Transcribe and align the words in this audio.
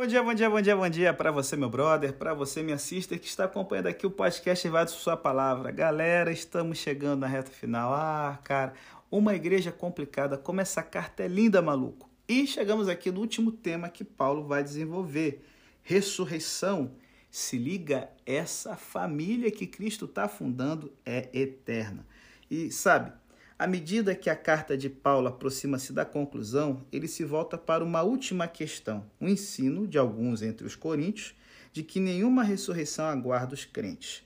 Bom 0.00 0.06
dia, 0.06 0.22
bom 0.22 0.32
dia, 0.32 0.48
bom 0.48 0.60
dia, 0.62 0.76
bom 0.76 0.88
dia 0.88 1.12
para 1.12 1.30
você, 1.30 1.56
meu 1.56 1.68
brother, 1.68 2.14
para 2.14 2.32
você, 2.32 2.62
minha 2.62 2.78
sister, 2.78 3.20
que 3.20 3.26
está 3.26 3.44
acompanhando 3.44 3.88
aqui 3.88 4.06
o 4.06 4.10
podcast 4.10 4.66
Vai 4.66 4.86
de 4.86 4.92
Sua 4.92 5.14
Palavra. 5.14 5.70
Galera, 5.70 6.32
estamos 6.32 6.78
chegando 6.78 7.20
na 7.20 7.26
reta 7.26 7.50
final. 7.50 7.92
Ah, 7.92 8.38
cara, 8.42 8.72
uma 9.10 9.34
igreja 9.34 9.70
complicada, 9.70 10.38
como 10.38 10.62
essa 10.62 10.82
carta 10.82 11.22
é 11.22 11.28
linda, 11.28 11.60
maluco. 11.60 12.08
E 12.26 12.46
chegamos 12.46 12.88
aqui 12.88 13.10
no 13.10 13.20
último 13.20 13.52
tema 13.52 13.90
que 13.90 14.02
Paulo 14.02 14.42
vai 14.46 14.64
desenvolver: 14.64 15.44
ressurreição. 15.82 16.92
Se 17.30 17.58
liga, 17.58 18.08
essa 18.24 18.76
família 18.76 19.50
que 19.50 19.66
Cristo 19.66 20.06
está 20.06 20.26
fundando 20.28 20.90
é 21.04 21.28
eterna. 21.34 22.06
E 22.50 22.72
sabe, 22.72 23.12
à 23.60 23.66
medida 23.66 24.14
que 24.14 24.30
a 24.30 24.34
carta 24.34 24.74
de 24.74 24.88
Paulo 24.88 25.28
aproxima-se 25.28 25.92
da 25.92 26.02
conclusão, 26.02 26.82
ele 26.90 27.06
se 27.06 27.26
volta 27.26 27.58
para 27.58 27.84
uma 27.84 28.00
última 28.00 28.48
questão, 28.48 29.04
o 29.20 29.28
ensino 29.28 29.86
de 29.86 29.98
alguns 29.98 30.40
entre 30.40 30.66
os 30.66 30.74
coríntios 30.74 31.34
de 31.70 31.82
que 31.82 32.00
nenhuma 32.00 32.42
ressurreição 32.42 33.04
aguarda 33.04 33.52
os 33.52 33.66
crentes. 33.66 34.22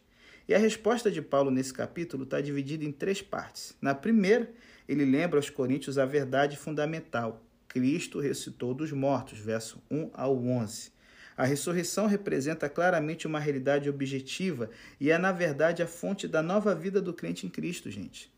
E 0.47 0.55
a 0.55 0.59
resposta 0.59 1.11
de 1.11 1.21
Paulo 1.21 1.51
nesse 1.51 1.75
capítulo 1.75 2.23
está 2.23 2.41
dividida 2.41 2.85
em 2.85 2.93
três 2.93 3.23
partes. 3.23 3.77
Na 3.83 3.93
primeira, 3.93 4.53
ele 4.89 5.05
lembra 5.05 5.41
aos 5.41 5.51
coríntios 5.51 5.99
a 5.99 6.07
verdade 6.07 6.57
fundamental: 6.57 7.43
Cristo 7.67 8.21
ressuscitou 8.21 8.73
dos 8.73 8.93
mortos, 8.93 9.41
verso 9.41 9.83
1 9.91 10.11
ao 10.15 10.37
11. 10.37 10.93
A 11.37 11.45
ressurreição 11.45 12.07
representa 12.07 12.69
claramente 12.69 13.27
uma 13.27 13.41
realidade 13.41 13.91
objetiva 13.91 14.71
e 15.01 15.11
é, 15.11 15.19
na 15.19 15.33
verdade, 15.33 15.83
a 15.83 15.89
fonte 15.89 16.29
da 16.29 16.41
nova 16.41 16.73
vida 16.73 17.03
do 17.03 17.13
crente 17.13 17.45
em 17.45 17.51
Cristo, 17.51 17.91
gente. 17.91 18.33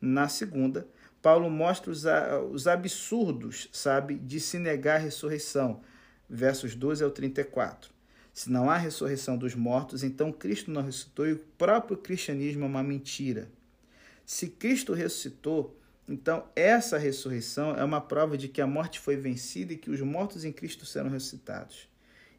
Na 0.00 0.28
segunda, 0.28 0.88
Paulo 1.20 1.50
mostra 1.50 1.90
os, 1.90 2.04
os 2.50 2.66
absurdos, 2.66 3.68
sabe, 3.72 4.14
de 4.14 4.40
se 4.40 4.58
negar 4.58 4.96
a 4.96 5.02
ressurreição. 5.02 5.82
Versos 6.28 6.74
12 6.74 7.04
ao 7.04 7.10
34. 7.10 7.92
Se 8.32 8.50
não 8.50 8.70
há 8.70 8.76
ressurreição 8.76 9.36
dos 9.36 9.54
mortos, 9.54 10.02
então 10.02 10.32
Cristo 10.32 10.70
não 10.70 10.82
ressuscitou 10.82 11.26
e 11.26 11.32
o 11.32 11.38
próprio 11.58 11.96
cristianismo 11.96 12.64
é 12.64 12.66
uma 12.66 12.82
mentira. 12.82 13.50
Se 14.24 14.48
Cristo 14.48 14.94
ressuscitou, 14.94 15.76
então 16.08 16.48
essa 16.54 16.96
ressurreição 16.96 17.74
é 17.76 17.84
uma 17.84 18.00
prova 18.00 18.38
de 18.38 18.48
que 18.48 18.60
a 18.60 18.66
morte 18.66 18.98
foi 19.00 19.16
vencida 19.16 19.72
e 19.72 19.76
que 19.76 19.90
os 19.90 20.00
mortos 20.00 20.44
em 20.44 20.52
Cristo 20.52 20.86
serão 20.86 21.10
ressuscitados. 21.10 21.88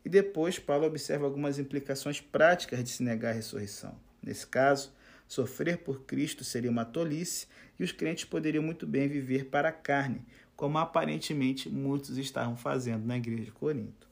E 0.04 0.10
depois 0.10 0.58
Paulo 0.58 0.88
observa 0.88 1.26
algumas 1.26 1.60
implicações 1.60 2.20
práticas 2.20 2.84
de 2.84 2.90
se 2.90 3.04
negar 3.04 3.30
a 3.30 3.36
ressurreição. 3.36 3.96
Nesse 4.24 4.48
caso, 4.48 4.92
Sofrer 5.32 5.78
por 5.78 6.02
Cristo 6.02 6.44
seria 6.44 6.70
uma 6.70 6.84
tolice 6.84 7.48
e 7.80 7.86
os 7.86 7.94
crentes 7.94 8.26
poderiam 8.26 8.62
muito 8.62 8.86
bem 8.86 9.08
viver 9.08 9.46
para 9.46 9.70
a 9.70 9.72
carne, 9.72 10.26
como 10.58 10.78
aparentemente 10.78 11.70
muitos 11.70 12.18
estavam 12.18 12.58
fazendo 12.58 13.06
na 13.06 13.16
igreja 13.16 13.46
de 13.46 13.52
Corinto. 13.54 14.10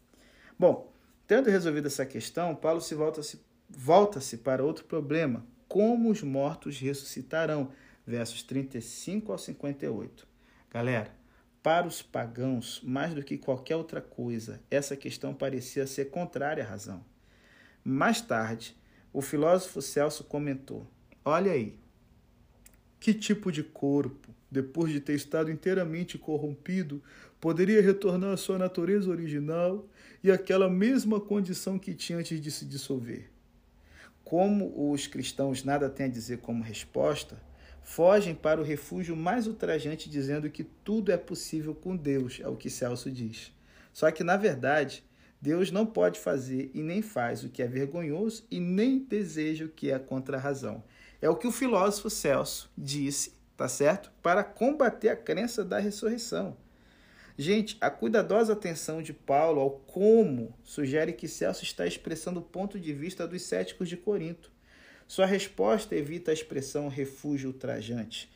Bom, 0.57 0.89
tendo 1.27 1.49
resolvido 1.49 1.87
essa 1.87 2.05
questão, 2.05 2.55
Paulo 2.55 2.79
se 2.79 2.95
volta-se 2.95 3.37
volta 3.69 4.21
para 4.41 4.63
outro 4.63 4.85
problema: 4.85 5.45
como 5.67 6.09
os 6.09 6.23
mortos 6.23 6.79
ressuscitarão? 6.79 7.69
Versos 8.07 8.41
35 8.41 9.33
ao 9.33 9.37
58. 9.37 10.25
Galera, 10.71 11.13
para 11.61 11.85
os 11.85 12.01
pagãos, 12.01 12.79
mais 12.81 13.13
do 13.13 13.23
que 13.23 13.37
qualquer 13.37 13.75
outra 13.75 13.99
coisa, 13.99 14.61
essa 14.71 14.95
questão 14.95 15.33
parecia 15.33 15.85
ser 15.85 16.11
contrária 16.11 16.63
à 16.63 16.65
razão. 16.67 17.03
Mais 17.83 18.21
tarde, 18.21 18.73
o 19.11 19.21
filósofo 19.21 19.81
Celso 19.81 20.23
comentou: 20.23 20.87
Olha 21.29 21.51
aí. 21.51 21.77
Que 22.99 23.13
tipo 23.13 23.51
de 23.51 23.61
corpo, 23.61 24.33
depois 24.49 24.91
de 24.91 24.99
ter 24.99 25.13
estado 25.13 25.51
inteiramente 25.51 26.17
corrompido, 26.17 27.03
poderia 27.39 27.83
retornar 27.83 28.31
à 28.31 28.37
sua 28.37 28.57
natureza 28.57 29.11
original 29.11 29.87
e 30.23 30.31
àquela 30.31 30.67
mesma 30.67 31.19
condição 31.19 31.77
que 31.77 31.93
tinha 31.93 32.17
antes 32.17 32.41
de 32.41 32.49
se 32.49 32.65
dissolver? 32.65 33.29
Como 34.23 34.91
os 34.91 35.05
cristãos 35.05 35.63
nada 35.63 35.87
têm 35.87 36.07
a 36.07 36.09
dizer 36.09 36.39
como 36.39 36.63
resposta, 36.63 37.39
fogem 37.83 38.33
para 38.33 38.59
o 38.59 38.63
refúgio 38.63 39.15
mais 39.15 39.45
ultrajante, 39.45 40.09
dizendo 40.09 40.49
que 40.49 40.63
tudo 40.63 41.11
é 41.11 41.17
possível 41.17 41.75
com 41.75 41.95
Deus, 41.95 42.39
é 42.41 42.47
o 42.47 42.57
que 42.57 42.71
Celso 42.71 43.11
diz. 43.11 43.53
Só 43.93 44.09
que, 44.09 44.23
na 44.23 44.35
verdade, 44.35 45.03
Deus 45.39 45.69
não 45.69 45.85
pode 45.85 46.19
fazer 46.19 46.71
e 46.73 46.81
nem 46.81 47.03
faz 47.03 47.43
o 47.43 47.49
que 47.49 47.61
é 47.61 47.67
vergonhoso 47.67 48.47
e 48.49 48.59
nem 48.59 48.97
deseja 48.97 49.65
o 49.65 49.69
que 49.69 49.91
é 49.91 49.99
contra 49.99 50.37
a 50.37 50.39
razão. 50.39 50.83
É 51.21 51.29
o 51.29 51.35
que 51.35 51.47
o 51.47 51.51
filósofo 51.51 52.09
Celso 52.09 52.71
disse, 52.77 53.33
tá 53.57 53.67
certo? 53.67 54.11
Para 54.21 54.43
combater 54.43 55.09
a 55.09 55.15
crença 55.15 55.65
da 55.65 55.77
ressurreição. 55.77 56.55
Gente, 57.37 57.77
a 57.79 57.89
cuidadosa 57.89 58.53
atenção 58.53 59.01
de 59.01 59.13
Paulo 59.13 59.61
ao 59.61 59.71
como 59.71 60.53
sugere 60.63 61.13
que 61.13 61.27
Celso 61.27 61.63
está 61.63 61.87
expressando 61.87 62.39
o 62.39 62.43
ponto 62.43 62.79
de 62.79 62.93
vista 62.93 63.27
dos 63.27 63.43
céticos 63.43 63.87
de 63.87 63.95
Corinto. 63.95 64.51
Sua 65.07 65.25
resposta 65.25 65.95
evita 65.95 66.31
a 66.31 66.33
expressão 66.33 66.87
refúgio 66.87 67.49
ultrajante, 67.49 68.29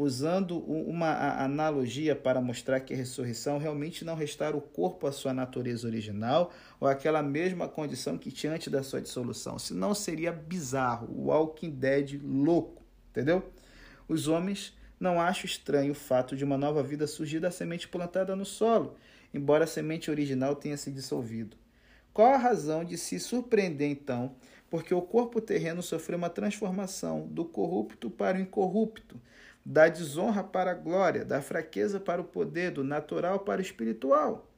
usando 0.00 0.58
uma 0.58 1.42
analogia 1.42 2.14
para 2.14 2.40
mostrar 2.40 2.80
que 2.80 2.94
a 2.94 2.96
ressurreição 2.96 3.58
realmente 3.58 4.04
não 4.04 4.14
restaura 4.14 4.56
o 4.56 4.60
corpo 4.60 5.06
à 5.06 5.12
sua 5.12 5.32
natureza 5.32 5.88
original 5.88 6.52
ou 6.78 6.86
àquela 6.86 7.22
mesma 7.22 7.68
condição 7.68 8.16
que 8.16 8.30
tinha 8.30 8.52
antes 8.52 8.68
da 8.68 8.82
sua 8.82 9.00
dissolução. 9.00 9.58
Senão 9.58 9.94
seria 9.94 10.30
bizarro, 10.30 11.08
o 11.10 11.26
Walking 11.26 11.70
Dead 11.70 12.20
louco, 12.22 12.82
entendeu? 13.10 13.50
Os 14.08 14.28
homens 14.28 14.76
não 15.00 15.20
acham 15.20 15.46
estranho 15.46 15.92
o 15.92 15.96
fato 15.96 16.36
de 16.36 16.44
uma 16.44 16.56
nova 16.56 16.82
vida 16.82 17.06
surgir 17.06 17.40
da 17.40 17.50
semente 17.50 17.88
plantada 17.88 18.36
no 18.36 18.44
solo, 18.44 18.94
embora 19.34 19.64
a 19.64 19.66
semente 19.66 20.10
original 20.10 20.54
tenha 20.54 20.76
se 20.76 20.90
dissolvido. 20.90 21.56
Qual 22.12 22.32
a 22.34 22.38
razão 22.38 22.84
de 22.84 22.96
se 22.96 23.18
surpreender 23.20 23.88
então, 23.88 24.34
porque 24.70 24.92
o 24.92 25.02
corpo 25.02 25.40
terreno 25.40 25.82
sofreu 25.82 26.18
uma 26.18 26.30
transformação 26.30 27.26
do 27.28 27.44
corrupto 27.44 28.10
para 28.10 28.38
o 28.38 28.40
incorrupto? 28.40 29.20
Da 29.64 29.88
desonra 29.88 30.42
para 30.42 30.70
a 30.70 30.74
glória, 30.74 31.24
da 31.24 31.42
fraqueza 31.42 32.00
para 32.00 32.20
o 32.20 32.24
poder, 32.24 32.70
do 32.70 32.82
natural 32.82 33.40
para 33.40 33.60
o 33.60 33.62
espiritual. 33.62 34.50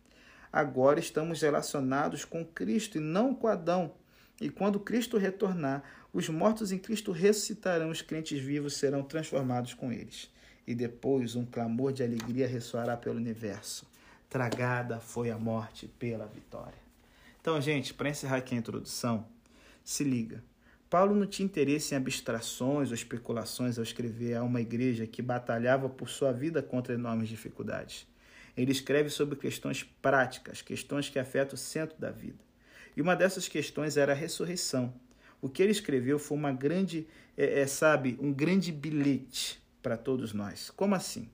Agora 0.53 0.99
estamos 0.99 1.43
relacionados 1.43 2.25
com 2.25 2.45
Cristo 2.45 2.99
e 2.99 3.01
não 3.01 3.35
com 3.35 3.47
Adão. 3.47 3.93
E 4.41 4.49
quando 4.49 4.81
Cristo 4.81 5.19
retornar, 5.19 5.83
os 6.13 6.29
mortos 6.29 6.73
em 6.73 6.79
Cristo 6.79 7.13
ressuscitarão, 7.13 7.91
os 7.91 8.03
crentes 8.03 8.41
vivos 8.41 8.77
serão 8.77 9.03
transformados 9.03 9.75
com 9.75 9.93
eles. 9.93 10.31
E 10.67 10.75
depois 10.75 11.37
um 11.37 11.45
clamor 11.45 11.93
de 11.93 12.03
alegria 12.03 12.49
ressoará 12.49 12.97
pelo 12.97 13.17
universo. 13.17 13.87
Tragada 14.29 14.99
foi 15.01 15.31
a 15.31 15.39
morte 15.39 15.87
pela 15.87 16.27
vitória. 16.27 16.79
Então, 17.41 17.61
gente, 17.61 17.95
para 17.95 18.09
encerrar 18.09 18.37
aqui 18.37 18.55
a 18.55 18.59
introdução, 18.59 19.27
se 19.85 20.05
liga. 20.05 20.43
Paulo 20.91 21.15
não 21.15 21.25
tinha 21.25 21.47
interesse 21.47 21.95
em 21.95 21.97
abstrações 21.97 22.89
ou 22.89 22.95
especulações 22.97 23.79
ao 23.79 23.85
escrever 23.85 24.35
a 24.35 24.43
uma 24.43 24.61
igreja 24.61 25.07
que 25.07 25.23
batalhava 25.23 25.89
por 25.89 26.09
sua 26.11 26.33
vida 26.33 26.61
contra 26.61 26.95
enormes 26.95 27.29
dificuldades. 27.29 28.09
Ele 28.57 28.73
escreve 28.73 29.09
sobre 29.09 29.37
questões 29.37 29.85
práticas, 30.03 30.61
questões 30.61 31.09
que 31.09 31.21
afetam 31.21 31.55
o 31.55 31.57
centro 31.59 31.97
da 31.97 32.11
vida. 32.11 32.41
E 32.97 33.01
uma 33.01 33.15
dessas 33.15 33.47
questões 33.47 33.97
era 33.97 34.11
a 34.11 34.17
ressurreição. 34.17 34.93
O 35.41 35.49
que 35.49 35.63
ele 35.63 35.71
escreveu 35.71 36.19
foi 36.19 36.37
uma 36.37 36.51
grande, 36.51 37.07
é, 37.37 37.61
é, 37.61 37.67
sabe, 37.69 38.19
um 38.21 38.33
grande 38.33 38.73
bilhete 38.73 39.63
para 39.81 39.97
todos 39.97 40.33
nós. 40.33 40.71
Como 40.71 40.97
assim? 40.97 41.31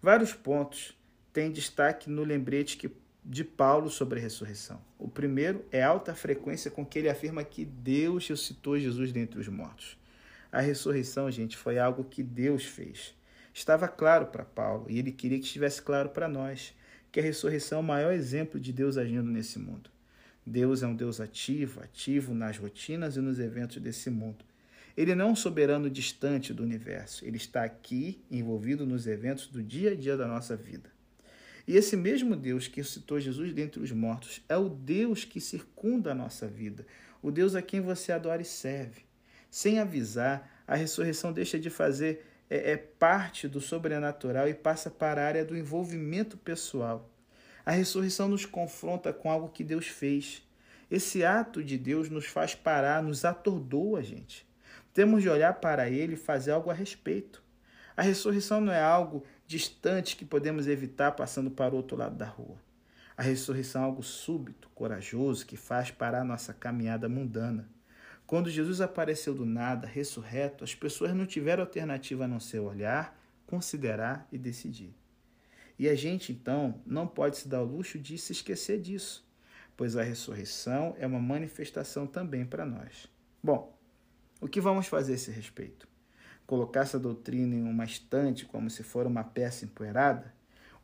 Vários 0.00 0.32
pontos 0.32 0.96
têm 1.32 1.50
destaque 1.50 2.08
no 2.08 2.22
lembrete 2.22 2.76
que 2.76 2.88
de 3.24 3.44
Paulo 3.44 3.88
sobre 3.88 4.18
a 4.18 4.22
ressurreição. 4.22 4.80
O 4.98 5.08
primeiro 5.08 5.64
é 5.70 5.82
a 5.82 5.88
alta 5.88 6.14
frequência 6.14 6.70
com 6.70 6.84
que 6.84 6.98
ele 6.98 7.08
afirma 7.08 7.44
que 7.44 7.64
Deus 7.64 8.26
ressuscitou 8.26 8.78
Jesus 8.78 9.12
dentre 9.12 9.38
os 9.38 9.48
mortos. 9.48 9.96
A 10.50 10.60
ressurreição, 10.60 11.30
gente, 11.30 11.56
foi 11.56 11.78
algo 11.78 12.04
que 12.04 12.22
Deus 12.22 12.64
fez. 12.64 13.14
Estava 13.54 13.86
claro 13.86 14.26
para 14.26 14.44
Paulo 14.44 14.86
e 14.88 14.98
ele 14.98 15.12
queria 15.12 15.38
que 15.38 15.44
estivesse 15.44 15.80
claro 15.80 16.08
para 16.08 16.28
nós 16.28 16.74
que 17.10 17.20
a 17.20 17.22
ressurreição 17.22 17.78
é 17.78 17.80
o 17.80 17.84
maior 17.84 18.12
exemplo 18.12 18.58
de 18.58 18.72
Deus 18.72 18.96
agindo 18.96 19.30
nesse 19.30 19.58
mundo. 19.58 19.90
Deus 20.44 20.82
é 20.82 20.86
um 20.86 20.96
Deus 20.96 21.20
ativo, 21.20 21.80
ativo 21.82 22.34
nas 22.34 22.58
rotinas 22.58 23.16
e 23.16 23.20
nos 23.20 23.38
eventos 23.38 23.80
desse 23.80 24.10
mundo. 24.10 24.44
Ele 24.96 25.14
não 25.14 25.28
é 25.28 25.32
um 25.32 25.36
soberano 25.36 25.88
distante 25.88 26.52
do 26.52 26.62
universo, 26.62 27.24
ele 27.24 27.36
está 27.36 27.64
aqui, 27.64 28.20
envolvido 28.30 28.84
nos 28.84 29.06
eventos 29.06 29.46
do 29.46 29.62
dia 29.62 29.92
a 29.92 29.94
dia 29.94 30.16
da 30.16 30.26
nossa 30.26 30.56
vida. 30.56 30.90
E 31.66 31.76
esse 31.76 31.96
mesmo 31.96 32.34
Deus 32.34 32.66
que 32.66 32.82
citou 32.82 33.20
Jesus 33.20 33.52
dentre 33.52 33.80
os 33.80 33.92
mortos 33.92 34.42
é 34.48 34.56
o 34.56 34.68
Deus 34.68 35.24
que 35.24 35.40
circunda 35.40 36.12
a 36.12 36.14
nossa 36.14 36.46
vida, 36.46 36.86
o 37.22 37.30
Deus 37.30 37.54
a 37.54 37.62
quem 37.62 37.80
você 37.80 38.12
adora 38.12 38.42
e 38.42 38.44
serve. 38.44 39.02
Sem 39.50 39.78
avisar, 39.78 40.62
a 40.66 40.74
ressurreição 40.74 41.32
deixa 41.32 41.58
de 41.58 41.70
fazer 41.70 42.26
é, 42.50 42.72
é 42.72 42.76
parte 42.76 43.46
do 43.46 43.60
sobrenatural 43.60 44.48
e 44.48 44.54
passa 44.54 44.90
para 44.90 45.22
a 45.22 45.26
área 45.26 45.44
do 45.44 45.56
envolvimento 45.56 46.36
pessoal. 46.36 47.10
A 47.64 47.70
ressurreição 47.70 48.28
nos 48.28 48.44
confronta 48.44 49.12
com 49.12 49.30
algo 49.30 49.48
que 49.48 49.62
Deus 49.62 49.86
fez. 49.86 50.42
Esse 50.90 51.24
ato 51.24 51.62
de 51.62 51.78
Deus 51.78 52.10
nos 52.10 52.26
faz 52.26 52.54
parar, 52.54 53.02
nos 53.02 53.24
atordoa, 53.24 54.02
gente. 54.02 54.46
Temos 54.92 55.22
de 55.22 55.28
olhar 55.28 55.54
para 55.54 55.88
ele 55.88 56.14
e 56.14 56.18
fazer 56.18 56.50
algo 56.50 56.70
a 56.70 56.74
respeito. 56.74 57.42
A 57.96 58.02
ressurreição 58.02 58.60
não 58.60 58.72
é 58.72 58.82
algo 58.82 59.24
distante 59.52 60.16
que 60.16 60.24
podemos 60.24 60.66
evitar 60.66 61.12
passando 61.12 61.50
para 61.50 61.74
o 61.74 61.76
outro 61.76 61.94
lado 61.94 62.16
da 62.16 62.24
rua. 62.24 62.56
A 63.14 63.22
ressurreição 63.22 63.82
é 63.82 63.84
algo 63.84 64.02
súbito, 64.02 64.70
corajoso, 64.74 65.44
que 65.44 65.58
faz 65.58 65.90
parar 65.90 66.24
nossa 66.24 66.54
caminhada 66.54 67.06
mundana. 67.06 67.68
Quando 68.26 68.48
Jesus 68.48 68.80
apareceu 68.80 69.34
do 69.34 69.44
nada, 69.44 69.86
ressurreto, 69.86 70.64
as 70.64 70.74
pessoas 70.74 71.14
não 71.14 71.26
tiveram 71.26 71.62
alternativa 71.62 72.24
a 72.24 72.28
não 72.28 72.40
ser 72.40 72.60
olhar, 72.60 73.20
considerar 73.46 74.26
e 74.32 74.38
decidir. 74.38 74.94
E 75.78 75.86
a 75.86 75.94
gente, 75.94 76.32
então, 76.32 76.80
não 76.86 77.06
pode 77.06 77.36
se 77.36 77.46
dar 77.46 77.60
o 77.60 77.66
luxo 77.66 77.98
de 77.98 78.16
se 78.16 78.32
esquecer 78.32 78.80
disso, 78.80 79.28
pois 79.76 79.98
a 79.98 80.02
ressurreição 80.02 80.94
é 80.98 81.06
uma 81.06 81.20
manifestação 81.20 82.06
também 82.06 82.46
para 82.46 82.64
nós. 82.64 83.06
Bom, 83.42 83.78
o 84.40 84.48
que 84.48 84.62
vamos 84.62 84.86
fazer 84.86 85.12
a 85.12 85.16
esse 85.16 85.30
respeito? 85.30 85.91
Colocar 86.46 86.80
essa 86.80 86.98
doutrina 86.98 87.54
em 87.54 87.62
uma 87.62 87.84
estante 87.84 88.44
como 88.44 88.68
se 88.68 88.82
for 88.82 89.06
uma 89.06 89.24
peça 89.24 89.64
empoeirada? 89.64 90.34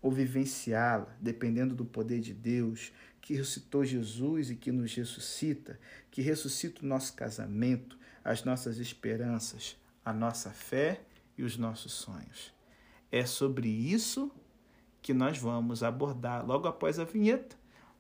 Ou 0.01 0.11
vivenciá-la, 0.11 1.17
dependendo 1.21 1.75
do 1.75 1.85
poder 1.85 2.21
de 2.21 2.33
Deus, 2.33 2.93
que 3.21 3.35
ressuscitou 3.35 3.85
Jesus 3.85 4.51
e 4.51 4.55
que 4.55 4.71
nos 4.71 4.95
ressuscita, 4.95 5.79
que 6.11 6.23
ressuscita 6.23 6.83
o 6.83 6.89
nosso 6.89 7.15
casamento, 7.15 7.99
as 8.25 8.45
nossas 8.45 8.79
esperanças, 8.79 9.77
a 10.05 10.13
nossa 10.13 10.51
fé 10.51 11.01
e 11.37 11.43
os 11.43 11.57
nossos 11.57 11.93
sonhos. 11.93 12.55
É 13.11 13.27
sobre 13.27 13.69
isso 13.69 14.31
que 15.03 15.13
nós 15.13 15.39
vamos 15.39 15.83
abordar 15.83 16.47
logo 16.47 16.69
após 16.69 16.99
a 16.99 17.05
vinheta, 17.05 17.57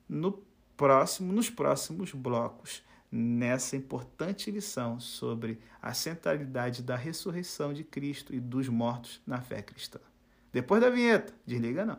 no 0.08 0.42
próximo, 0.76 1.32
nos 1.32 1.50
próximos 1.50 2.12
blocos 2.12 2.82
nessa 3.10 3.76
importante 3.76 4.50
lição 4.50 5.00
sobre 5.00 5.58
a 5.80 5.94
centralidade 5.94 6.82
da 6.82 6.96
ressurreição 6.96 7.72
de 7.72 7.84
Cristo 7.84 8.34
e 8.34 8.40
dos 8.40 8.68
mortos 8.68 9.20
na 9.26 9.40
fé 9.40 9.62
cristã. 9.62 10.00
Depois 10.52 10.80
da 10.80 10.90
vinheta, 10.90 11.32
desliga 11.46 11.84
não. 11.84 11.98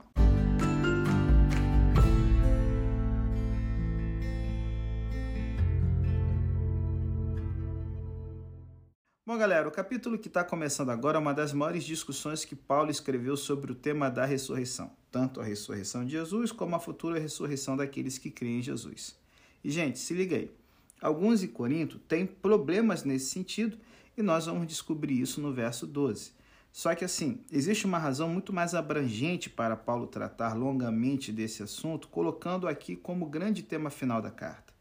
Bom, 9.29 9.37
galera, 9.37 9.67
o 9.67 9.71
capítulo 9.71 10.17
que 10.17 10.27
está 10.27 10.43
começando 10.43 10.89
agora 10.89 11.17
é 11.17 11.21
uma 11.21 11.35
das 11.35 11.53
maiores 11.53 11.83
discussões 11.83 12.43
que 12.43 12.55
Paulo 12.55 12.89
escreveu 12.89 13.37
sobre 13.37 13.71
o 13.71 13.75
tema 13.75 14.09
da 14.09 14.25
ressurreição, 14.25 14.91
tanto 15.11 15.39
a 15.39 15.43
ressurreição 15.43 16.03
de 16.03 16.13
Jesus 16.13 16.51
como 16.51 16.75
a 16.75 16.79
futura 16.79 17.19
ressurreição 17.19 17.77
daqueles 17.77 18.17
que 18.17 18.31
creem 18.31 18.57
em 18.57 18.63
Jesus. 18.63 19.15
E, 19.63 19.69
gente, 19.69 19.99
se 19.99 20.15
liga 20.15 20.35
aí. 20.35 20.58
Alguns 21.01 21.43
em 21.43 21.47
Corinto 21.47 21.97
têm 21.99 22.25
problemas 22.25 23.03
nesse 23.03 23.29
sentido 23.29 23.77
e 24.17 24.21
nós 24.21 24.45
vamos 24.45 24.67
descobrir 24.67 25.19
isso 25.19 25.39
no 25.39 25.53
verso 25.53 25.87
12. 25.87 26.31
Só 26.71 26.93
que 26.93 27.05
assim, 27.05 27.39
existe 27.51 27.85
uma 27.85 27.97
razão 27.97 28.29
muito 28.29 28.53
mais 28.53 28.75
abrangente 28.75 29.49
para 29.49 29.75
Paulo 29.75 30.07
tratar 30.07 30.53
longamente 30.53 31.31
desse 31.31 31.63
assunto, 31.63 32.07
colocando 32.09 32.67
aqui 32.67 32.95
como 32.95 33.25
grande 33.25 33.63
tema 33.63 33.89
final 33.89 34.21
da 34.21 34.29
carta. 34.29 34.73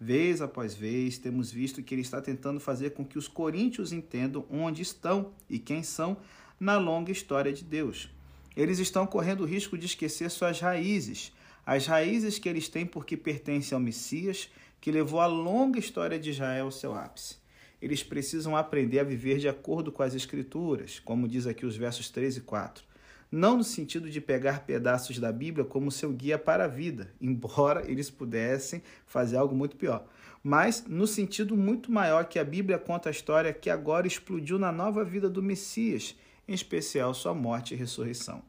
Vez 0.00 0.40
após 0.40 0.74
vez, 0.74 1.18
temos 1.18 1.50
visto 1.50 1.82
que 1.82 1.94
ele 1.94 2.02
está 2.02 2.20
tentando 2.20 2.60
fazer 2.60 2.90
com 2.90 3.04
que 3.04 3.18
os 3.18 3.28
coríntios 3.28 3.92
entendam 3.92 4.44
onde 4.50 4.80
estão 4.80 5.32
e 5.50 5.58
quem 5.58 5.82
são 5.82 6.16
na 6.58 6.78
longa 6.78 7.12
história 7.12 7.52
de 7.52 7.64
Deus. 7.64 8.08
Eles 8.56 8.78
estão 8.78 9.06
correndo 9.06 9.42
o 9.42 9.46
risco 9.46 9.76
de 9.76 9.86
esquecer 9.86 10.30
suas 10.30 10.60
raízes, 10.60 11.32
as 11.64 11.86
raízes 11.86 12.38
que 12.38 12.48
eles 12.48 12.68
têm 12.68 12.86
porque 12.86 13.16
pertencem 13.16 13.74
ao 13.74 13.80
Messias 13.80 14.48
que 14.80 14.90
levou 14.90 15.20
a 15.20 15.26
longa 15.26 15.78
história 15.78 16.18
de 16.18 16.30
Israel 16.30 16.66
ao 16.66 16.70
seu 16.70 16.94
ápice. 16.94 17.36
Eles 17.80 18.02
precisam 18.02 18.56
aprender 18.56 18.98
a 18.98 19.04
viver 19.04 19.38
de 19.38 19.48
acordo 19.48 19.92
com 19.92 20.02
as 20.02 20.14
Escrituras, 20.14 20.98
como 20.98 21.28
diz 21.28 21.46
aqui 21.46 21.64
os 21.64 21.76
versos 21.76 22.10
3 22.10 22.38
e 22.38 22.40
4. 22.40 22.84
Não 23.30 23.58
no 23.58 23.64
sentido 23.64 24.10
de 24.10 24.20
pegar 24.20 24.64
pedaços 24.64 25.18
da 25.18 25.30
Bíblia 25.30 25.64
como 25.64 25.90
seu 25.90 26.10
guia 26.12 26.38
para 26.38 26.64
a 26.64 26.68
vida, 26.68 27.12
embora 27.20 27.88
eles 27.88 28.10
pudessem 28.10 28.82
fazer 29.06 29.36
algo 29.36 29.54
muito 29.54 29.76
pior, 29.76 30.06
mas 30.42 30.84
no 30.86 31.06
sentido 31.06 31.56
muito 31.56 31.92
maior 31.92 32.24
que 32.24 32.38
a 32.38 32.44
Bíblia 32.44 32.78
conta 32.78 33.10
a 33.10 33.12
história 33.12 33.52
que 33.52 33.68
agora 33.68 34.06
explodiu 34.06 34.58
na 34.58 34.72
nova 34.72 35.04
vida 35.04 35.28
do 35.28 35.42
Messias, 35.42 36.16
em 36.46 36.54
especial 36.54 37.12
sua 37.12 37.34
morte 37.34 37.74
e 37.74 37.76
ressurreição. 37.76 38.42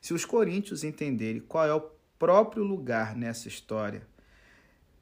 Se 0.00 0.12
os 0.12 0.24
coríntios 0.24 0.82
entenderem 0.82 1.40
qual 1.40 1.66
é 1.66 1.74
o 1.74 1.90
próprio 2.18 2.64
lugar 2.64 3.14
nessa 3.14 3.48
história, 3.48 4.06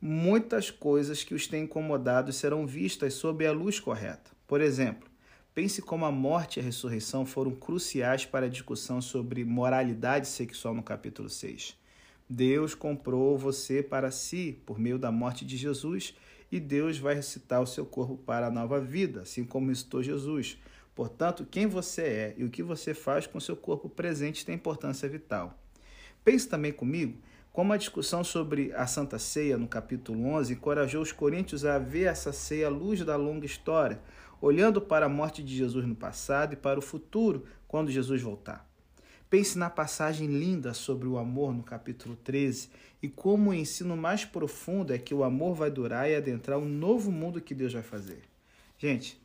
muitas 0.01 0.71
coisas 0.71 1.25
que 1.25 1.35
os 1.35 1.47
têm 1.47 1.65
incomodado 1.65 2.33
serão 2.33 2.67
vistas 2.67 3.15
sob 3.15 3.47
a 3.47 3.53
luz 3.53 3.81
correta. 3.81 4.31
Por 4.47 4.61
exemplo, 4.61 5.09
pense 5.55 5.83
como 5.83 6.05
a 6.05 6.13
morte 6.13 6.59
e 6.59 6.61
a 6.61 6.65
ressurreição 6.65 7.27
foram 7.27 7.53
cruciais 7.53 8.25
para 8.25 8.47
a 8.47 8.49
discussão 8.49 9.01
sobre 9.01 9.45
moralidade 9.45 10.29
sexual 10.29 10.75
no 10.75 10.83
capítulo 10.83 11.29
6. 11.29 11.77
Deus 12.31 12.75
comprou 12.75 13.37
você 13.37 13.83
para 13.83 14.11
si 14.11 14.61
por 14.67 14.79
meio 14.79 14.99
da 14.99 15.11
morte 15.11 15.45
de 15.45 15.57
Jesus 15.57 16.15
e 16.51 16.61
Deus 16.61 16.99
vai 16.99 17.15
ressuscitar 17.15 17.61
o 17.61 17.67
seu 17.67 17.85
corpo 17.85 18.17
para 18.17 18.47
a 18.47 18.51
nova 18.51 18.81
vida, 18.81 19.23
assim 19.23 19.45
como 19.45 19.69
ressuscitou 19.69 20.03
Jesus. 20.03 20.59
Portanto, 20.95 21.47
quem 21.51 21.67
você 21.67 22.03
é 22.03 22.35
e 22.37 22.45
o 22.45 22.51
que 22.51 22.63
você 22.63 22.93
faz 22.95 23.27
com 23.27 23.41
seu 23.41 23.57
corpo 23.57 23.89
presente 23.89 24.45
tem 24.45 24.55
importância 24.55 25.09
vital. 25.09 25.59
Pense 26.25 26.49
também 26.49 26.73
comigo 26.73 27.19
como 27.53 27.73
a 27.73 27.77
discussão 27.77 28.23
sobre 28.23 28.73
a 28.75 28.87
Santa 28.87 29.19
Ceia, 29.19 29.59
no 29.59 29.67
capítulo 29.67 30.25
11, 30.27 30.53
encorajou 30.53 31.03
os 31.03 31.13
coríntios 31.13 31.65
a 31.65 31.79
ver 31.79 32.05
essa 32.05 32.33
ceia 32.33 32.67
à 32.69 32.71
luz 32.71 33.05
da 33.05 33.17
longa 33.17 33.47
história, 33.47 34.01
olhando 34.41 34.81
para 34.81 35.07
a 35.07 35.09
morte 35.09 35.43
de 35.43 35.57
Jesus 35.57 35.87
no 35.87 35.95
passado 35.95 36.53
e 36.53 36.57
para 36.57 36.79
o 36.79 36.83
futuro, 36.83 37.45
quando 37.67 37.91
Jesus 37.91 38.23
voltar. 38.23 38.69
Pense 39.29 39.59
na 39.59 39.69
passagem 39.69 40.27
linda 40.27 40.73
sobre 40.73 41.07
o 41.07 41.19
amor 41.19 41.53
no 41.53 41.63
capítulo 41.63 42.17
13 42.17 42.71
e 43.03 43.09
como 43.09 43.51
o 43.51 43.55
ensino 43.55 43.95
mais 43.95 44.25
profundo 44.25 44.95
é 44.95 44.99
que 44.99 45.13
o 45.13 45.23
amor 45.23 45.55
vai 45.55 45.71
durar 45.71 46.09
e 46.09 46.17
adentrar 46.17 46.59
um 46.59 46.69
novo 46.69 47.13
mundo 47.13 47.41
que 47.41 47.55
Deus 47.55 47.75
vai 47.75 47.83
fazer. 47.83 48.23
Gente, 48.79 49.21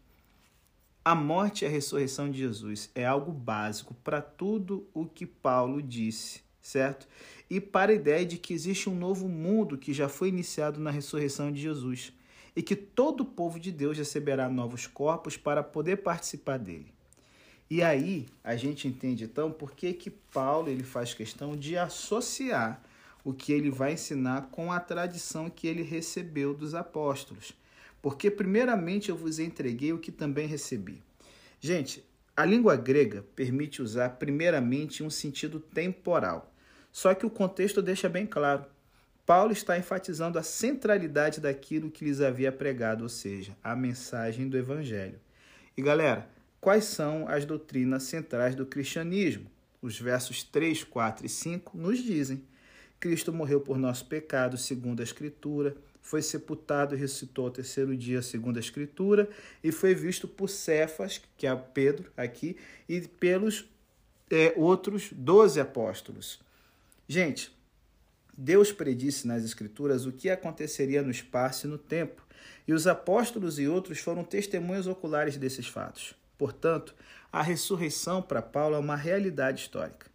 a 1.06 1.16
morte 1.16 1.64
e 1.64 1.68
a 1.68 1.70
ressurreição 1.70 2.30
de 2.30 2.40
Jesus 2.40 2.92
é 2.94 3.06
algo 3.06 3.32
básico 3.32 3.94
para 4.04 4.22
tudo 4.22 4.86
o 4.94 5.06
que 5.06 5.26
Paulo 5.26 5.82
disse, 5.82 6.43
certo? 6.64 7.08
e 7.54 7.62
para 7.62 7.92
a 7.92 7.96
ideia 7.96 8.26
de 8.26 8.40
que 8.40 8.52
existe 8.52 8.90
um 8.90 8.96
novo 8.96 9.30
mundo 9.30 9.78
que 9.78 9.94
já 9.94 10.10
foi 10.10 10.30
iniciado 10.30 10.80
na 10.80 10.90
ressurreição 10.90 11.52
de 11.52 11.62
Jesus 11.62 12.12
e 12.56 12.64
que 12.64 12.76
todo 12.76 13.22
o 13.22 13.26
povo 13.26 13.60
de 13.60 13.72
Deus 13.72 13.96
receberá 13.96 14.50
novos 14.50 14.88
corpos 14.88 15.38
para 15.38 15.62
poder 15.62 15.98
participar 15.98 16.58
dele. 16.58 16.92
E 17.70 17.84
aí 17.84 18.26
a 18.44 18.56
gente 18.56 18.88
entende 18.88 19.26
então 19.26 19.52
por 19.52 19.74
que, 19.74 19.94
que 19.94 20.10
Paulo 20.10 20.68
ele 20.68 20.84
faz 20.84 21.14
questão 21.14 21.56
de 21.56 21.78
associar 21.78 22.82
o 23.24 23.32
que 23.32 23.54
ele 23.54 23.70
vai 23.70 23.94
ensinar 23.94 24.50
com 24.50 24.72
a 24.72 24.80
tradição 24.80 25.48
que 25.48 25.68
ele 25.68 25.84
recebeu 25.84 26.56
dos 26.56 26.74
apóstolos. 26.74 27.54
Porque 28.02 28.32
primeiramente 28.32 29.10
eu 29.10 29.16
vos 29.16 29.38
entreguei 29.38 29.94
o 29.94 30.00
que 30.00 30.12
também 30.12 30.48
recebi. 30.48 31.04
Gente, 31.62 32.04
a 32.36 32.44
língua 32.44 32.76
grega 32.76 33.24
permite 33.36 33.80
usar 33.80 34.10
primeiramente 34.18 35.04
um 35.04 35.10
sentido 35.12 35.60
temporal. 35.60 36.53
Só 36.94 37.16
que 37.16 37.26
o 37.26 37.30
contexto 37.30 37.82
deixa 37.82 38.08
bem 38.08 38.28
claro. 38.28 38.66
Paulo 39.26 39.52
está 39.52 39.78
enfatizando 39.78 40.38
a 40.38 40.44
centralidade 40.44 41.42
daquilo 41.42 41.90
que 41.90 42.06
lhes 42.06 42.22
havia 42.22 42.52
pregado, 42.52 43.04
ou 43.04 43.10
seja, 43.10 43.58
a 43.64 43.76
mensagem 43.76 44.48
do 44.48 44.58
Evangelho. 44.58 45.20
E 45.76 45.82
galera, 45.82 46.30
quais 46.62 46.86
são 46.86 47.28
as 47.28 47.46
doutrinas 47.46 48.04
centrais 48.04 48.54
do 48.54 48.66
cristianismo? 48.66 49.50
Os 49.82 50.00
versos 50.00 50.44
3, 50.44 50.84
4 50.84 51.26
e 51.26 51.30
5 51.30 51.76
nos 51.76 51.98
dizem: 51.98 52.44
Cristo 53.00 53.34
morreu 53.34 53.60
por 53.60 53.78
nosso 53.78 54.06
pecado, 54.06 54.56
segundo 54.56 55.00
a 55.00 55.04
Escritura, 55.04 55.76
foi 56.00 56.22
sepultado 56.22 56.94
e 56.94 56.98
ressuscitou 56.98 57.46
ao 57.46 57.52
terceiro 57.52 57.96
dia, 57.98 58.22
segundo 58.22 58.58
a 58.58 58.60
Escritura, 58.60 59.28
e 59.64 59.72
foi 59.72 59.96
visto 59.96 60.28
por 60.28 60.50
Cefas, 60.50 61.22
que 61.38 61.48
é 61.48 61.56
Pedro 61.56 62.12
aqui, 62.16 62.56
e 62.88 63.02
pelos 63.02 63.66
é, 64.30 64.54
outros 64.56 65.10
doze 65.12 65.60
apóstolos. 65.60 66.40
Gente, 67.14 67.56
Deus 68.36 68.72
predisse 68.72 69.28
nas 69.28 69.44
Escrituras 69.44 70.08
o 70.08 70.12
que 70.12 70.32
aconteceria 70.32 71.04
no 71.04 71.12
espaço 71.12 71.68
e 71.68 71.70
no 71.70 71.78
tempo, 71.78 72.26
e 72.68 72.74
os 72.74 72.88
apóstolos 72.88 73.60
e 73.60 73.68
outros 73.68 74.00
foram 74.00 74.24
testemunhas 74.24 74.88
oculares 74.88 75.38
desses 75.38 75.68
fatos. 75.68 76.16
Portanto, 76.40 76.96
a 77.32 77.44
ressurreição 77.44 78.20
para 78.20 78.42
Paulo 78.42 78.76
é 78.76 78.80
uma 78.80 78.96
realidade 78.96 79.62
histórica. 79.62 80.08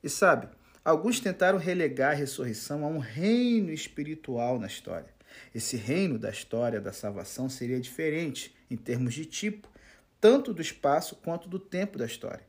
E 0.00 0.08
sabe, 0.08 0.46
alguns 0.84 1.18
tentaram 1.18 1.58
relegar 1.58 2.12
a 2.12 2.14
ressurreição 2.14 2.84
a 2.84 2.88
um 2.88 2.98
reino 2.98 3.72
espiritual 3.72 4.56
na 4.60 4.68
história. 4.68 5.12
Esse 5.52 5.76
reino 5.76 6.16
da 6.16 6.30
história 6.30 6.80
da 6.80 6.92
salvação 6.92 7.48
seria 7.48 7.80
diferente 7.80 8.54
em 8.70 8.76
termos 8.76 9.14
de 9.14 9.24
tipo, 9.24 9.68
tanto 10.20 10.54
do 10.54 10.62
espaço 10.62 11.16
quanto 11.16 11.48
do 11.48 11.58
tempo 11.58 11.98
da 11.98 12.06
história. 12.06 12.46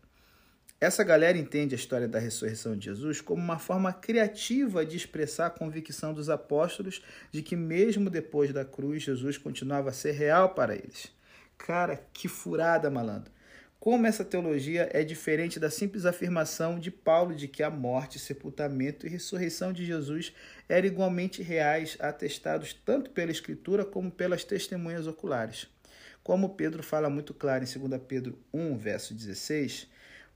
Essa 0.80 1.04
galera 1.04 1.38
entende 1.38 1.74
a 1.74 1.78
história 1.78 2.08
da 2.08 2.20
ressurreição 2.20 2.78
de 2.78 2.86
Jesus 2.86 3.20
como 3.20 3.42
uma 3.42 3.58
forma 3.58 3.92
criativa 3.92 4.86
de 4.86 4.96
expressar 4.96 5.48
a 5.48 5.50
convicção 5.50 6.14
dos 6.14 6.30
apóstolos 6.30 7.04
de 7.32 7.42
que, 7.42 7.56
mesmo 7.56 8.10
depois 8.10 8.54
da 8.54 8.64
cruz, 8.64 9.02
Jesus 9.04 9.38
continuava 9.38 9.90
a 9.90 9.94
ser 9.94 10.12
real 10.12 10.54
para 10.54 10.76
eles. 10.76 11.12
Cara, 11.58 12.00
que 12.14 12.28
furada, 12.28 12.92
malandro! 12.92 13.32
como 13.80 14.08
essa 14.08 14.26
teologia 14.26 14.90
é 14.92 15.04
diferente 15.04 15.60
da 15.60 15.70
simples 15.70 16.06
afirmação 16.06 16.80
de 16.80 16.90
Paulo 16.90 17.36
de 17.36 17.48
que 17.48 17.62
a 17.62 17.70
morte, 17.70 18.20
sepultamento 18.20 19.06
e 19.06 19.10
ressurreição 19.10 19.72
de 19.72 19.86
Jesus 19.86 20.34
eram 20.68 20.88
igualmente 20.88 21.42
reais, 21.44 21.96
atestados 22.00 22.74
tanto 22.74 23.12
pela 23.12 23.32
Escritura 23.32 23.86
como 23.86 24.12
pelas 24.12 24.44
testemunhas 24.44 25.08
oculares. 25.08 25.68
Como 26.24 26.56
Pedro 26.56 26.84
fala 26.84 27.10
muito 27.10 27.34
claro 27.34 27.64
em 27.64 27.88
2 27.88 28.02
Pedro 28.06 28.38
1, 28.54 28.78
verso 28.78 29.14
16, 29.14 29.88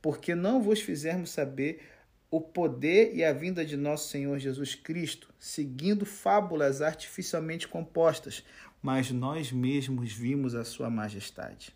porque 0.01 0.33
não 0.33 0.61
vos 0.61 0.81
fizermos 0.81 1.29
saber 1.29 1.81
o 2.29 2.39
poder 2.39 3.13
e 3.13 3.23
a 3.25 3.33
vinda 3.33 3.65
de 3.65 3.75
nosso 3.75 4.09
Senhor 4.09 4.39
Jesus 4.39 4.73
Cristo, 4.73 5.33
seguindo 5.37 6.05
fábulas 6.05 6.81
artificialmente 6.81 7.67
compostas, 7.67 8.43
mas 8.81 9.11
nós 9.11 9.51
mesmos 9.51 10.13
vimos 10.13 10.55
a 10.55 10.63
sua 10.63 10.89
majestade. 10.89 11.75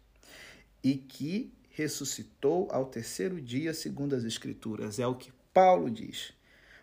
E 0.82 0.96
que 0.96 1.54
ressuscitou 1.70 2.70
ao 2.72 2.86
terceiro 2.86 3.42
dia, 3.42 3.74
segundo 3.74 4.16
as 4.16 4.24
Escrituras. 4.24 4.98
É 4.98 5.06
o 5.06 5.16
que 5.16 5.32
Paulo 5.54 5.92
diz. 5.92 6.34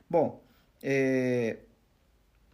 Bom, 0.09 0.45
é... 0.83 1.61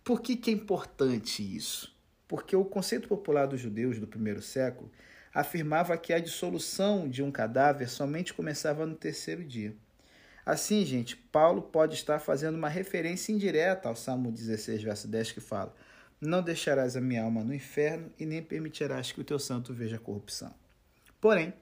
por 0.04 0.21
que, 0.21 0.37
que 0.37 0.50
é 0.50 0.54
importante 0.54 1.42
isso? 1.42 1.92
Porque 2.28 2.54
o 2.54 2.64
conceito 2.64 3.09
popular 3.09 3.47
dos 3.47 3.61
judeus 3.61 3.99
do 3.99 4.07
primeiro 4.07 4.40
século 4.40 4.88
afirmava 5.40 5.97
que 5.97 6.12
a 6.12 6.18
dissolução 6.18 7.09
de 7.09 7.23
um 7.23 7.30
cadáver 7.30 7.88
somente 7.88 8.35
começava 8.35 8.85
no 8.85 8.97
terceiro 8.97 9.45
dia. 9.45 9.73
Assim, 10.45 10.85
gente, 10.85 11.16
Paulo 11.16 11.62
pode 11.62 11.95
estar 11.95 12.18
fazendo 12.18 12.57
uma 12.57 12.68
referência 12.68 13.33
indireta 13.33 13.88
ao 13.88 13.95
Salmo 13.95 14.33
16, 14.33 14.83
verso 14.83 15.07
10, 15.07 15.33
que 15.33 15.40
fala: 15.40 15.73
Não 16.21 16.42
deixarás 16.42 16.97
a 16.97 17.00
minha 17.00 17.23
alma 17.23 17.45
no 17.45 17.54
inferno 17.54 18.11
e 18.18 18.26
nem 18.26 18.42
permitirás 18.42 19.12
que 19.12 19.21
o 19.21 19.25
teu 19.25 19.38
santo 19.38 19.73
veja 19.73 19.97
corrupção. 19.99 20.52
Porém, 21.21 21.52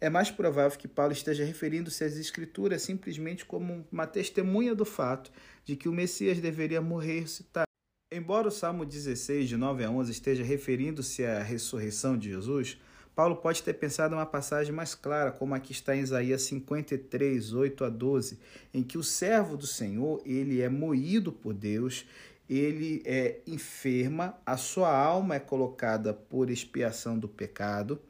é 0.00 0.10
mais 0.10 0.30
provável 0.30 0.78
que 0.78 0.86
Paulo 0.86 1.12
esteja 1.12 1.44
referindo-se 1.44 2.04
às 2.04 2.16
Escrituras 2.16 2.82
simplesmente 2.82 3.44
como 3.44 3.86
uma 3.90 4.06
testemunha 4.06 4.74
do 4.74 4.84
fato 4.84 5.32
de 5.64 5.76
que 5.76 5.88
o 5.88 5.92
Messias 5.92 6.40
deveria 6.40 6.82
morrer 6.82 7.18
e 7.18 7.20
ressuscitar. 7.20 7.64
Embora 8.12 8.48
o 8.48 8.50
Salmo 8.50 8.84
16, 8.84 9.48
de 9.48 9.56
9 9.56 9.84
a 9.84 9.90
11, 9.90 10.12
esteja 10.12 10.44
referindo-se 10.44 11.24
à 11.24 11.42
ressurreição 11.42 12.18
de 12.18 12.30
Jesus, 12.30 12.78
Paulo 13.18 13.34
pode 13.34 13.64
ter 13.64 13.74
pensado 13.74 14.14
em 14.14 14.16
uma 14.16 14.24
passagem 14.24 14.72
mais 14.72 14.94
clara, 14.94 15.32
como 15.32 15.52
aqui 15.52 15.72
está 15.72 15.96
em 15.96 16.02
Isaías 16.02 16.42
53, 16.42 17.52
8 17.52 17.84
a 17.84 17.88
12, 17.88 18.38
em 18.72 18.80
que 18.80 18.96
o 18.96 19.02
servo 19.02 19.56
do 19.56 19.66
Senhor 19.66 20.22
ele 20.24 20.60
é 20.60 20.68
moído 20.68 21.32
por 21.32 21.52
Deus, 21.52 22.06
ele 22.48 23.02
é 23.04 23.40
enferma, 23.44 24.38
a 24.46 24.56
sua 24.56 24.96
alma 24.96 25.34
é 25.34 25.40
colocada 25.40 26.14
por 26.14 26.48
expiação 26.48 27.18
do 27.18 27.26
pecado, 27.28 28.00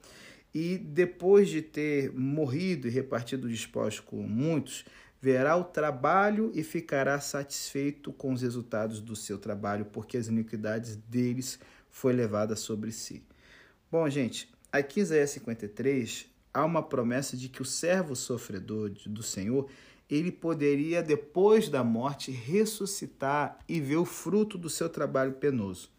e 0.55 0.77
depois 0.77 1.49
de 1.49 1.63
ter 1.63 2.13
morrido 2.13 2.87
e 2.87 2.91
repartido 2.91 3.49
despojos 3.49 4.01
com 4.01 4.17
muitos, 4.17 4.85
verá 5.23 5.57
o 5.57 5.65
trabalho 5.65 6.53
e 6.55 6.63
ficará 6.63 7.19
satisfeito 7.19 8.13
com 8.13 8.35
os 8.35 8.43
resultados 8.43 9.01
do 9.01 9.17
seu 9.17 9.39
trabalho, 9.39 9.87
porque 9.87 10.19
as 10.19 10.29
iniquidades 10.29 10.97
deles 10.97 11.59
foi 11.89 12.13
levada 12.13 12.55
sobre 12.55 12.93
si. 12.93 13.23
Bom, 13.91 14.07
gente, 14.11 14.58
aqui 14.73 15.01
Isaías 15.01 15.31
53 15.31 16.27
há 16.53 16.65
uma 16.65 16.83
promessa 16.83 17.37
de 17.37 17.49
que 17.49 17.63
o 17.63 17.65
servo 17.65 18.17
sofredor 18.17 18.91
do 19.07 19.23
Senhor, 19.23 19.69
ele 20.09 20.33
poderia 20.33 21.03
depois 21.03 21.69
da 21.69 21.85
morte 21.85 22.31
ressuscitar 22.31 23.59
e 23.69 23.81
ver 23.81 23.97
o 23.97 24.05
fruto 24.05 24.57
do 24.57 24.71
seu 24.71 24.89
trabalho 24.89 25.33
penoso. 25.33 25.91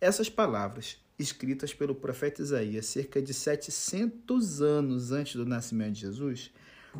Essas 0.00 0.28
palavras 0.28 0.98
escritas 1.18 1.72
pelo 1.72 1.94
profeta 1.94 2.42
Isaías 2.42 2.86
cerca 2.86 3.20
de 3.20 3.32
700 3.32 4.60
anos 4.60 5.12
antes 5.12 5.36
do 5.36 5.46
nascimento 5.46 5.94
de 5.94 6.00
Jesus, 6.00 6.50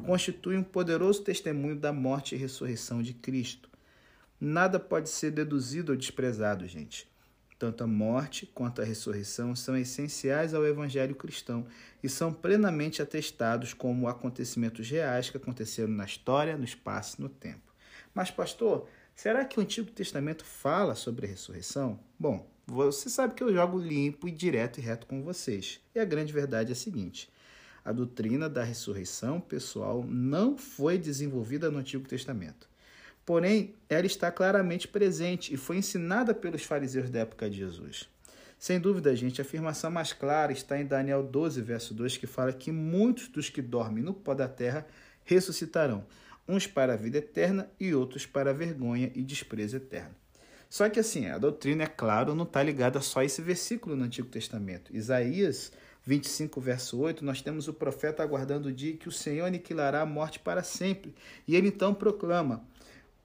constituem 0.05 0.59
um 0.59 0.65
poderoso 0.65 1.23
testemunho 1.23 1.77
da 1.77 1.93
morte 1.93 2.35
e 2.35 2.39
ressurreição 2.39 3.03
de 3.03 3.15
Cristo. 3.15 3.69
Nada 4.41 4.79
pode 4.79 5.09
ser 5.09 5.31
deduzido 5.31 5.93
ou 5.93 5.99
desprezado, 5.99 6.67
gente. 6.67 7.09
Tanto 7.59 7.85
a 7.85 7.87
morte 7.87 8.45
quanto 8.47 8.83
a 8.83 8.85
ressurreição 8.85 9.57
são 9.57 9.77
essenciais 9.77 10.53
ao 10.53 10.67
evangelho 10.67 11.15
cristão 11.15 11.67
e 12.03 12.09
são 12.09 12.33
plenamente 12.33 13.01
atestados 13.01 13.73
como 13.73 14.09
acontecimentos 14.09 14.89
reais 14.91 15.31
que 15.31 15.39
aconteceram 15.39 15.93
na 15.93 16.05
história, 16.05 16.57
no 16.57 16.65
espaço 16.65 17.17
e 17.19 17.23
no 17.23 17.31
tempo. 17.31 17.73
Mas, 18.15 18.31
pastor, 18.31 18.87
será 19.15 19.45
que 19.45 19.59
o 19.59 19.63
Antigo 19.63 19.91
Testamento 19.91 20.45
fala 20.45 20.95
sobre 20.95 21.27
a 21.27 21.29
ressurreição? 21.31 21.99
Bom, 22.19 22.47
você 22.67 23.09
sabe 23.09 23.35
que 23.35 23.43
eu 23.43 23.53
jogo 23.53 23.79
limpo 23.79 24.29
e 24.29 24.33
direto 24.33 24.79
e 24.79 24.83
reto 24.83 25.07
com 25.07 25.23
vocês. 25.23 25.81
E 25.95 25.99
a 25.99 26.05
grande 26.05 26.33
verdade 26.33 26.71
é 26.71 26.73
a 26.73 26.77
seguinte: 26.77 27.31
a 27.85 27.93
doutrina 27.93 28.51
da 28.51 28.65
ressurreição 28.65 29.41
pessoal 29.41 30.05
não 30.05 30.59
foi 30.59 30.99
desenvolvida 30.99 31.71
no 31.71 31.79
Antigo 31.79 32.07
Testamento. 32.07 32.69
Porém, 33.27 33.75
ela 33.89 34.07
está 34.07 34.31
claramente 34.31 34.87
presente 34.87 35.53
e 35.53 35.57
foi 35.57 35.79
ensinada 35.79 36.33
pelos 36.33 36.63
fariseus 36.63 37.11
da 37.11 37.19
época 37.19 37.51
de 37.51 37.59
Jesus. 37.59 38.09
Sem 38.57 38.79
dúvida, 38.79 39.15
gente, 39.17 39.41
a 39.41 39.45
afirmação 39.45 39.91
mais 39.91 40.13
clara 40.13 40.53
está 40.53 40.81
em 40.81 40.87
Daniel 40.87 41.25
12, 41.25 41.61
verso 41.61 41.93
2, 41.93 42.17
que 42.17 42.27
fala 42.27 42.53
que 42.53 42.71
muitos 42.71 43.27
dos 43.27 43.51
que 43.51 43.61
dormem 43.61 44.03
no 44.03 44.15
pó 44.15 44.33
da 44.33 44.49
terra 44.49 44.87
ressuscitarão, 45.25 46.07
uns 46.49 46.69
para 46.69 46.95
a 46.95 46.97
vida 46.97 47.19
eterna 47.19 47.69
e 47.81 47.93
outros 47.93 48.25
para 48.25 48.51
a 48.51 48.55
vergonha 48.55 49.11
e 49.13 49.23
desprezo 49.23 49.77
eterno. 49.77 50.15
Só 50.71 50.89
que 50.89 51.01
assim, 51.01 51.27
a 51.27 51.37
doutrina, 51.37 51.83
é 51.83 51.87
claro, 51.87 52.35
não 52.35 52.45
está 52.45 52.63
ligada 52.63 53.01
só 53.01 53.21
a 53.21 53.25
esse 53.25 53.43
versículo 53.43 53.97
no 53.97 54.05
Antigo 54.05 54.29
Testamento. 54.29 54.95
Isaías 54.95 55.73
25, 56.05 56.61
verso 56.61 56.99
8, 56.99 57.25
nós 57.25 57.43
temos 57.43 57.67
o 57.67 57.75
profeta 57.75 58.23
aguardando 58.23 58.69
o 58.69 58.73
dia 58.73 58.97
que 58.97 59.09
o 59.09 59.13
Senhor 59.13 59.47
aniquilará 59.47 60.01
a 60.01 60.07
morte 60.07 60.39
para 60.39 60.63
sempre. 60.63 61.13
E 61.47 61.57
ele 61.57 61.69
então 61.69 61.93
proclama: 61.93 62.65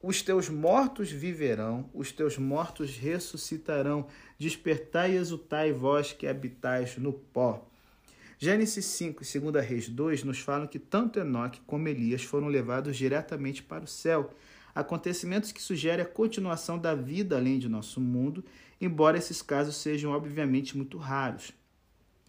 Os 0.04 0.22
teus 0.22 0.50
mortos 0.50 1.12
viverão, 1.12 1.90
os 1.94 2.12
teus 2.12 2.38
mortos 2.38 2.98
ressuscitarão. 2.98 4.08
Despertai 4.38 5.12
e 5.12 5.16
exultai, 5.18 5.72
vós 5.72 6.12
que 6.12 6.26
habitais 6.26 6.98
no 6.98 7.14
pó. 7.14 7.68
Gênesis 8.40 8.86
5 8.86 9.22
e 9.24 9.40
2 9.40 9.66
Reis 9.66 9.88
2 9.88 10.24
nos 10.24 10.40
falam 10.40 10.66
que 10.66 10.80
tanto 10.80 11.20
Enoque 11.20 11.62
como 11.68 11.88
Elias 11.88 12.24
foram 12.24 12.48
levados 12.48 12.98
diretamente 12.98 13.62
para 13.62 13.84
o 13.84 13.88
céu 13.88 14.34
acontecimentos 14.74 15.52
que 15.52 15.62
sugerem 15.62 16.04
a 16.04 16.08
continuação 16.08 16.80
da 16.80 16.96
vida 16.96 17.38
além 17.38 17.60
de 17.60 17.70
nosso 17.70 18.00
mundo, 18.00 18.44
embora 18.80 19.18
esses 19.18 19.42
casos 19.42 19.76
sejam 19.76 20.12
obviamente 20.12 20.76
muito 20.76 20.98
raros. 20.98 21.52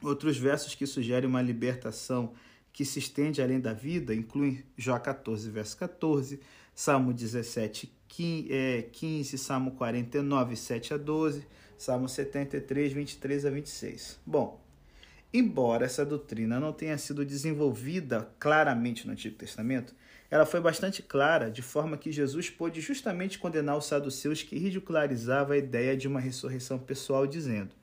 Outros 0.02 0.36
versos 0.36 0.74
que 0.74 0.86
sugerem 0.86 1.28
uma 1.28 1.40
libertação 1.40 2.34
que 2.72 2.84
se 2.84 2.98
estende 2.98 3.40
além 3.40 3.60
da 3.60 3.72
vida 3.72 4.14
incluem 4.14 4.64
Jó 4.76 4.98
14, 4.98 5.48
verso 5.50 5.76
14, 5.76 6.40
Salmo 6.74 7.12
17, 7.12 7.92
15, 8.08 9.38
Salmo 9.38 9.72
49, 9.72 10.56
7 10.56 10.94
a 10.94 10.96
12, 10.96 11.46
Salmo 11.76 12.08
73, 12.08 12.92
23 12.92 13.46
a 13.46 13.50
26. 13.50 14.20
Bom, 14.24 14.62
embora 15.32 15.84
essa 15.84 16.04
doutrina 16.04 16.60
não 16.60 16.72
tenha 16.72 16.96
sido 16.96 17.24
desenvolvida 17.24 18.30
claramente 18.38 19.06
no 19.06 19.12
Antigo 19.12 19.36
Testamento, 19.36 19.94
ela 20.30 20.46
foi 20.46 20.60
bastante 20.60 21.02
clara, 21.02 21.50
de 21.50 21.60
forma 21.60 21.98
que 21.98 22.10
Jesus 22.10 22.48
pôde 22.48 22.80
justamente 22.80 23.38
condenar 23.38 23.76
os 23.76 23.84
saduceus 23.84 24.42
que 24.42 24.58
ridicularizavam 24.58 25.52
a 25.52 25.58
ideia 25.58 25.94
de 25.94 26.08
uma 26.08 26.20
ressurreição 26.20 26.78
pessoal, 26.78 27.26
dizendo: 27.26 27.74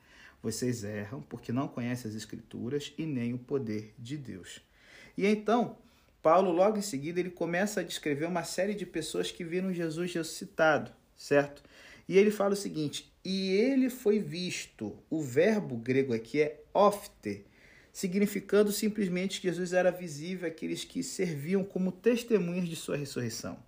Vocês 0.42 0.82
erram 0.82 1.22
porque 1.22 1.52
não 1.52 1.68
conhecem 1.68 2.10
as 2.10 2.16
Escrituras 2.16 2.92
e 2.98 3.06
nem 3.06 3.34
o 3.34 3.38
poder 3.38 3.94
de 3.96 4.16
Deus. 4.16 4.60
E 5.16 5.26
então, 5.26 5.76
Paulo, 6.22 6.50
logo 6.50 6.78
em 6.78 6.82
seguida, 6.82 7.18
ele 7.18 7.30
começa 7.30 7.80
a 7.80 7.84
descrever 7.84 8.26
uma 8.26 8.44
série 8.44 8.74
de 8.74 8.84
pessoas 8.84 9.30
que 9.30 9.42
viram 9.42 9.72
Jesus 9.72 10.12
ressuscitado, 10.12 10.92
certo? 11.16 11.62
E 12.08 12.18
ele 12.18 12.30
fala 12.30 12.52
o 12.52 12.56
seguinte: 12.56 13.10
e 13.24 13.52
ele 13.52 13.88
foi 13.88 14.18
visto. 14.18 14.96
O 15.08 15.22
verbo 15.22 15.76
grego 15.76 16.12
aqui 16.12 16.42
é 16.42 16.60
ofte, 16.74 17.44
significando 17.92 18.72
simplesmente 18.72 19.40
que 19.40 19.48
Jesus 19.48 19.72
era 19.72 19.90
visível 19.90 20.48
àqueles 20.48 20.84
que 20.84 21.02
serviam 21.02 21.64
como 21.64 21.92
testemunhas 21.92 22.68
de 22.68 22.76
sua 22.76 22.96
ressurreição. 22.96 23.58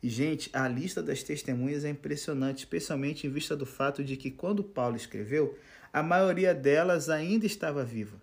E, 0.00 0.08
gente, 0.08 0.48
a 0.52 0.68
lista 0.68 1.02
das 1.02 1.24
testemunhas 1.24 1.84
é 1.84 1.90
impressionante, 1.90 2.58
especialmente 2.58 3.26
em 3.26 3.30
vista 3.30 3.56
do 3.56 3.66
fato 3.66 4.04
de 4.04 4.16
que, 4.16 4.30
quando 4.30 4.62
Paulo 4.62 4.96
escreveu, 4.96 5.58
a 5.92 6.02
maioria 6.02 6.54
delas 6.54 7.08
ainda 7.08 7.46
estava 7.46 7.84
viva. 7.84 8.20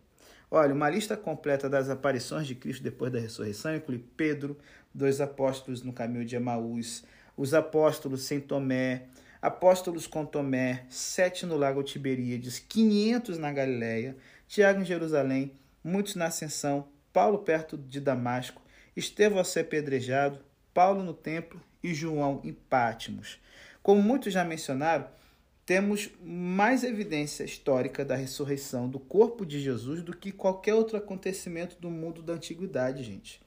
Olha, 0.58 0.74
uma 0.74 0.90
lista 0.90 1.18
completa 1.18 1.70
das 1.70 1.90
aparições 1.90 2.48
de 2.48 2.56
Cristo 2.56 2.82
depois 2.82 3.12
da 3.12 3.20
ressurreição 3.20 3.76
inclui 3.76 4.02
Pedro, 4.16 4.58
dois 4.94 5.20
apóstolos 5.20 5.84
no 5.84 5.92
caminho 5.92 6.24
de 6.24 6.38
Emaús, 6.38 7.04
os 7.36 7.54
apóstolos 7.54 8.24
sem 8.24 8.40
Tomé, 8.40 9.08
apóstolos 9.42 10.08
com 10.08 10.26
Tomé, 10.26 10.86
sete 10.88 11.46
no 11.46 11.58
lago 11.58 11.84
Tiberíades, 11.84 12.58
quinhentos 12.58 13.38
na 13.38 13.52
Galiléia, 13.52 14.16
Tiago 14.48 14.80
em 14.80 14.86
Jerusalém, 14.86 15.52
muitos 15.84 16.16
na 16.16 16.28
Ascensão, 16.28 16.88
Paulo 17.12 17.40
perto 17.40 17.78
de 17.78 18.00
Damasco, 18.00 18.62
Estevão 18.96 19.40
a 19.40 19.44
ser 19.44 19.60
apedrejado, 19.60 20.40
Paulo 20.74 21.04
no 21.04 21.14
templo 21.14 21.62
e 21.84 21.94
João 21.94 22.40
em 22.46 22.54
Pátimos. 22.54 23.42
Como 23.84 24.02
muitos 24.02 24.32
já 24.32 24.46
mencionaram, 24.46 25.10
temos 25.65 26.12
mais 26.24 26.84
evidência 26.84 27.43
histórica 27.43 28.05
da 28.05 28.15
ressurreição 28.15 28.88
do 28.88 29.00
corpo 29.00 29.43
de 29.45 29.60
Jesus 29.60 30.03
do 30.03 30.15
que 30.15 30.31
qualquer 30.31 30.75
outro 30.75 30.95
acontecimento 30.95 31.75
do 31.79 31.89
mundo 31.89 32.22
da 32.22 32.34
antiguidade, 32.34 33.03
gente. 33.03 33.41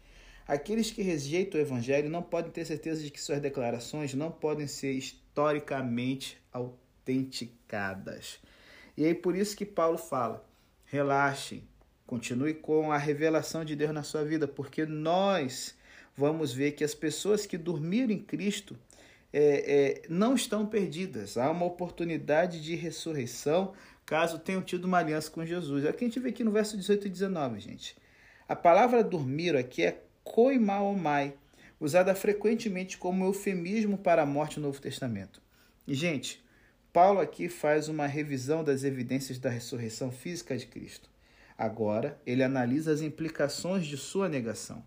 Aqueles 0.47 0.91
que 0.91 1.03
rejeitam 1.03 1.61
o 1.61 1.63
evangelho 1.63 2.11
não 2.11 2.23
podem 2.23 2.51
ter 2.51 2.65
certeza 2.65 3.03
de 3.03 3.11
que 3.11 3.21
suas 3.21 3.41
declarações 3.41 4.15
não 4.15 4.33
podem 4.33 4.67
ser 4.67 4.93
historicamente 4.93 6.39
autenticadas. 6.53 8.41
E 8.97 9.05
aí 9.05 9.15
por 9.15 9.37
isso 9.37 9.57
que 9.57 9.67
Paulo 9.67 9.99
fala: 9.99 10.45
relaxem, 10.87 11.63
continue 12.05 12.55
com 12.55 12.91
a 12.91 12.99
revelação 12.99 13.65
de 13.65 13.77
Deus 13.77 13.93
na 13.93 14.03
sua 14.03 14.25
vida, 14.25 14.49
porque 14.49 14.85
nós 14.85 15.77
vamos 16.17 16.53
ver 16.53 16.73
que 16.73 16.83
as 16.83 16.95
pessoas 16.95 17.47
que 17.47 17.57
dormiram 17.57 18.11
em 18.11 18.19
Cristo 18.19 18.77
é, 19.39 20.01
é, 20.01 20.03
não 20.09 20.35
estão 20.35 20.67
perdidas. 20.67 21.39
Há 21.39 21.49
uma 21.51 21.65
oportunidade 21.65 22.61
de 22.61 22.75
ressurreição 22.75 23.73
caso 24.05 24.39
tenham 24.39 24.63
tido 24.63 24.87
uma 24.87 24.99
aliança 24.99 25.31
com 25.31 25.47
Jesus. 25.47 25.85
É 25.85 25.91
o 25.91 25.95
que 25.95 26.05
a 26.05 26.09
gente 26.09 26.19
vê 26.19 26.31
aqui 26.31 26.43
no 26.43 26.51
verso 26.51 26.77
18 26.77 27.07
e 27.07 27.11
19, 27.11 27.61
gente. 27.61 27.97
A 28.49 28.57
palavra 28.57 29.05
dormir 29.05 29.55
aqui 29.55 29.85
é 29.85 30.03
koimaomai, 30.25 31.35
usada 31.79 32.15
frequentemente 32.17 32.99
como 32.99 33.25
eufemismo 33.25 33.97
para 33.97 34.23
a 34.23 34.27
morte 34.27 34.59
no 34.59 34.67
Novo 34.67 34.81
Testamento. 34.81 35.41
E, 35.87 35.95
gente, 35.95 36.43
Paulo 36.93 37.21
aqui 37.21 37.49
faz 37.49 37.89
uma 37.89 38.07
revisão 38.07 38.65
das 38.65 38.83
evidências 38.83 39.39
da 39.39 39.51
ressurreição 39.51 40.11
física 40.11 40.57
de 40.57 40.67
Cristo. 40.67 41.09
Agora, 41.57 42.21
ele 42.27 42.43
analisa 42.43 42.93
as 42.93 43.03
implicações 43.03 43.87
de 43.87 43.97
sua 43.97 44.29
negação. 44.29 44.83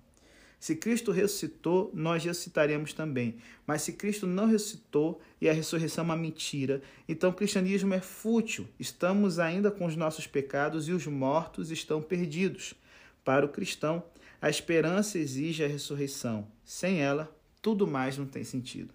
Se 0.62 0.76
Cristo 0.76 1.12
ressuscitou, 1.12 1.90
nós 1.92 2.24
ressuscitaremos 2.24 2.94
também. 2.94 3.38
Mas 3.66 3.82
se 3.82 3.94
Cristo 3.94 4.28
não 4.28 4.46
ressuscitou 4.46 5.20
e 5.42 5.50
a 5.50 5.54
ressurreição 5.54 6.04
é 6.04 6.06
uma 6.06 6.16
mentira, 6.16 6.84
então 7.10 7.32
o 7.32 7.34
cristianismo 7.34 7.96
é 7.96 8.00
fútil. 8.00 8.68
Estamos 8.80 9.40
ainda 9.40 9.72
com 9.72 9.88
os 9.88 9.96
nossos 9.96 10.28
pecados 10.28 10.88
e 10.88 10.92
os 10.92 11.08
mortos 11.08 11.72
estão 11.72 12.00
perdidos. 12.00 12.76
Para 13.26 13.44
o 13.44 13.50
cristão, 13.50 14.04
a 14.40 14.52
esperança 14.52 15.18
exige 15.18 15.64
a 15.64 15.68
ressurreição. 15.68 16.48
Sem 16.64 17.02
ela, 17.02 17.36
tudo 17.60 17.88
mais 17.88 18.16
não 18.16 18.28
tem 18.28 18.44
sentido. 18.44 18.94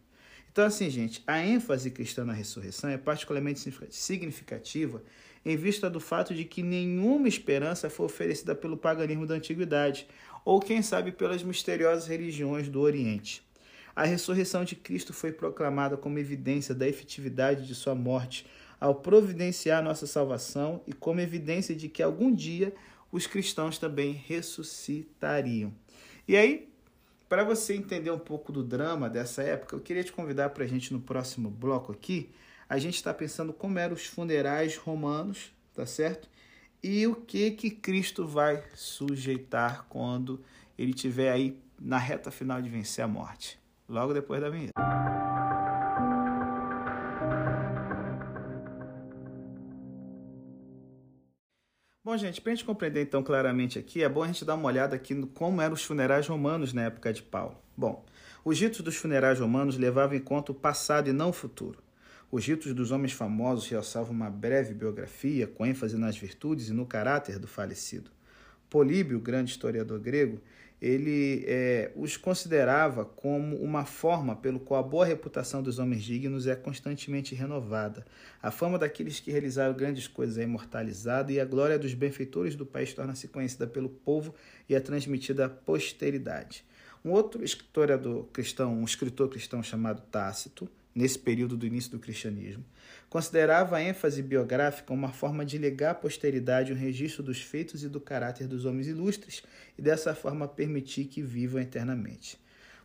Então, 0.53 0.65
assim, 0.65 0.89
gente, 0.89 1.21
a 1.27 1.45
ênfase 1.45 1.91
cristã 1.91 2.25
na 2.25 2.33
ressurreição 2.33 2.91
é 2.91 2.97
particularmente 2.97 3.59
significativa 3.91 5.03
em 5.45 5.57
vista 5.57 5.89
do 5.89 6.01
fato 6.01 6.35
de 6.35 6.45
que 6.45 6.61
nenhuma 6.61 7.29
esperança 7.29 7.89
foi 7.89 8.07
oferecida 8.07 8.53
pelo 8.53 8.77
paganismo 8.77 9.27
da 9.27 9.35
antiguidade, 9.35 10.07
ou 10.47 10.61
quem 10.61 10.81
sabe 10.81 11.11
pelas 11.11 11.43
misteriosas 11.43 12.07
religiões 12.07 12.69
do 12.69 12.81
Oriente. 12.81 13.45
A 13.97 14.05
ressurreição 14.05 14.65
de 14.65 14.77
Cristo 14.77 15.13
foi 15.13 15.33
proclamada 15.33 15.97
como 15.97 16.21
evidência 16.21 16.73
da 16.73 16.87
efetividade 16.87 17.67
de 17.67 17.75
sua 17.75 17.97
morte 17.97 18.47
ao 18.79 18.95
providenciar 18.95 19.83
nossa 19.83 20.07
salvação 20.07 20.83
e 20.87 20.93
como 20.93 21.19
evidência 21.19 21.75
de 21.75 21.89
que 21.89 22.01
algum 22.01 22.33
dia 22.33 22.73
os 23.11 23.27
cristãos 23.27 23.77
também 23.77 24.13
ressuscitariam. 24.13 25.75
E 26.29 26.37
aí, 26.37 26.69
para 27.29 27.43
você 27.43 27.75
entender 27.75 28.13
um 28.13 28.19
pouco 28.19 28.53
do 28.53 28.63
drama 28.63 29.11
dessa 29.11 29.43
época, 29.43 29.75
eu 29.75 29.81
queria 29.81 30.05
te 30.05 30.13
convidar 30.13 30.51
para 30.51 30.63
a 30.63 30.69
gente 30.69 30.93
no 30.93 31.01
próximo 31.01 31.51
bloco 31.51 31.91
aqui. 31.91 32.31
A 32.69 32.79
gente 32.79 32.95
está 32.95 33.13
pensando 33.13 33.53
como 33.53 33.81
eram 33.81 33.95
os 33.95 34.07
funerais 34.07 34.77
romanos, 34.77 35.51
tá 35.75 35.85
certo? 35.87 36.29
E 36.87 37.05
o 37.05 37.17
que 37.17 37.51
que 37.51 37.69
Cristo 37.69 38.25
vai 38.25 38.63
sujeitar 38.73 39.87
quando 39.89 40.41
ele 40.79 40.95
tiver 40.95 41.33
aí 41.33 41.61
na 41.81 41.99
reta 41.99 42.31
final 42.31 42.63
de 42.63 42.69
vencer 42.69 43.05
a 43.05 43.09
morte, 43.09 43.59
logo 43.89 44.15
depois 44.15 44.41
da 44.41 44.49
vinheta. 44.49 44.73
Bom, 52.05 52.17
gente, 52.17 52.41
para 52.41 52.53
a 52.53 52.55
gente 52.55 52.65
compreender 52.65 53.03
então 53.03 53.21
claramente 53.21 53.81
aqui, 53.81 54.05
é 54.05 54.09
bom 54.09 54.23
a 54.23 54.29
gente 54.29 54.45
dar 54.45 54.55
uma 54.55 54.69
olhada 54.69 54.95
aqui 54.95 55.13
no 55.13 55.27
como 55.27 55.61
eram 55.61 55.75
os 55.75 55.83
funerais 55.83 56.29
romanos 56.29 56.73
na 56.73 56.83
época 56.85 57.13
de 57.13 57.21
Paulo. 57.21 57.57
Bom, 57.77 58.05
os 58.45 58.61
ritos 58.61 58.83
dos 58.83 58.95
funerais 58.95 59.41
romanos 59.41 59.77
levavam 59.77 60.17
em 60.17 60.21
conta 60.21 60.53
o 60.53 60.55
passado 60.55 61.11
e 61.11 61.13
não 61.13 61.31
o 61.31 61.33
futuro. 61.33 61.83
Os 62.31 62.45
ritos 62.45 62.75
dos 62.75 62.91
homens 62.91 63.13
famosos 63.13 63.69
realçavam 63.69 64.13
uma 64.13 64.29
breve 64.29 64.75
biografia 64.75 65.47
com 65.47 65.65
ênfase 65.65 65.97
nas 65.97 66.19
virtudes 66.19 66.69
e 66.69 66.73
no 66.73 66.85
caráter 66.85 67.39
do 67.39 67.47
falecido. 67.47 68.11
Políbio, 68.69 69.21
grande 69.21 69.53
historiador 69.53 70.01
grego, 70.01 70.41
ele 70.83 71.45
é, 71.47 71.91
os 71.95 72.17
considerava 72.17 73.05
como 73.05 73.57
uma 73.57 73.85
forma 73.85 74.37
pelo 74.37 74.61
qual 74.61 74.81
a 74.81 74.87
boa 74.87 75.07
reputação 75.07 75.63
dos 75.63 75.79
homens 75.79 76.03
dignos 76.03 76.47
é 76.47 76.55
constantemente 76.55 77.35
renovada. 77.35 78.05
A 78.43 78.51
fama 78.51 78.79
daqueles 78.79 79.21
que 79.21 79.31
realizaram 79.31 79.75
grandes 79.75 80.07
coisas 80.07 80.37
é 80.37 80.43
imortalizada 80.43 81.33
e 81.33 81.41
a 81.41 81.45
glória 81.45 81.79
dos 81.79 81.95
benfeitores 81.95 82.55
do 82.55 82.67
país 82.67 82.93
torna-se 82.93 83.29
conhecida 83.29 83.67
pelo 83.67 83.89
povo 83.89 84.35
e 84.69 84.75
é 84.75 84.81
transmitida 84.81 85.47
à 85.47 85.49
posteridade. 85.49 86.65
Um 87.05 87.13
outro 87.13 87.43
historiador 87.45 88.27
cristão, 88.33 88.75
um 88.75 88.85
escritor 88.85 89.31
cristão 89.31 89.63
chamado 89.63 90.03
Tácito, 90.11 90.69
nesse 90.97 91.19
período 91.19 91.59
do 91.59 91.67
início 91.67 91.91
do 91.91 91.99
cristianismo, 91.99 92.65
considerava 93.11 93.77
a 93.77 93.83
ênfase 93.83 94.23
biográfica 94.23 94.95
uma 94.95 95.13
forma 95.13 95.45
de 95.45 95.59
legar 95.59 95.91
à 95.91 95.95
posteridade 95.95 96.73
um 96.73 96.77
registro 96.77 97.23
dos 97.23 97.43
feitos 97.43 97.85
e 97.85 97.89
do 97.89 98.01
caráter 98.01 98.49
dos 98.49 98.65
homens 98.65 98.89
ilustres 98.89 99.43
e 99.77 99.83
dessa 99.83 100.15
forma 100.15 100.49
permitir 100.49 101.05
que 101.05 101.21
vivam 101.21 101.61
eternamente. 101.61 102.41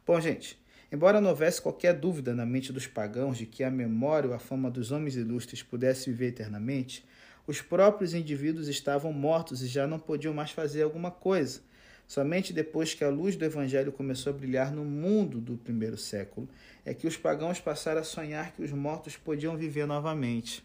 Bom, 0.05 0.19
gente, 0.19 0.61
embora 0.91 1.21
não 1.21 1.29
houvesse 1.29 1.61
qualquer 1.61 1.93
dúvida 1.93 2.35
na 2.35 2.45
mente 2.45 2.73
dos 2.73 2.85
pagãos 2.85 3.37
de 3.37 3.45
que 3.45 3.63
a 3.63 3.71
memória 3.71 4.27
ou 4.27 4.35
a 4.35 4.39
fama 4.39 4.69
dos 4.69 4.91
homens 4.91 5.15
ilustres 5.15 5.63
pudesse 5.63 6.11
viver 6.11 6.27
eternamente, 6.27 7.05
os 7.47 7.61
próprios 7.61 8.13
indivíduos 8.13 8.67
estavam 8.67 9.13
mortos 9.13 9.63
e 9.63 9.67
já 9.67 9.87
não 9.87 9.97
podiam 9.97 10.33
mais 10.33 10.51
fazer 10.51 10.83
alguma 10.83 11.11
coisa. 11.11 11.61
Somente 12.11 12.51
depois 12.51 12.93
que 12.93 13.05
a 13.05 13.09
luz 13.09 13.37
do 13.37 13.45
Evangelho 13.45 13.89
começou 13.89 14.33
a 14.33 14.35
brilhar 14.35 14.69
no 14.69 14.83
mundo 14.83 15.39
do 15.39 15.55
primeiro 15.55 15.95
século, 15.95 16.45
é 16.85 16.93
que 16.93 17.07
os 17.07 17.15
pagãos 17.15 17.61
passaram 17.61 18.01
a 18.01 18.03
sonhar 18.03 18.51
que 18.51 18.61
os 18.61 18.69
mortos 18.69 19.15
podiam 19.15 19.55
viver 19.55 19.87
novamente. 19.87 20.61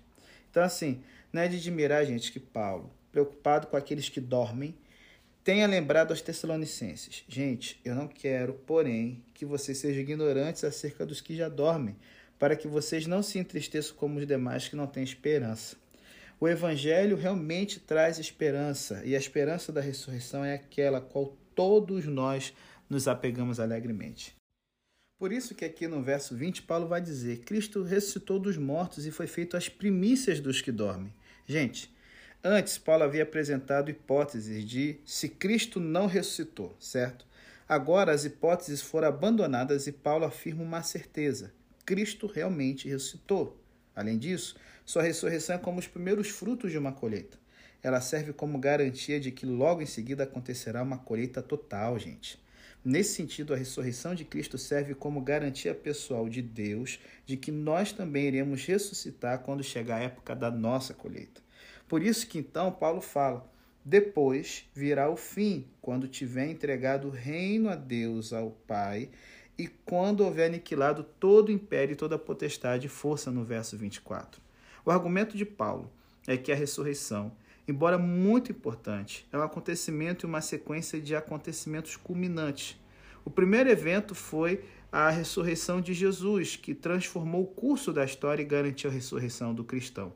Então, 0.51 0.61
assim, 0.61 1.05
não 1.33 1.43
é 1.43 1.47
de 1.47 1.59
admirar, 1.59 2.05
gente, 2.05 2.33
que 2.33 2.41
Paulo, 2.41 2.91
preocupado 3.13 3.69
com 3.69 3.77
aqueles 3.77 4.09
que 4.09 4.21
dormem, 4.21 4.75
tenha 5.45 5.69
lembrado 5.69 6.11
aos 6.11 6.21
Tessalonicenses: 6.21 7.23
Gente, 7.29 7.81
eu 7.85 7.95
não 7.95 8.09
quero, 8.09 8.55
porém, 8.67 9.23
que 9.33 9.47
vocês 9.47 9.79
sejam 9.79 10.03
ignorantes 10.03 10.65
acerca 10.65 11.07
dos 11.07 11.21
que 11.21 11.37
já 11.37 11.49
dormem, 11.49 11.95
para 12.41 12.57
que 12.57 12.67
vocês 12.67 13.07
não 13.07 13.23
se 13.23 13.39
entristeçam 13.39 13.95
como 13.95 14.19
os 14.19 14.27
demais 14.27 14.67
que 14.67 14.75
não 14.75 14.89
têm 14.89 15.05
esperança. 15.05 15.77
O 16.39 16.47
Evangelho 16.47 17.17
realmente 17.17 17.81
traz 17.81 18.19
esperança, 18.19 19.03
e 19.05 19.17
a 19.17 19.19
esperança 19.19 19.73
da 19.73 19.81
ressurreição 19.81 20.45
é 20.45 20.55
aquela 20.55 21.01
qual 21.01 21.35
todos 21.55 22.05
nós 22.05 22.53
nos 22.91 23.09
apegamos 23.09 23.59
alegremente. 23.59 24.37
Por 25.19 25.33
isso 25.33 25.55
que 25.55 25.65
aqui 25.65 25.89
no 25.89 26.03
verso 26.03 26.37
20 26.37 26.63
Paulo 26.63 26.87
vai 26.87 27.01
dizer: 27.01 27.39
Cristo 27.39 27.83
ressuscitou 27.83 28.39
dos 28.39 28.59
mortos 28.59 29.07
e 29.07 29.11
foi 29.11 29.27
feito 29.27 29.57
as 29.57 29.67
primícias 29.67 30.39
dos 30.39 30.61
que 30.61 30.71
dormem. 30.71 31.13
Gente, 31.47 31.91
antes 32.45 32.77
Paulo 32.77 33.05
havia 33.05 33.23
apresentado 33.23 33.91
hipóteses 33.91 34.63
de 34.63 35.01
se 35.07 35.31
Cristo 35.31 35.81
não 35.81 36.07
ressuscitou, 36.07 36.77
certo? 36.79 37.25
Agora 37.67 38.13
as 38.13 38.27
hipóteses 38.27 38.83
foram 38.83 39.09
abandonadas 39.09 39.87
e 39.87 39.93
Paulo 39.93 40.27
afirma 40.27 40.63
uma 40.63 40.83
certeza: 40.83 41.51
Cristo 41.87 42.27
realmente 42.27 42.87
ressuscitou. 42.87 43.59
Além 43.95 44.19
disso, 44.19 44.55
sua 44.87 45.03
ressurreição 45.03 45.57
é 45.57 45.59
como 45.59 45.81
os 45.81 45.89
primeiros 45.89 46.29
frutos 46.29 46.71
de 46.71 46.79
uma 46.79 46.93
colheita. 46.93 47.37
Ela 47.83 48.01
serve 48.01 48.33
como 48.33 48.57
garantia 48.57 49.19
de 49.19 49.33
que 49.33 49.45
logo 49.45 49.83
em 49.83 49.87
seguida 49.87 50.23
acontecerá 50.23 50.81
uma 50.81 50.97
colheita 50.97 51.43
total, 51.43 51.99
gente. 51.99 52.41
Nesse 52.85 53.15
sentido, 53.15 53.53
a 53.53 53.57
ressurreição 53.57 54.15
de 54.15 54.25
Cristo 54.25 54.57
serve 54.57 54.95
como 54.95 55.21
garantia 55.21 55.75
pessoal 55.75 56.29
de 56.29 56.41
Deus 56.41 57.01
de 57.27 57.37
que 57.37 57.51
nós 57.51 57.91
também 57.91 58.27
iremos 58.27 58.65
ressuscitar 58.65 59.41
quando 59.41 59.65
chegar 59.65 59.97
a 59.97 60.05
época 60.05 60.37
da 60.37 60.53
nossa 60.53 60.95
colheita. 60.95 61.43
Por 61.89 62.01
isso 62.01 62.29
que 62.29 62.39
então 62.39 62.71
Paulo 62.71 63.01
fala: 63.01 63.45
depois 63.85 64.71
virá 64.73 65.11
o 65.11 65.17
fim, 65.17 65.67
quando 65.83 66.07
tiver 66.07 66.47
entregado 66.47 67.09
o 67.09 67.11
reino 67.11 67.69
a 67.69 67.75
Deus, 67.75 68.33
ao 68.33 68.53
Pai, 68.53 69.11
e 69.59 69.67
quando 69.67 70.21
houver 70.21 70.47
aniquilado 70.47 71.03
todo 71.03 71.49
o 71.49 71.53
império 71.53 71.95
e 71.95 71.97
toda 71.97 72.15
a 72.15 72.21
potestade 72.21 72.87
e 72.87 72.89
força, 72.89 73.33
no 73.33 73.45
verso 73.45 73.77
24. 73.77 74.46
O 74.87 74.93
argumento 74.93 75.37
de 75.37 75.45
Paulo 75.45 75.91
é 76.29 76.37
que 76.37 76.53
a 76.53 76.55
ressurreição, 76.55 77.33
embora 77.67 77.99
muito 77.99 78.53
importante, 78.53 79.27
é 79.33 79.37
um 79.37 79.43
acontecimento 79.43 80.25
e 80.25 80.29
uma 80.29 80.41
sequência 80.41 81.01
de 81.01 81.17
acontecimentos 81.17 81.97
culminantes. 81.97 82.81
O 83.25 83.29
primeiro 83.29 83.69
evento 83.69 84.15
foi 84.15 84.63
a 84.93 85.11
ressurreição 85.11 85.81
de 85.81 85.93
Jesus, 85.93 86.55
que 86.55 86.73
transformou 86.73 87.43
o 87.43 87.49
curso 87.49 87.93
da 87.93 88.05
história 88.05 88.43
e 88.43 88.47
garantiu 88.47 88.89
a 88.89 88.93
ressurreição 88.93 89.53
do 89.53 89.65
cristão. 89.65 90.13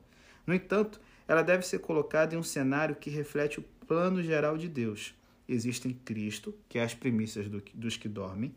No 0.46 0.54
entanto, 0.54 1.00
ela 1.26 1.42
deve 1.42 1.66
ser 1.66 1.80
colocada 1.80 2.36
em 2.36 2.38
um 2.38 2.42
cenário 2.44 2.94
que 2.94 3.10
reflete 3.10 3.58
o 3.58 3.64
plano 3.88 4.22
geral 4.22 4.56
de 4.56 4.68
Deus. 4.68 5.16
Existem 5.48 5.92
Cristo, 6.04 6.54
que 6.68 6.78
é 6.78 6.84
as 6.84 6.94
primícias 6.94 7.48
do, 7.48 7.60
dos 7.74 7.96
que 7.96 8.08
dormem, 8.08 8.54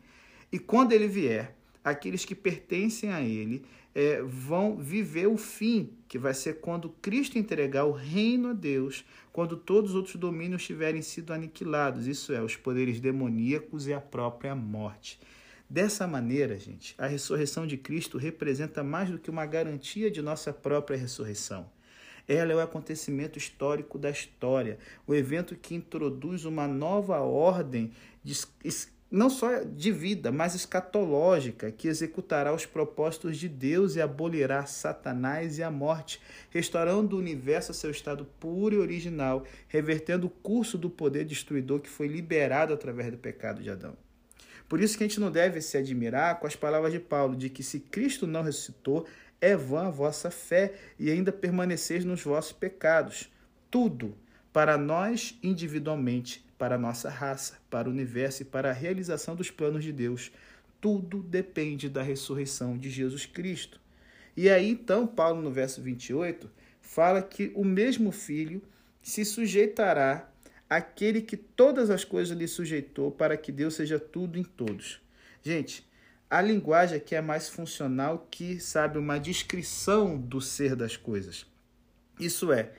e 0.51 0.59
quando 0.59 0.91
ele 0.91 1.07
vier, 1.07 1.55
aqueles 1.83 2.23
que 2.23 2.35
pertencem 2.35 3.11
a 3.11 3.19
ele 3.19 3.65
é, 3.95 4.21
vão 4.21 4.77
viver 4.77 5.27
o 5.27 5.37
fim, 5.37 5.91
que 6.07 6.17
vai 6.17 6.33
ser 6.33 6.59
quando 6.59 6.89
Cristo 6.89 7.37
entregar 7.37 7.85
o 7.85 7.91
reino 7.91 8.49
a 8.49 8.53
Deus, 8.53 9.05
quando 9.31 9.55
todos 9.55 9.91
os 9.91 9.95
outros 9.95 10.15
domínios 10.15 10.63
tiverem 10.63 11.01
sido 11.01 11.33
aniquilados, 11.33 12.07
isso 12.07 12.33
é, 12.33 12.41
os 12.41 12.55
poderes 12.55 12.99
demoníacos 12.99 13.87
e 13.87 13.93
a 13.93 14.01
própria 14.01 14.55
morte. 14.55 15.19
Dessa 15.69 16.05
maneira, 16.05 16.57
gente, 16.57 16.93
a 16.97 17.07
ressurreição 17.07 17.65
de 17.65 17.77
Cristo 17.77 18.17
representa 18.17 18.83
mais 18.83 19.09
do 19.09 19.17
que 19.17 19.29
uma 19.29 19.45
garantia 19.45 20.11
de 20.11 20.21
nossa 20.21 20.53
própria 20.53 20.97
ressurreição. 20.97 21.67
Ela 22.27 22.53
é 22.53 22.55
o 22.55 22.59
acontecimento 22.59 23.37
histórico 23.37 23.97
da 23.97 24.09
história, 24.09 24.77
o 25.05 25.13
evento 25.13 25.55
que 25.55 25.75
introduz 25.75 26.45
uma 26.45 26.67
nova 26.67 27.19
ordem 27.19 27.91
de, 28.23 28.33
não 29.13 29.29
só 29.29 29.59
de 29.59 29.91
vida, 29.91 30.31
mas 30.31 30.55
escatológica, 30.55 31.71
que 31.71 31.87
executará 31.87 32.51
os 32.51 32.65
propósitos 32.65 33.37
de 33.37 33.47
Deus 33.47 33.95
e 33.95 34.01
abolirá 34.01 34.65
Satanás 34.65 35.59
e 35.59 35.63
a 35.63 35.69
morte, 35.69 36.19
restaurando 36.49 37.15
o 37.15 37.19
universo 37.19 37.69
a 37.69 37.75
seu 37.75 37.91
estado 37.91 38.25
puro 38.39 38.73
e 38.73 38.79
original, 38.79 39.43
revertendo 39.67 40.25
o 40.25 40.31
curso 40.31 40.79
do 40.79 40.89
poder 40.89 41.25
destruidor 41.25 41.79
que 41.79 41.89
foi 41.89 42.07
liberado 42.07 42.73
através 42.73 43.11
do 43.11 43.17
pecado 43.19 43.61
de 43.61 43.69
Adão. 43.69 43.95
Por 44.67 44.81
isso 44.81 44.97
que 44.97 45.03
a 45.03 45.07
gente 45.07 45.19
não 45.19 45.29
deve 45.29 45.61
se 45.61 45.77
admirar 45.77 46.39
com 46.39 46.47
as 46.47 46.55
palavras 46.55 46.91
de 46.91 46.99
Paulo, 46.99 47.35
de 47.35 47.51
que 47.51 47.61
se 47.61 47.81
Cristo 47.81 48.25
não 48.25 48.41
ressuscitou, 48.41 49.05
é 49.39 49.55
vã 49.55 49.89
a 49.89 49.91
vossa 49.91 50.31
fé 50.31 50.73
e 50.97 51.11
ainda 51.11 51.31
permaneceis 51.31 52.03
nos 52.03 52.23
vossos 52.23 52.51
pecados. 52.51 53.29
Tudo, 53.69 54.17
para 54.51 54.75
nós 54.75 55.37
individualmente, 55.43 56.42
para 56.57 56.75
a 56.75 56.77
nossa 56.77 57.09
raça, 57.09 57.57
para 57.69 57.87
o 57.87 57.91
universo 57.91 58.41
e 58.41 58.45
para 58.45 58.69
a 58.69 58.73
realização 58.73 59.35
dos 59.35 59.51
planos 59.51 59.83
de 59.83 59.91
Deus. 59.91 60.31
Tudo 60.79 61.21
depende 61.21 61.89
da 61.89 62.01
ressurreição 62.01 62.77
de 62.77 62.89
Jesus 62.89 63.25
Cristo. 63.25 63.79
E 64.35 64.49
aí, 64.49 64.69
então, 64.69 65.05
Paulo, 65.05 65.41
no 65.41 65.51
verso 65.51 65.81
28, 65.81 66.49
fala 66.81 67.21
que 67.21 67.51
o 67.55 67.63
mesmo 67.63 68.11
Filho 68.11 68.61
se 69.01 69.23
sujeitará 69.23 70.29
àquele 70.69 71.21
que 71.21 71.37
todas 71.37 71.89
as 71.89 72.03
coisas 72.03 72.35
lhe 72.35 72.47
sujeitou, 72.47 73.11
para 73.11 73.37
que 73.37 73.51
Deus 73.51 73.75
seja 73.75 73.99
tudo 73.99 74.39
em 74.39 74.43
todos. 74.43 75.01
Gente, 75.43 75.85
a 76.29 76.41
linguagem 76.41 76.97
aqui 76.97 77.13
é 77.13 77.21
mais 77.21 77.47
funcional 77.47 78.27
que, 78.31 78.59
sabe, 78.59 78.97
uma 78.97 79.19
descrição 79.19 80.17
do 80.17 80.41
ser 80.41 80.75
das 80.75 80.97
coisas. 80.97 81.45
Isso 82.19 82.51
é, 82.51 82.71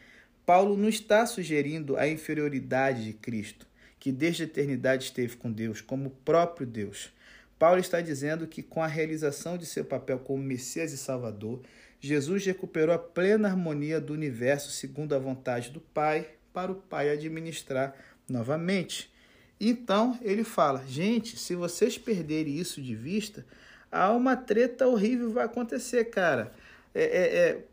Paulo 0.47 0.77
não 0.77 0.89
está 0.89 1.25
sugerindo 1.25 1.97
a 1.97 2.07
inferioridade 2.07 3.05
de 3.05 3.15
Cristo, 3.15 3.67
que 3.99 4.13
desde 4.13 4.43
a 4.43 4.47
eternidade 4.47 5.05
esteve 5.05 5.37
com 5.37 5.51
Deus, 5.51 5.81
como 5.81 6.11
próprio 6.11 6.67
Deus. 6.67 7.11
Paulo 7.59 7.81
está 7.81 8.01
dizendo 8.03 8.47
que, 8.47 8.63
com 8.63 8.83
a 8.83 8.87
realização 8.87 9.57
de 9.57 9.65
seu 9.65 9.85
papel 9.85 10.19
como 10.19 10.43
Messias 10.43 10.93
e 10.93 10.99
Salvador, 10.99 11.63
Jesus 11.99 12.45
recuperou 12.45 12.95
a 12.95 12.99
plena 12.99 13.49
harmonia 13.49 13.99
do 13.99 14.13
universo 14.13 14.71
segundo 14.71 15.15
a 15.15 15.19
vontade 15.19 15.71
do 15.71 15.81
Pai, 15.81 16.29
para 16.53 16.71
o 16.71 16.75
Pai 16.75 17.09
administrar 17.09 17.97
novamente. 18.29 19.11
Então 19.59 20.19
ele 20.21 20.45
fala: 20.45 20.85
gente, 20.87 21.39
se 21.39 21.55
vocês 21.55 21.97
perderem 21.97 22.59
isso 22.59 22.83
de 22.83 22.95
vista, 22.95 23.47
há 23.91 24.13
uma 24.13 24.37
treta 24.37 24.87
horrível 24.87 25.33
vai 25.33 25.47
acontecer, 25.47 26.05
cara 26.07 26.53
é, 26.95 27.03
é, 27.03 27.49
é, 27.49 27.65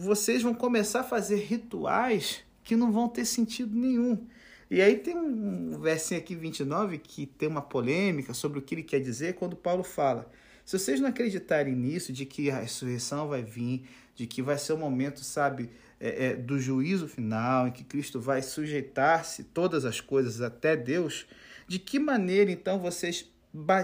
vocês 0.00 0.42
vão 0.42 0.54
começar 0.54 1.00
a 1.00 1.04
fazer 1.04 1.36
rituais 1.36 2.44
que 2.62 2.76
não 2.76 2.92
vão 2.92 3.08
ter 3.08 3.24
sentido 3.24 3.74
nenhum. 3.74 4.26
E 4.70 4.82
aí 4.82 4.96
tem 4.96 5.16
um 5.16 5.78
versinho 5.80 6.20
aqui, 6.20 6.34
29, 6.34 6.98
que 6.98 7.24
tem 7.24 7.48
uma 7.48 7.62
polêmica 7.62 8.34
sobre 8.34 8.58
o 8.58 8.62
que 8.62 8.74
ele 8.74 8.82
quer 8.82 9.00
dizer 9.00 9.34
quando 9.34 9.56
Paulo 9.56 9.84
fala. 9.84 10.30
Se 10.64 10.76
vocês 10.76 11.00
não 11.00 11.08
acreditarem 11.08 11.74
nisso, 11.74 12.12
de 12.12 12.26
que 12.26 12.50
a 12.50 12.58
ressurreição 12.60 13.28
vai 13.28 13.42
vir, 13.42 13.88
de 14.16 14.26
que 14.26 14.42
vai 14.42 14.58
ser 14.58 14.72
o 14.72 14.76
momento, 14.76 15.20
sabe, 15.20 15.70
é, 16.00 16.26
é, 16.26 16.36
do 16.36 16.58
juízo 16.58 17.06
final, 17.06 17.68
em 17.68 17.70
que 17.70 17.84
Cristo 17.84 18.20
vai 18.20 18.42
sujeitar-se 18.42 19.44
todas 19.44 19.84
as 19.84 20.00
coisas 20.00 20.40
até 20.40 20.76
Deus, 20.76 21.26
de 21.68 21.78
que 21.78 22.00
maneira 22.00 22.50
então 22.50 22.80
vocês 22.80 23.30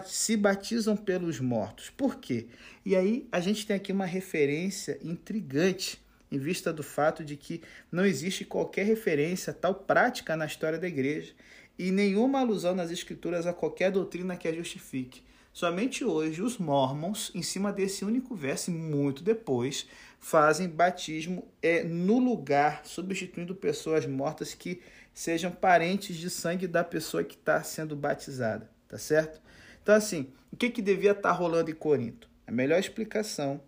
se 0.07 0.37
batizam 0.37 0.97
pelos 0.97 1.41
mortos. 1.41 1.91
Por 1.91 2.17
quê? 2.17 2.47
E 2.85 2.97
aí 2.97 3.27
a 3.31 3.41
gente 3.41 3.67
tem 3.67 3.77
aqui 3.77 3.93
uma 3.93 4.07
referência 4.07 4.99
intrigante 5.03 6.01
em 6.31 6.39
vista 6.39 6.73
do 6.73 6.83
fato 6.83 7.25
de 7.25 7.37
que 7.37 7.63
não 7.91 8.07
existe 8.07 8.45
qualquer 8.45 8.87
referência 8.87 9.51
a 9.51 9.55
tal 9.55 9.75
prática 9.75 10.35
na 10.35 10.47
história 10.47 10.79
da 10.79 10.89
igreja 10.89 11.33
e 11.79 11.91
nenhuma 11.91 12.41
alusão 12.41 12.75
nas 12.75 12.91
escrituras 12.91 13.47
a 13.47 13.53
qualquer 13.53 13.91
doutrina 13.91 14.37
que 14.37 14.49
a 14.49 14.53
justifique. 14.53 15.23
Somente 15.53 16.03
hoje 16.03 16.41
os 16.41 16.57
mormons, 16.57 17.31
em 17.35 17.43
cima 17.43 17.71
desse 17.71 18.07
único 18.07 18.35
verso, 18.35 18.71
muito 18.71 19.23
depois, 19.23 19.87
fazem 20.19 20.67
batismo 20.67 21.47
é, 21.61 21.85
no 21.85 22.19
lugar, 22.19 22.81
substituindo 22.87 23.55
pessoas 23.55 24.07
mortas 24.07 24.55
que 24.55 24.81
sejam 25.13 25.51
parentes 25.51 26.17
de 26.17 26.31
sangue 26.31 26.67
da 26.67 26.83
pessoa 26.83 27.23
que 27.23 27.35
está 27.35 27.63
sendo 27.63 27.95
batizada, 27.95 28.71
tá 28.89 28.97
certo? 28.97 29.43
Então, 29.83 29.95
assim, 29.95 30.29
o 30.53 30.57
que, 30.57 30.71
que 30.71 30.81
devia 30.81 31.11
estar 31.11 31.31
tá 31.31 31.33
rolando 31.33 31.71
em 31.71 31.75
Corinto? 31.75 32.29
A 32.47 32.53
melhor 32.53 32.79
explicação 32.79 33.61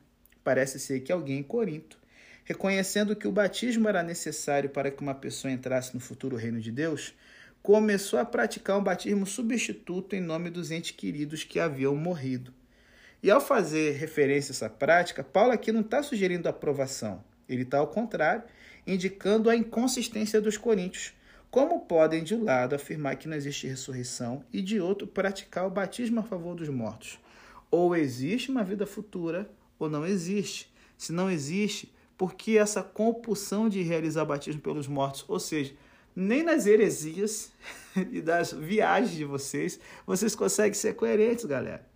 parece 0.44 0.78
ser 0.78 1.00
que 1.00 1.10
alguém 1.10 1.38
em 1.38 1.42
Corinto, 1.42 1.98
reconhecendo 2.44 3.16
que 3.16 3.26
o 3.26 3.32
batismo 3.32 3.88
era 3.88 4.02
necessário 4.02 4.70
para 4.70 4.90
que 4.90 5.02
uma 5.02 5.14
pessoa 5.14 5.52
entrasse 5.52 5.94
no 5.94 6.00
futuro 6.00 6.36
reino 6.36 6.60
de 6.60 6.70
Deus, 6.70 7.14
começou 7.62 8.18
a 8.18 8.24
praticar 8.24 8.78
um 8.78 8.82
batismo 8.82 9.26
substituto 9.26 10.14
em 10.14 10.20
nome 10.20 10.50
dos 10.50 10.70
entes 10.70 10.90
queridos 10.90 11.42
que 11.42 11.58
haviam 11.58 11.96
morrido. 11.96 12.52
E 13.22 13.30
ao 13.30 13.40
fazer 13.40 13.92
referência 13.92 14.52
a 14.52 14.54
essa 14.54 14.68
prática, 14.68 15.24
Paulo 15.24 15.52
aqui 15.52 15.72
não 15.72 15.80
está 15.80 16.02
sugerindo 16.02 16.46
aprovação, 16.46 17.24
ele 17.48 17.62
está, 17.62 17.78
ao 17.78 17.86
contrário, 17.86 18.44
indicando 18.86 19.48
a 19.48 19.56
inconsistência 19.56 20.42
dos 20.42 20.58
coríntios, 20.58 21.14
como 21.54 21.82
podem, 21.82 22.24
de 22.24 22.34
um 22.34 22.42
lado, 22.42 22.74
afirmar 22.74 23.14
que 23.14 23.28
não 23.28 23.36
existe 23.36 23.68
ressurreição 23.68 24.44
e, 24.52 24.60
de 24.60 24.80
outro, 24.80 25.06
praticar 25.06 25.64
o 25.64 25.70
batismo 25.70 26.18
a 26.18 26.24
favor 26.24 26.56
dos 26.56 26.68
mortos? 26.68 27.16
Ou 27.70 27.94
existe 27.94 28.50
uma 28.50 28.64
vida 28.64 28.84
futura 28.84 29.48
ou 29.78 29.88
não 29.88 30.04
existe. 30.04 30.74
Se 30.98 31.12
não 31.12 31.30
existe, 31.30 31.94
por 32.18 32.34
que 32.34 32.58
essa 32.58 32.82
compulsão 32.82 33.68
de 33.68 33.82
realizar 33.82 34.24
batismo 34.24 34.60
pelos 34.60 34.88
mortos? 34.88 35.24
Ou 35.28 35.38
seja, 35.38 35.76
nem 36.16 36.42
nas 36.42 36.66
heresias 36.66 37.52
e 38.10 38.20
das 38.20 38.50
viagens 38.50 39.16
de 39.16 39.24
vocês, 39.24 39.78
vocês 40.04 40.34
conseguem 40.34 40.74
ser 40.74 40.94
coerentes, 40.94 41.44
galera. 41.44 41.86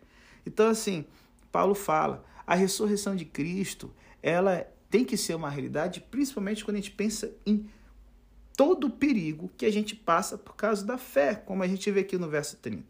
Então, 0.47 0.69
assim, 0.69 1.05
Paulo 1.51 1.75
fala, 1.75 2.25
a 2.47 2.55
ressurreição 2.55 3.17
de 3.17 3.25
Cristo, 3.25 3.93
ela 4.23 4.73
tem 4.89 5.05
que 5.05 5.17
ser 5.17 5.35
uma 5.35 5.51
realidade, 5.51 6.01
principalmente 6.01 6.65
quando 6.65 6.77
a 6.77 6.81
gente 6.81 6.93
pensa 6.93 7.35
em 7.45 7.69
todo 8.59 8.89
o 8.89 8.91
perigo 8.91 9.53
que 9.57 9.65
a 9.65 9.71
gente 9.71 9.95
passa 9.95 10.37
por 10.37 10.57
causa 10.57 10.85
da 10.85 10.99
fé, 10.99 11.37
como 11.37 11.63
a 11.63 11.69
gente 11.69 11.89
vê 11.93 12.01
aqui 12.01 12.19
no 12.19 12.29
verso 12.29 12.57
30. 12.57 12.85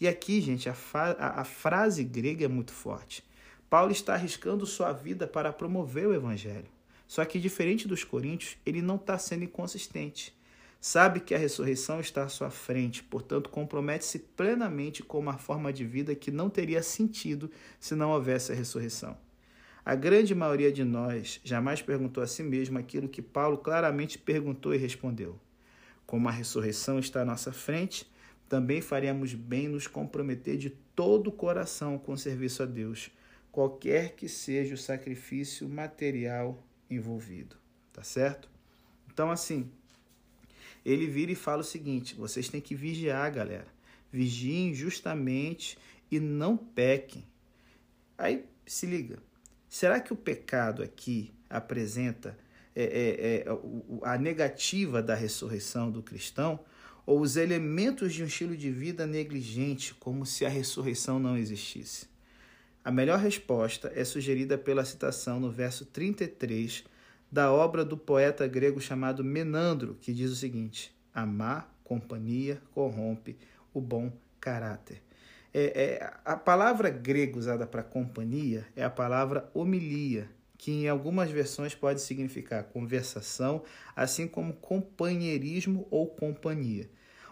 E 0.00 0.06
aqui, 0.06 0.40
gente, 0.40 0.68
a, 0.68 0.74
a, 0.94 1.40
a 1.40 1.44
frase 1.44 2.04
grega 2.04 2.44
é 2.44 2.48
muito 2.48 2.72
forte. 2.72 3.24
Paulo 3.68 3.90
está 3.90 4.14
arriscando 4.14 4.64
sua 4.64 4.92
vida 4.92 5.26
para 5.26 5.52
promover 5.52 6.06
o 6.06 6.14
evangelho. 6.14 6.68
Só 7.08 7.24
que, 7.24 7.40
diferente 7.40 7.88
dos 7.88 8.04
coríntios, 8.04 8.56
ele 8.64 8.80
não 8.80 8.94
está 8.94 9.18
sendo 9.18 9.42
inconsistente. 9.42 10.32
Sabe 10.80 11.18
que 11.18 11.34
a 11.34 11.38
ressurreição 11.38 11.98
está 11.98 12.22
à 12.22 12.28
sua 12.28 12.48
frente, 12.48 13.02
portanto, 13.02 13.50
compromete-se 13.50 14.20
plenamente 14.20 15.02
com 15.02 15.18
uma 15.18 15.36
forma 15.36 15.72
de 15.72 15.84
vida 15.84 16.14
que 16.14 16.30
não 16.30 16.48
teria 16.48 16.84
sentido 16.84 17.50
se 17.80 17.96
não 17.96 18.10
houvesse 18.12 18.52
a 18.52 18.54
ressurreição. 18.54 19.18
A 19.84 19.94
grande 19.94 20.34
maioria 20.34 20.70
de 20.70 20.84
nós 20.84 21.40
jamais 21.42 21.80
perguntou 21.80 22.22
a 22.22 22.26
si 22.26 22.42
mesmo 22.42 22.78
aquilo 22.78 23.08
que 23.08 23.22
Paulo 23.22 23.58
claramente 23.58 24.18
perguntou 24.18 24.74
e 24.74 24.78
respondeu. 24.78 25.40
Como 26.06 26.28
a 26.28 26.32
ressurreição 26.32 26.98
está 26.98 27.22
à 27.22 27.24
nossa 27.24 27.52
frente, 27.52 28.10
também 28.48 28.80
faremos 28.80 29.32
bem 29.32 29.68
nos 29.68 29.86
comprometer 29.86 30.58
de 30.58 30.70
todo 30.70 31.28
o 31.28 31.32
coração 31.32 31.98
com 31.98 32.12
o 32.12 32.18
serviço 32.18 32.62
a 32.62 32.66
Deus, 32.66 33.10
qualquer 33.50 34.16
que 34.16 34.28
seja 34.28 34.74
o 34.74 34.78
sacrifício 34.78 35.68
material 35.68 36.62
envolvido. 36.90 37.56
Tá 37.92 38.02
certo? 38.02 38.50
Então, 39.12 39.30
assim, 39.30 39.70
ele 40.84 41.06
vira 41.06 41.32
e 41.32 41.36
fala 41.36 41.60
o 41.60 41.64
seguinte: 41.64 42.14
vocês 42.14 42.48
têm 42.48 42.60
que 42.60 42.74
vigiar, 42.74 43.32
galera. 43.32 43.68
Vigiem 44.12 44.74
justamente 44.74 45.78
e 46.10 46.18
não 46.18 46.56
pequem. 46.56 47.24
Aí 48.18 48.44
se 48.66 48.86
liga. 48.86 49.29
Será 49.70 50.00
que 50.00 50.12
o 50.12 50.16
pecado 50.16 50.82
aqui 50.82 51.32
apresenta 51.48 52.36
é, 52.74 52.82
é, 52.82 53.36
é, 53.36 53.44
a 54.02 54.18
negativa 54.18 55.00
da 55.00 55.14
ressurreição 55.14 55.92
do 55.92 56.02
cristão 56.02 56.58
ou 57.06 57.20
os 57.20 57.36
elementos 57.36 58.12
de 58.12 58.24
um 58.24 58.26
estilo 58.26 58.56
de 58.56 58.68
vida 58.68 59.06
negligente, 59.06 59.94
como 59.94 60.26
se 60.26 60.44
a 60.44 60.48
ressurreição 60.48 61.20
não 61.20 61.38
existisse? 61.38 62.08
A 62.84 62.90
melhor 62.90 63.20
resposta 63.20 63.92
é 63.94 64.04
sugerida 64.04 64.58
pela 64.58 64.84
citação 64.84 65.38
no 65.38 65.52
verso 65.52 65.86
33 65.86 66.82
da 67.30 67.52
obra 67.52 67.84
do 67.84 67.96
poeta 67.96 68.48
grego 68.48 68.80
chamado 68.80 69.22
Menandro, 69.22 69.96
que 70.00 70.12
diz 70.12 70.32
o 70.32 70.36
seguinte: 70.36 70.92
A 71.14 71.24
má 71.24 71.68
companhia 71.84 72.60
corrompe 72.72 73.36
o 73.72 73.80
bom 73.80 74.12
caráter. 74.40 75.00
É, 75.52 75.98
é, 76.00 76.12
a 76.24 76.36
palavra 76.36 76.90
grega 76.90 77.38
usada 77.38 77.66
para 77.66 77.82
companhia 77.82 78.66
é 78.76 78.84
a 78.84 78.90
palavra 78.90 79.50
homilia, 79.52 80.28
que 80.56 80.70
em 80.70 80.88
algumas 80.88 81.30
versões 81.30 81.74
pode 81.74 82.00
significar 82.00 82.64
conversação, 82.64 83.62
assim 83.96 84.28
como 84.28 84.52
companheirismo 84.52 85.88
ou 85.90 86.06
companhia. 86.06 86.88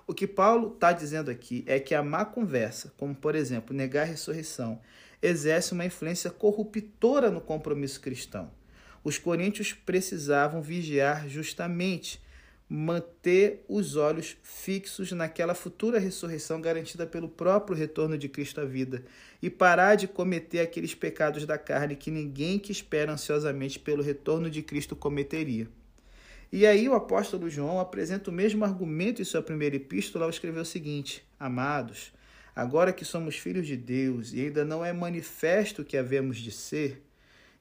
O 0.07 0.15
que 0.15 0.27
Paulo 0.27 0.73
está 0.73 0.91
dizendo 0.91 1.31
aqui 1.31 1.63
é 1.67 1.79
que 1.79 1.95
a 1.95 2.03
má 2.03 2.25
conversa, 2.25 2.93
como 2.97 3.15
por 3.15 3.35
exemplo 3.35 3.77
negar 3.77 4.03
a 4.03 4.07
ressurreição, 4.07 4.81
exerce 5.21 5.73
uma 5.73 5.85
influência 5.85 6.31
corruptora 6.31 7.31
no 7.31 7.41
compromisso 7.41 8.01
cristão. 8.01 8.51
Os 9.05 9.19
coríntios 9.19 9.73
precisavam 9.73 10.61
vigiar 10.63 11.29
justamente, 11.29 12.21
manter 12.69 13.65
os 13.67 13.97
olhos 13.97 14.37
fixos 14.43 15.11
naquela 15.13 15.55
futura 15.55 15.99
ressurreição 15.99 16.61
garantida 16.61 17.07
pelo 17.07 17.29
próprio 17.29 17.77
retorno 17.77 18.19
de 18.19 18.29
Cristo 18.29 18.61
à 18.61 18.65
vida 18.65 19.03
e 19.41 19.49
parar 19.49 19.95
de 19.95 20.07
cometer 20.07 20.61
aqueles 20.61 20.95
pecados 20.95 21.47
da 21.47 21.57
carne 21.57 21.97
que 21.97 22.11
ninguém 22.11 22.59
que 22.59 22.71
espera 22.71 23.13
ansiosamente 23.13 23.79
pelo 23.79 24.03
retorno 24.03 24.51
de 24.51 24.63
Cristo 24.63 24.95
cometeria. 24.95 25.67
E 26.53 26.67
aí 26.67 26.89
o 26.89 26.95
apóstolo 26.95 27.49
João 27.49 27.81
apresenta 27.81 28.31
o 28.31 28.33
mesmo 28.33 28.65
argumento 28.65 29.23
em 29.23 29.25
sua 29.25 29.43
primeira 29.43 29.77
epístola 29.77 30.27
ao 30.27 30.31
escrever 30.31 30.61
o 30.61 30.65
seguinte: 30.65 31.27
Amados, 31.41 32.13
agora 32.55 32.93
que 32.93 33.05
somos 33.05 33.37
filhos 33.37 33.67
de 33.67 33.77
Deus 33.77 34.33
e 34.35 34.41
ainda 34.41 34.65
não 34.65 34.85
é 34.85 34.93
manifesto 34.93 35.83
o 35.83 35.85
que 35.85 35.97
havemos 35.97 36.39
de 36.39 36.51
ser, 36.51 37.03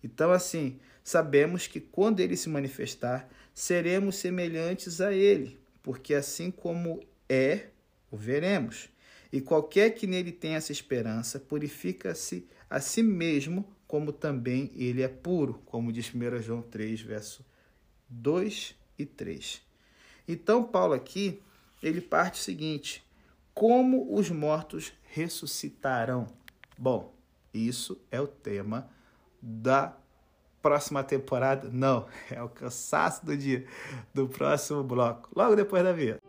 então 0.03 0.31
assim, 0.31 0.79
sabemos 1.03 1.67
que 1.67 1.79
quando 1.79 2.19
ele 2.19 2.37
se 2.37 2.49
manifestar, 2.49 3.29
seremos 3.57 4.17
semelhantes 4.17 5.01
a 5.01 5.11
ele, 5.11 5.59
porque 5.81 6.13
assim 6.13 6.51
como 6.51 7.03
é, 7.27 7.69
o 8.11 8.15
veremos. 8.15 8.87
E 9.33 9.41
qualquer 9.41 9.95
que 9.95 10.05
nele 10.05 10.31
tenha 10.31 10.57
essa 10.57 10.71
esperança, 10.71 11.39
purifica-se 11.39 12.47
a 12.69 12.79
si 12.79 13.01
mesmo, 13.01 13.67
como 13.87 14.13
também 14.13 14.69
ele 14.75 15.01
é 15.01 15.07
puro, 15.07 15.59
como 15.65 15.91
diz 15.91 16.13
1 16.13 16.39
João 16.39 16.61
3, 16.61 17.01
verso 17.01 17.43
2 18.07 18.75
e 18.99 19.07
3. 19.07 19.59
Então, 20.27 20.63
Paulo 20.63 20.93
aqui, 20.93 21.41
ele 21.81 21.99
parte 21.99 22.39
o 22.39 22.43
seguinte: 22.43 23.03
como 23.55 24.13
os 24.15 24.29
mortos 24.29 24.93
ressuscitarão? 25.01 26.27
Bom, 26.77 27.11
isso 27.51 27.99
é 28.11 28.21
o 28.21 28.27
tema 28.27 28.87
da 29.41 29.97
próxima 30.67 31.01
temporada? 31.01 31.69
Não, 31.71 32.05
é 32.29 32.43
o 32.43 32.49
cansaço 32.49 33.25
do 33.25 33.37
dia 33.37 33.65
do 34.13 34.27
próximo 34.27 34.83
bloco, 34.83 35.29
logo 35.33 35.55
depois 35.55 35.81
da 35.81 35.93
vinheta. 35.93 36.19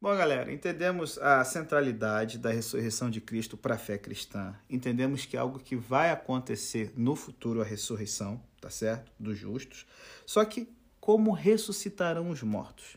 Bom, 0.00 0.16
galera, 0.16 0.50
entendemos 0.50 1.18
a 1.18 1.44
centralidade 1.44 2.38
da 2.38 2.50
ressurreição 2.50 3.10
de 3.10 3.20
Cristo 3.20 3.54
para 3.54 3.74
a 3.74 3.78
fé 3.78 3.98
cristã. 3.98 4.56
Entendemos 4.68 5.26
que 5.26 5.36
é 5.36 5.40
algo 5.40 5.58
que 5.58 5.76
vai 5.76 6.10
acontecer 6.10 6.94
no 6.96 7.14
futuro, 7.14 7.60
a 7.60 7.64
ressurreição, 7.64 8.42
tá 8.62 8.70
certo? 8.70 9.12
Dos 9.18 9.36
justos. 9.36 9.86
Só 10.24 10.42
que 10.42 10.72
como 10.98 11.32
ressuscitarão 11.32 12.30
os 12.30 12.42
mortos? 12.42 12.96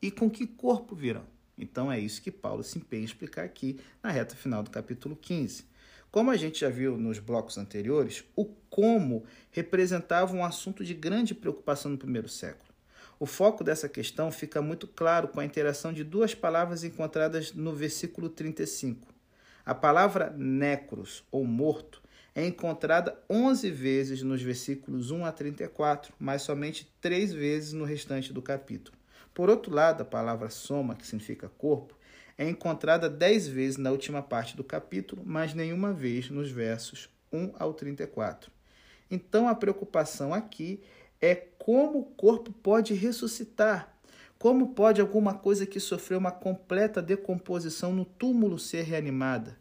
E 0.00 0.12
com 0.12 0.30
que 0.30 0.46
corpo 0.46 0.94
virão? 0.94 1.26
Então 1.58 1.90
é 1.90 1.98
isso 1.98 2.22
que 2.22 2.30
Paulo 2.30 2.62
se 2.62 2.78
empenha 2.78 3.02
em 3.02 3.06
explicar 3.06 3.44
aqui 3.44 3.80
na 4.00 4.12
reta 4.12 4.36
final 4.36 4.62
do 4.62 4.70
capítulo 4.70 5.16
15. 5.16 5.74
Como 6.16 6.30
a 6.30 6.36
gente 6.38 6.60
já 6.60 6.70
viu 6.70 6.96
nos 6.96 7.18
blocos 7.18 7.58
anteriores, 7.58 8.24
o 8.34 8.46
como 8.70 9.24
representava 9.50 10.34
um 10.34 10.42
assunto 10.42 10.82
de 10.82 10.94
grande 10.94 11.34
preocupação 11.34 11.90
no 11.90 11.98
primeiro 11.98 12.26
século. 12.26 12.72
O 13.20 13.26
foco 13.26 13.62
dessa 13.62 13.86
questão 13.86 14.32
fica 14.32 14.62
muito 14.62 14.86
claro 14.86 15.28
com 15.28 15.40
a 15.40 15.44
interação 15.44 15.92
de 15.92 16.02
duas 16.02 16.34
palavras 16.34 16.84
encontradas 16.84 17.52
no 17.52 17.74
versículo 17.74 18.30
35. 18.30 19.12
A 19.62 19.74
palavra 19.74 20.32
necros, 20.34 21.22
ou 21.30 21.44
morto, 21.44 22.02
é 22.34 22.46
encontrada 22.46 23.22
11 23.28 23.70
vezes 23.70 24.22
nos 24.22 24.40
versículos 24.40 25.10
1 25.10 25.22
a 25.22 25.32
34, 25.32 26.14
mas 26.18 26.40
somente 26.40 26.90
três 26.98 27.30
vezes 27.30 27.74
no 27.74 27.84
restante 27.84 28.32
do 28.32 28.40
capítulo. 28.40 28.96
Por 29.34 29.50
outro 29.50 29.70
lado, 29.70 30.00
a 30.00 30.06
palavra 30.06 30.48
soma, 30.48 30.96
que 30.96 31.06
significa 31.06 31.50
corpo, 31.58 31.94
é 32.38 32.48
encontrada 32.48 33.08
dez 33.08 33.46
vezes 33.48 33.76
na 33.76 33.90
última 33.90 34.22
parte 34.22 34.56
do 34.56 34.64
capítulo, 34.64 35.22
mas 35.24 35.54
nenhuma 35.54 35.92
vez 35.92 36.30
nos 36.30 36.50
versos 36.50 37.08
1 37.32 37.52
ao 37.58 37.72
34. 37.72 38.50
Então 39.10 39.48
a 39.48 39.54
preocupação 39.54 40.34
aqui 40.34 40.82
é 41.20 41.34
como 41.34 42.00
o 42.00 42.04
corpo 42.04 42.52
pode 42.52 42.94
ressuscitar. 42.94 43.94
Como 44.38 44.74
pode 44.74 45.00
alguma 45.00 45.32
coisa 45.32 45.64
que 45.64 45.80
sofreu 45.80 46.18
uma 46.18 46.30
completa 46.30 47.00
decomposição 47.00 47.92
no 47.92 48.04
túmulo 48.04 48.58
ser 48.58 48.82
reanimada? 48.82 49.56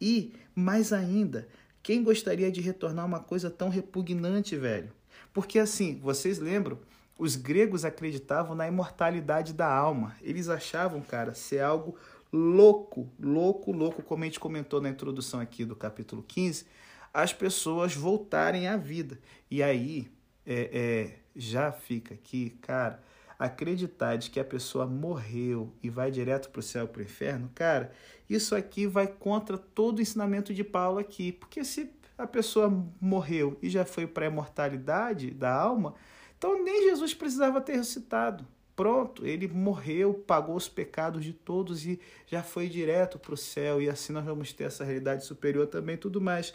E, 0.00 0.32
mais 0.54 0.92
ainda, 0.92 1.48
quem 1.82 2.04
gostaria 2.04 2.50
de 2.50 2.60
retornar 2.60 3.04
uma 3.04 3.18
coisa 3.18 3.50
tão 3.50 3.68
repugnante, 3.68 4.56
velho? 4.56 4.92
Porque 5.32 5.58
assim, 5.58 5.98
vocês 5.98 6.38
lembram? 6.38 6.78
Os 7.18 7.36
gregos 7.36 7.84
acreditavam 7.84 8.54
na 8.54 8.66
imortalidade 8.66 9.52
da 9.52 9.72
alma. 9.72 10.16
Eles 10.22 10.48
achavam, 10.48 11.00
cara, 11.00 11.34
ser 11.34 11.60
algo 11.60 11.96
louco, 12.32 13.08
louco, 13.20 13.70
louco, 13.70 14.02
como 14.02 14.24
a 14.24 14.26
gente 14.26 14.40
comentou 14.40 14.80
na 14.80 14.88
introdução 14.88 15.38
aqui 15.38 15.64
do 15.64 15.76
capítulo 15.76 16.22
15, 16.22 16.64
as 17.12 17.32
pessoas 17.32 17.94
voltarem 17.94 18.66
à 18.66 18.76
vida. 18.76 19.18
E 19.50 19.62
aí, 19.62 20.10
é, 20.46 20.70
é, 20.72 21.18
já 21.36 21.70
fica 21.70 22.14
aqui, 22.14 22.50
cara, 22.62 23.02
acreditar 23.38 24.16
de 24.16 24.30
que 24.30 24.40
a 24.40 24.44
pessoa 24.44 24.86
morreu 24.86 25.72
e 25.82 25.90
vai 25.90 26.10
direto 26.10 26.48
para 26.48 26.60
o 26.60 26.62
céu, 26.62 26.88
para 26.88 27.00
o 27.00 27.02
inferno, 27.02 27.50
cara, 27.54 27.92
isso 28.30 28.54
aqui 28.54 28.86
vai 28.86 29.06
contra 29.06 29.58
todo 29.58 29.98
o 29.98 30.02
ensinamento 30.02 30.54
de 30.54 30.64
Paulo 30.64 30.98
aqui. 30.98 31.32
Porque 31.32 31.64
se 31.64 31.90
a 32.16 32.26
pessoa 32.26 32.70
morreu 33.00 33.58
e 33.60 33.68
já 33.68 33.84
foi 33.84 34.06
para 34.06 34.24
a 34.24 34.28
imortalidade 34.28 35.30
da 35.30 35.52
alma, 35.52 35.94
então 36.42 36.60
nem 36.60 36.82
Jesus 36.82 37.14
precisava 37.14 37.60
ter 37.60 37.76
ressuscitado. 37.76 38.44
Pronto, 38.74 39.24
ele 39.24 39.46
morreu, 39.46 40.12
pagou 40.12 40.56
os 40.56 40.68
pecados 40.68 41.24
de 41.24 41.32
todos 41.32 41.86
e 41.86 42.00
já 42.26 42.42
foi 42.42 42.68
direto 42.68 43.16
para 43.16 43.34
o 43.34 43.36
céu, 43.36 43.80
e 43.80 43.88
assim 43.88 44.12
nós 44.12 44.24
vamos 44.24 44.52
ter 44.52 44.64
essa 44.64 44.82
realidade 44.82 45.24
superior 45.24 45.68
também 45.68 45.96
tudo 45.96 46.20
mais. 46.20 46.52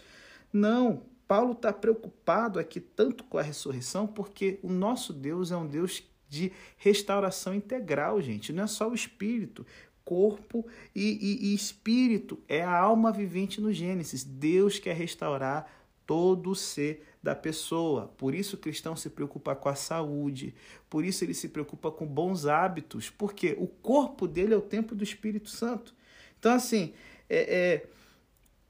Não, 0.51 1.03
Paulo 1.25 1.53
está 1.53 1.71
preocupado 1.71 2.59
aqui 2.59 2.81
tanto 2.81 3.23
com 3.23 3.37
a 3.37 3.41
ressurreição, 3.41 4.05
porque 4.05 4.59
o 4.61 4.69
nosso 4.69 5.13
Deus 5.13 5.53
é 5.53 5.55
um 5.55 5.65
Deus 5.65 6.03
de 6.27 6.51
restauração 6.75 7.55
integral, 7.55 8.21
gente. 8.21 8.51
Não 8.51 8.65
é 8.65 8.67
só 8.67 8.89
o 8.89 8.93
espírito, 8.93 9.65
corpo 10.03 10.67
e, 10.93 11.17
e, 11.21 11.51
e 11.51 11.55
espírito. 11.55 12.37
É 12.45 12.61
a 12.61 12.77
alma 12.77 13.09
vivente 13.09 13.61
no 13.61 13.71
Gênesis. 13.71 14.25
Deus 14.25 14.79
quer 14.79 14.97
restaurar 14.97 15.71
todo 16.05 16.49
o 16.49 16.55
ser 16.55 17.06
da 17.21 17.35
pessoa. 17.35 18.07
Por 18.17 18.33
isso 18.33 18.55
o 18.55 18.59
cristão 18.59 18.95
se 18.95 19.09
preocupa 19.09 19.55
com 19.55 19.69
a 19.69 19.75
saúde, 19.75 20.53
por 20.89 21.03
isso 21.03 21.23
ele 21.23 21.33
se 21.33 21.49
preocupa 21.49 21.91
com 21.91 22.05
bons 22.05 22.45
hábitos, 22.45 23.09
porque 23.09 23.55
o 23.59 23.67
corpo 23.67 24.27
dele 24.27 24.53
é 24.53 24.57
o 24.57 24.61
templo 24.61 24.95
do 24.95 25.03
Espírito 25.03 25.49
Santo. 25.49 25.93
Então, 26.39 26.53
assim, 26.53 26.93
é, 27.29 27.37
é, 27.37 27.85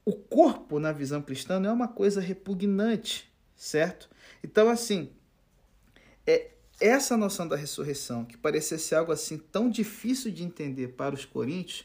o 0.04 0.12
corpo 0.12 0.78
na 0.80 0.92
visão 0.92 1.20
cristã 1.20 1.60
não 1.60 1.70
é 1.70 1.72
uma 1.72 1.88
coisa 1.88 2.20
repugnante, 2.20 3.30
certo? 3.54 4.08
Então, 4.42 4.68
assim, 4.68 5.10
é, 6.26 6.50
essa 6.80 7.16
noção 7.16 7.46
da 7.46 7.56
ressurreição, 7.56 8.24
que 8.24 8.36
parecia 8.36 8.78
ser 8.78 8.94
algo 8.94 9.12
assim 9.12 9.38
tão 9.38 9.68
difícil 9.68 10.30
de 10.30 10.44
entender 10.44 10.88
para 10.88 11.14
os 11.14 11.24
coríntios, 11.24 11.84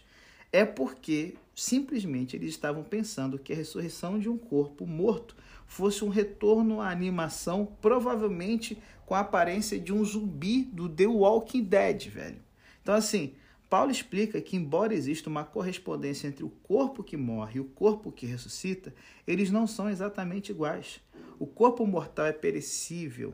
é 0.51 0.63
porque 0.63 1.35
simplesmente 1.55 2.35
eles 2.35 2.49
estavam 2.51 2.83
pensando 2.83 3.39
que 3.39 3.53
a 3.53 3.55
ressurreição 3.55 4.19
de 4.19 4.29
um 4.29 4.37
corpo 4.37 4.85
morto 4.85 5.35
fosse 5.73 6.05
um 6.05 6.09
retorno 6.09 6.79
à 6.79 6.91
animação, 6.91 7.65
provavelmente 7.81 8.77
com 9.07 9.15
a 9.15 9.21
aparência 9.21 9.79
de 9.79 9.91
um 9.91 10.05
zumbi 10.05 10.65
do 10.65 10.87
The 10.87 11.07
Walking 11.07 11.63
Dead, 11.63 12.09
velho. 12.09 12.37
Então, 12.79 12.93
assim, 12.93 13.33
Paulo 13.67 13.89
explica 13.89 14.39
que, 14.39 14.55
embora 14.55 14.93
exista 14.93 15.31
uma 15.31 15.43
correspondência 15.43 16.27
entre 16.27 16.43
o 16.43 16.49
corpo 16.49 17.03
que 17.03 17.17
morre 17.17 17.57
e 17.57 17.59
o 17.59 17.65
corpo 17.65 18.11
que 18.11 18.27
ressuscita, 18.27 18.93
eles 19.25 19.49
não 19.49 19.65
são 19.65 19.89
exatamente 19.89 20.51
iguais. 20.51 21.01
O 21.39 21.47
corpo 21.47 21.87
mortal 21.87 22.27
é 22.27 22.33
perecível, 22.33 23.33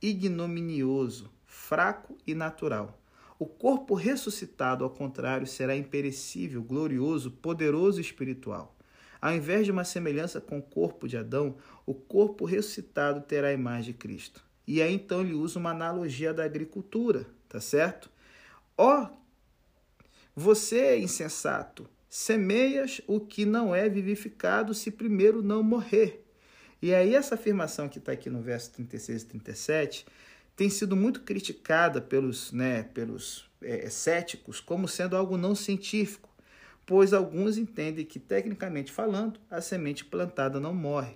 ignominioso, 0.00 1.28
fraco 1.44 2.16
e 2.24 2.36
natural. 2.36 2.96
O 3.36 3.46
corpo 3.46 3.94
ressuscitado, 3.94 4.84
ao 4.84 4.90
contrário, 4.90 5.46
será 5.46 5.76
imperecível, 5.76 6.62
glorioso, 6.62 7.32
poderoso 7.32 7.98
e 7.98 8.02
espiritual. 8.02 8.76
Ao 9.20 9.34
invés 9.34 9.66
de 9.66 9.72
uma 9.72 9.84
semelhança 9.84 10.40
com 10.40 10.58
o 10.58 10.62
corpo 10.62 11.06
de 11.06 11.16
Adão, 11.16 11.56
o 11.84 11.94
corpo 11.94 12.44
ressuscitado 12.44 13.20
terá 13.20 13.48
a 13.48 13.52
imagem 13.52 13.92
de 13.92 13.98
Cristo. 13.98 14.42
E 14.66 14.80
aí 14.80 14.94
então 14.94 15.20
ele 15.20 15.34
usa 15.34 15.58
uma 15.58 15.70
analogia 15.70 16.32
da 16.32 16.44
agricultura, 16.44 17.26
tá 17.48 17.60
certo? 17.60 18.10
Ó, 18.78 19.02
oh, 19.02 19.08
você, 20.34 20.96
insensato, 20.98 21.88
semeias 22.08 23.00
o 23.06 23.20
que 23.20 23.44
não 23.44 23.74
é 23.74 23.88
vivificado 23.88 24.72
se 24.72 24.90
primeiro 24.90 25.42
não 25.42 25.62
morrer. 25.62 26.24
E 26.80 26.94
aí 26.94 27.14
essa 27.14 27.34
afirmação 27.34 27.88
que 27.88 27.98
está 27.98 28.12
aqui 28.12 28.30
no 28.30 28.40
verso 28.40 28.72
36 28.72 29.22
e 29.22 29.26
37 29.26 30.06
tem 30.56 30.70
sido 30.70 30.96
muito 30.96 31.22
criticada 31.22 32.00
pelos, 32.00 32.52
né, 32.52 32.84
pelos 32.84 33.50
é, 33.60 33.90
céticos 33.90 34.60
como 34.60 34.88
sendo 34.88 35.16
algo 35.16 35.36
não 35.36 35.54
científico, 35.54 36.29
pois 36.90 37.12
alguns 37.12 37.56
entendem 37.56 38.04
que, 38.04 38.18
tecnicamente 38.18 38.90
falando, 38.90 39.38
a 39.48 39.60
semente 39.60 40.04
plantada 40.04 40.58
não 40.58 40.74
morre. 40.74 41.14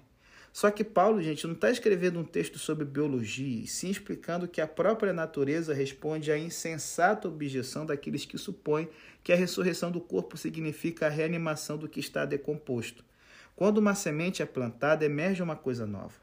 Só 0.52 0.70
que 0.70 0.84
Paulo, 0.84 1.20
gente, 1.20 1.48
não 1.48 1.54
está 1.54 1.68
escrevendo 1.68 2.20
um 2.20 2.24
texto 2.24 2.60
sobre 2.60 2.84
biologia, 2.84 3.64
e 3.64 3.66
sim 3.66 3.90
explicando 3.90 4.46
que 4.46 4.60
a 4.60 4.68
própria 4.68 5.12
natureza 5.12 5.74
responde 5.74 6.30
à 6.30 6.38
insensata 6.38 7.26
objeção 7.26 7.84
daqueles 7.84 8.24
que 8.24 8.38
supõem 8.38 8.88
que 9.24 9.32
a 9.32 9.36
ressurreição 9.36 9.90
do 9.90 10.00
corpo 10.00 10.36
significa 10.36 11.06
a 11.06 11.10
reanimação 11.10 11.76
do 11.76 11.88
que 11.88 11.98
está 11.98 12.24
decomposto. 12.24 13.04
Quando 13.56 13.78
uma 13.78 13.96
semente 13.96 14.44
é 14.44 14.46
plantada, 14.46 15.04
emerge 15.04 15.42
uma 15.42 15.56
coisa 15.56 15.84
nova. 15.84 16.14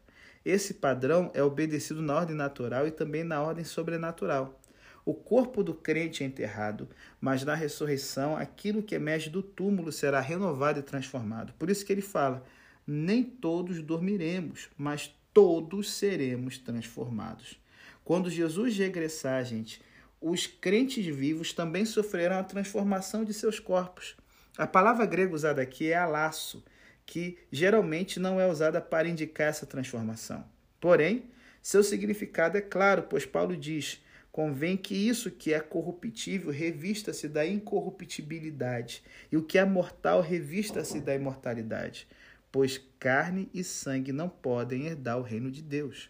Esse 0.46 0.76
padrão 0.76 1.30
é 1.34 1.44
obedecido 1.44 2.02
na 2.02 2.16
ordem 2.16 2.38
natural 2.38 2.88
e 2.88 2.92
também 2.92 3.26
na 3.26 3.42
ordem 3.42 3.66
sobrenatural. 3.66 4.61
O 5.06 5.14
corpo 5.14 5.64
do 5.64 5.74
crente 5.74 6.24
é 6.24 6.28
enterrado, 6.28 6.88
mas 7.20 7.44
na 7.44 7.56
ressurreição 7.56 8.36
aquilo 8.36 8.84
que 8.84 8.96
emerge 8.96 9.30
do 9.30 9.42
túmulo 9.42 9.92
será 9.92 10.20
renovado 10.20 10.80
e 10.80 10.84
transformado. 10.84 11.54
Por 11.54 11.70
isso 11.70 11.86
que 11.86 11.92
ele 11.92 12.02
fala: 12.02 12.44
nem 12.86 13.24
todos 13.24 13.82
dormiremos, 13.82 14.70
mas 14.78 15.16
todos 15.34 15.92
seremos 15.94 16.58
transformados. 16.58 17.60
Quando 18.04 18.30
Jesus 18.30 18.78
regressar, 18.78 19.44
gente, 19.46 19.82
os 20.20 20.46
crentes 20.46 21.06
vivos 21.06 21.54
também 21.54 21.86
sofrerão 21.86 22.38
a 22.38 22.44
transformação 22.44 23.24
de 23.24 23.34
seus 23.34 23.60
corpos. 23.60 24.16
A 24.58 24.68
palavra 24.68 25.06
grega 25.06 25.34
usada 25.34 25.62
aqui 25.62 25.92
é 25.92 25.98
alaço, 25.98 26.64
que 27.06 27.38
geralmente 27.52 28.20
não 28.20 28.40
é 28.40 28.48
usada 28.48 28.80
para 28.80 29.08
indicar 29.08 29.48
essa 29.48 29.66
transformação. 29.66 30.46
Porém, 30.80 31.26
seu 31.62 31.84
significado 31.84 32.58
é 32.58 32.62
claro, 32.62 33.04
pois 33.04 33.26
Paulo 33.26 33.56
diz: 33.56 34.04
convém 34.32 34.78
que 34.78 34.96
isso 34.96 35.30
que 35.30 35.54
é 35.54 35.60
corruptível 35.60 36.52
revista-se 36.52 37.28
da 37.28 37.46
incorruptibilidade, 37.46 39.04
e 39.32 39.38
o 39.38 39.44
que 39.44 39.58
é 39.58 39.66
mortal 39.66 40.22
revista-se 40.22 41.00
da 41.02 41.14
imortalidade, 41.14 42.08
pois 42.52 42.82
carne 43.00 43.50
e 43.54 43.64
sangue 43.64 44.12
não 44.12 44.30
podem 44.30 44.86
herdar 44.86 45.18
o 45.18 45.24
reino 45.24 45.52
de 45.52 45.62
Deus. 45.62 46.10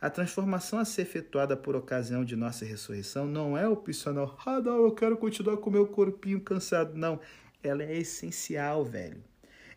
A 0.00 0.08
transformação 0.08 0.78
a 0.78 0.84
ser 0.84 1.02
efetuada 1.02 1.56
por 1.56 1.74
ocasião 1.74 2.24
de 2.24 2.36
nossa 2.36 2.64
ressurreição 2.64 3.26
não 3.26 3.58
é 3.58 3.68
opcional. 3.68 4.38
Ah, 4.46 4.60
não, 4.60 4.84
eu 4.84 4.92
quero 4.92 5.16
continuar 5.16 5.56
com 5.56 5.70
meu 5.70 5.88
corpinho 5.88 6.40
cansado. 6.40 6.96
Não, 6.96 7.18
ela 7.64 7.82
é 7.82 7.98
essencial, 7.98 8.84
velho. 8.84 9.24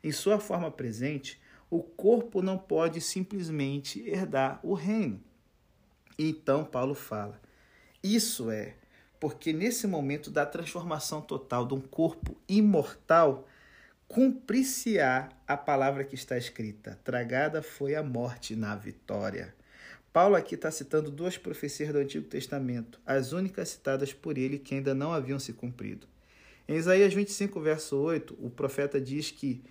Em 0.04 0.12
sua 0.12 0.40
forma 0.40 0.70
presente, 0.70 1.42
o 1.72 1.82
corpo 1.82 2.42
não 2.42 2.56
pode 2.56 3.02
simplesmente 3.02 4.08
herdar 4.08 4.60
o 4.62 4.76
reino. 4.76 5.20
Então 6.20 6.64
Paulo 6.64 6.94
fala: 6.94 7.42
isso 8.04 8.50
é 8.50 8.76
porque 9.22 9.54
nesse 9.54 9.86
momento 9.86 10.32
da 10.32 10.48
transformação 10.48 11.22
total 11.22 11.64
de 11.64 11.76
um 11.76 11.80
corpo 11.80 12.36
imortal, 12.50 13.48
cumprir-se-á 14.08 15.30
a 15.48 15.56
palavra 15.56 16.04
que 16.04 16.16
está 16.16 16.36
escrita: 16.38 17.00
tragada 17.04 17.62
foi 17.62 17.94
a 17.94 18.02
morte 18.02 18.56
na 18.56 18.76
vitória. 18.76 19.54
Paulo 20.12 20.36
aqui 20.36 20.56
está 20.56 20.72
citando 20.72 21.12
duas 21.12 21.38
profecias 21.38 21.94
do 21.94 22.00
Antigo 22.00 22.28
Testamento, 22.28 23.00
as 23.06 23.32
únicas 23.32 23.70
citadas 23.70 24.12
por 24.12 24.38
ele 24.38 24.58
que 24.58 24.74
ainda 24.76 24.96
não 24.96 25.14
haviam 25.14 25.40
se 25.40 25.54
cumprido. 25.54 26.08
Em 26.68 26.76
Isaías 26.76 27.14
25, 27.14 27.62
verso 27.62 27.96
8, 27.98 28.38
o 28.42 28.50
profeta 28.50 29.00
diz 29.00 29.30
que 29.30 29.64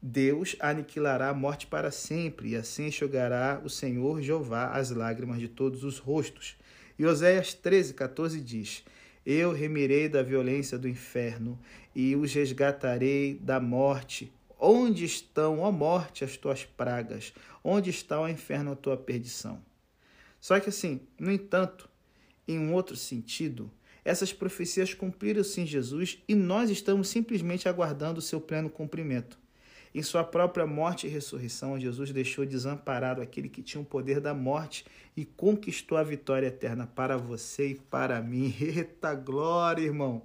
Deus 0.00 0.56
aniquilará 0.60 1.28
a 1.28 1.34
morte 1.34 1.66
para 1.66 1.90
sempre, 1.90 2.50
e 2.50 2.56
assim 2.56 2.86
enxugará 2.86 3.60
o 3.64 3.68
Senhor 3.68 4.22
Jeová 4.22 4.68
as 4.68 4.90
lágrimas 4.90 5.40
de 5.40 5.48
todos 5.48 5.84
os 5.84 5.98
rostos. 5.98 6.56
E 7.02 7.04
Oséias 7.04 7.52
13, 7.52 7.94
14 7.94 8.40
diz: 8.40 8.84
Eu 9.26 9.52
remirei 9.52 10.08
da 10.08 10.22
violência 10.22 10.78
do 10.78 10.88
inferno 10.88 11.58
e 11.96 12.14
os 12.14 12.32
resgatarei 12.32 13.34
da 13.42 13.58
morte. 13.58 14.32
Onde 14.56 15.04
estão, 15.04 15.58
ó 15.58 15.72
morte, 15.72 16.22
as 16.22 16.36
tuas 16.36 16.64
pragas? 16.64 17.32
Onde 17.64 17.90
está 17.90 18.20
o 18.20 18.28
inferno, 18.28 18.70
a 18.70 18.76
tua 18.76 18.96
perdição? 18.96 19.60
Só 20.40 20.60
que 20.60 20.68
assim, 20.68 21.00
no 21.18 21.32
entanto, 21.32 21.90
em 22.46 22.56
um 22.56 22.72
outro 22.72 22.94
sentido, 22.94 23.68
essas 24.04 24.32
profecias 24.32 24.94
cumpriram-se 24.94 25.60
em 25.60 25.66
Jesus 25.66 26.22
e 26.28 26.36
nós 26.36 26.70
estamos 26.70 27.08
simplesmente 27.08 27.68
aguardando 27.68 28.20
o 28.20 28.22
seu 28.22 28.40
pleno 28.40 28.70
cumprimento. 28.70 29.41
Em 29.94 30.02
sua 30.02 30.24
própria 30.24 30.66
morte 30.66 31.06
e 31.06 31.10
ressurreição, 31.10 31.78
Jesus 31.78 32.12
deixou 32.12 32.46
desamparado 32.46 33.20
aquele 33.20 33.48
que 33.48 33.62
tinha 33.62 33.80
o 33.80 33.84
poder 33.84 34.20
da 34.20 34.32
morte 34.32 34.86
e 35.14 35.24
conquistou 35.24 35.98
a 35.98 36.02
vitória 36.02 36.46
eterna 36.46 36.86
para 36.86 37.18
você 37.18 37.68
e 37.68 37.74
para 37.74 38.22
mim. 38.22 38.54
Eita 38.58 39.14
glória, 39.14 39.82
irmão! 39.82 40.22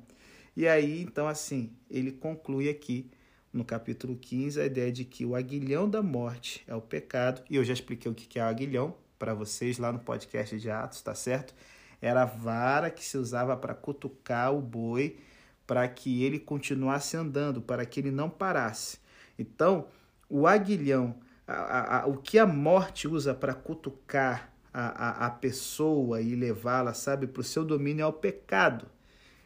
E 0.56 0.68
aí, 0.68 1.02
então, 1.02 1.28
assim, 1.28 1.72
ele 1.90 2.14
conclui 2.14 2.70
aqui 2.70 3.12
no 3.52 3.66
capítulo 3.66 4.16
15 4.16 4.62
a 4.62 4.66
ideia 4.66 4.92
de 4.92 5.04
que 5.04 5.26
o 5.26 5.36
aguilhão 5.36 5.90
da 5.90 6.02
morte 6.02 6.64
é 6.66 6.74
o 6.74 6.82
pecado, 6.82 7.44
e 7.50 7.56
eu 7.58 7.64
já 7.64 7.74
expliquei 7.74 8.10
o 8.10 8.16
que 8.16 8.40
é 8.40 8.44
o 8.44 8.46
aguilhão 8.46 8.96
para 9.20 9.34
vocês 9.34 9.78
lá 9.78 9.92
no 9.92 10.00
podcast 10.00 10.58
de 10.58 10.70
Atos, 10.70 11.02
tá 11.02 11.14
certo? 11.14 11.54
Era 12.02 12.22
a 12.22 12.26
vara 12.26 12.90
que 12.90 13.04
se 13.04 13.18
usava 13.18 13.58
para 13.58 13.74
cutucar 13.74 14.54
o 14.54 14.62
boi 14.62 15.18
para 15.66 15.86
que 15.88 16.24
ele 16.24 16.40
continuasse 16.40 17.18
andando, 17.18 17.62
para 17.62 17.86
que 17.86 18.00
ele 18.00 18.12
não 18.12 18.30
parasse. 18.30 19.00
Então, 19.38 19.88
o 20.30 20.48
aguilhão, 20.48 21.16
a, 21.48 21.54
a, 21.54 22.02
a, 22.02 22.08
o 22.08 22.18
que 22.18 22.38
a 22.40 22.46
morte 22.46 23.08
usa 23.08 23.34
para 23.34 23.54
cutucar 23.54 24.52
a, 24.74 25.26
a, 25.26 25.30
pessoa 25.32 26.22
e 26.22 26.36
levá-la, 26.36 26.94
sabe, 26.94 27.26
para 27.26 27.42
o 27.42 27.44
seu 27.44 27.66
domínio 27.66 28.04
é 28.04 28.06
o 28.06 28.14
pecado. 28.14 28.88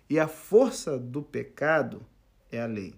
E 0.10 0.20
a 0.20 0.28
força 0.28 1.00
do 1.00 1.22
pecado 1.22 2.06
é 2.52 2.62
a 2.62 2.66
lei. 2.66 2.96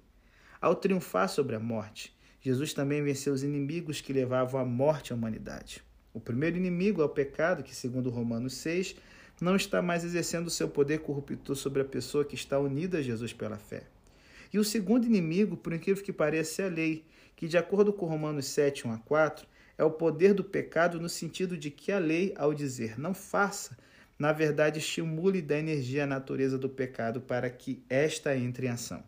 Ao 0.60 0.76
triunfar 0.76 1.30
sobre 1.30 1.56
a 1.56 1.60
morte, 1.60 2.18
Jesus 2.42 2.74
também 2.74 3.04
venceu 3.04 3.34
os 3.34 3.44
inimigos 3.44 4.02
que 4.02 4.12
levavam 4.12 4.60
à 4.60 4.66
morte 4.66 5.14
à 5.14 5.16
humanidade. 5.16 5.84
O 6.14 6.20
primeiro 6.20 6.58
inimigo 6.58 7.02
é 7.02 7.06
o 7.06 7.10
pecado, 7.10 7.64
que, 7.64 7.76
segundo 7.76 8.10
Romanos 8.10 8.54
6, 8.56 8.96
não 9.40 9.56
está 9.56 9.82
mais 9.82 10.04
exercendo 10.04 10.50
seu 10.50 10.68
poder 10.68 11.00
corruptor 11.00 11.56
sobre 11.56 11.82
a 11.82 11.86
pessoa 11.86 12.26
que 12.26 12.36
está 12.36 12.58
unida 12.58 12.98
a 12.98 13.02
Jesus 13.02 13.32
pela 13.32 13.58
fé. 13.58 13.84
E 14.54 14.60
o 14.60 14.64
segundo 14.64 15.08
inimigo, 15.08 15.58
por 15.58 15.74
incrível 15.74 16.04
que 16.04 16.14
pareça, 16.14 16.62
é 16.62 16.66
a 16.66 16.70
lei, 16.70 17.06
que, 17.36 17.48
de 17.48 17.58
acordo 17.58 17.92
com 17.92 18.06
Romanos 18.06 18.46
7, 18.46 18.88
1 18.88 18.92
a 18.92 18.98
4, 19.00 19.48
é 19.78 19.84
o 19.84 19.90
poder 19.90 20.36
do 20.36 20.44
pecado 20.44 21.00
no 21.00 21.10
sentido 21.10 21.58
de 21.58 21.72
que 21.72 21.92
a 21.92 21.98
lei, 21.98 22.34
ao 22.38 22.54
dizer 22.54 23.00
não 23.00 23.16
faça, 23.16 23.76
na 24.20 24.32
verdade 24.32 24.78
estimule 24.78 25.42
da 25.42 25.58
energia 25.58 26.04
a 26.04 26.08
natureza 26.08 26.58
do 26.58 26.70
pecado 26.70 27.20
para 27.20 27.50
que 27.50 27.84
esta 27.90 28.38
entre 28.38 28.68
em 28.68 28.70
ação. 28.70 29.04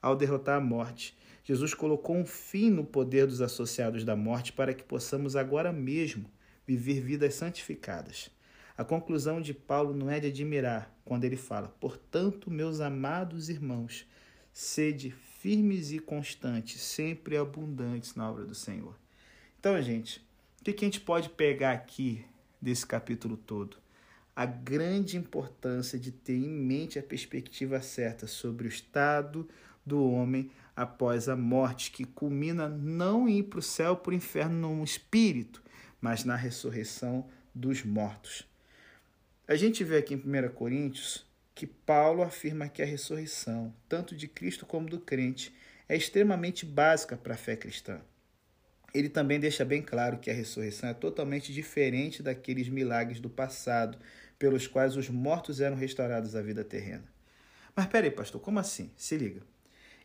Ao 0.00 0.16
derrotar 0.16 0.56
a 0.56 0.60
morte, 0.60 1.16
Jesus 1.44 1.74
colocou 1.74 2.16
um 2.16 2.24
fim 2.24 2.70
no 2.70 2.84
poder 2.84 3.26
dos 3.26 3.42
associados 3.42 4.04
da 4.04 4.16
morte 4.16 4.52
para 4.52 4.72
que 4.72 4.82
possamos 4.82 5.36
agora 5.36 5.70
mesmo 5.70 6.24
viver 6.66 7.00
vidas 7.00 7.34
santificadas. 7.34 8.30
A 8.76 8.84
conclusão 8.84 9.40
de 9.40 9.52
Paulo 9.52 9.94
não 9.94 10.08
é 10.08 10.18
de 10.18 10.28
admirar 10.28 10.92
quando 11.04 11.24
ele 11.24 11.36
fala: 11.36 11.68
Portanto, 11.78 12.50
meus 12.50 12.80
amados 12.80 13.50
irmãos, 13.50 14.06
sede 14.52 15.10
firmes 15.40 15.90
e 15.90 15.98
constantes, 15.98 16.80
sempre 16.80 17.36
abundantes 17.36 18.14
na 18.14 18.30
obra 18.30 18.44
do 18.44 18.54
Senhor. 18.54 18.96
Então, 19.58 19.80
gente, 19.80 20.24
o 20.60 20.64
que 20.64 20.70
a 20.70 20.84
gente 20.84 21.00
pode 21.00 21.30
pegar 21.30 21.72
aqui 21.72 22.24
desse 22.60 22.86
capítulo 22.86 23.36
todo? 23.36 23.76
A 24.34 24.46
grande 24.46 25.16
importância 25.16 25.98
de 25.98 26.12
ter 26.12 26.36
em 26.36 26.48
mente 26.48 26.98
a 26.98 27.02
perspectiva 27.02 27.80
certa 27.82 28.26
sobre 28.26 28.66
o 28.66 28.68
estado 28.68 29.48
do 29.84 30.04
homem 30.08 30.50
após 30.74 31.28
a 31.28 31.36
morte, 31.36 31.90
que 31.90 32.04
culmina 32.04 32.68
não 32.68 33.28
em 33.28 33.38
ir 33.38 33.42
para 33.44 33.58
o 33.58 33.62
céu, 33.62 33.96
para 33.96 34.12
o 34.12 34.14
inferno 34.14 34.74
no 34.74 34.84
espírito, 34.84 35.62
mas 36.00 36.24
na 36.24 36.36
ressurreição 36.36 37.28
dos 37.54 37.84
mortos. 37.84 38.46
A 39.46 39.54
gente 39.54 39.84
vê 39.84 39.98
aqui 39.98 40.14
em 40.14 40.16
1 40.16 40.48
Coríntios 40.54 41.26
que 41.54 41.66
Paulo 41.66 42.22
afirma 42.22 42.68
que 42.68 42.82
a 42.82 42.86
ressurreição, 42.86 43.74
tanto 43.88 44.16
de 44.16 44.26
Cristo 44.26 44.64
como 44.64 44.88
do 44.88 45.00
crente, 45.00 45.54
é 45.88 45.96
extremamente 45.96 46.64
básica 46.64 47.16
para 47.16 47.34
a 47.34 47.36
fé 47.36 47.56
cristã. 47.56 48.00
Ele 48.94 49.08
também 49.08 49.40
deixa 49.40 49.64
bem 49.64 49.82
claro 49.82 50.18
que 50.18 50.30
a 50.30 50.34
ressurreição 50.34 50.88
é 50.88 50.94
totalmente 50.94 51.52
diferente 51.52 52.22
daqueles 52.22 52.68
milagres 52.68 53.20
do 53.20 53.30
passado, 53.30 53.98
pelos 54.38 54.66
quais 54.66 54.96
os 54.96 55.08
mortos 55.08 55.60
eram 55.60 55.76
restaurados 55.76 56.34
à 56.34 56.42
vida 56.42 56.64
terrena. 56.64 57.04
Mas 57.74 57.86
peraí, 57.86 58.10
pastor, 58.10 58.40
como 58.40 58.58
assim? 58.58 58.90
Se 58.96 59.16
liga. 59.16 59.40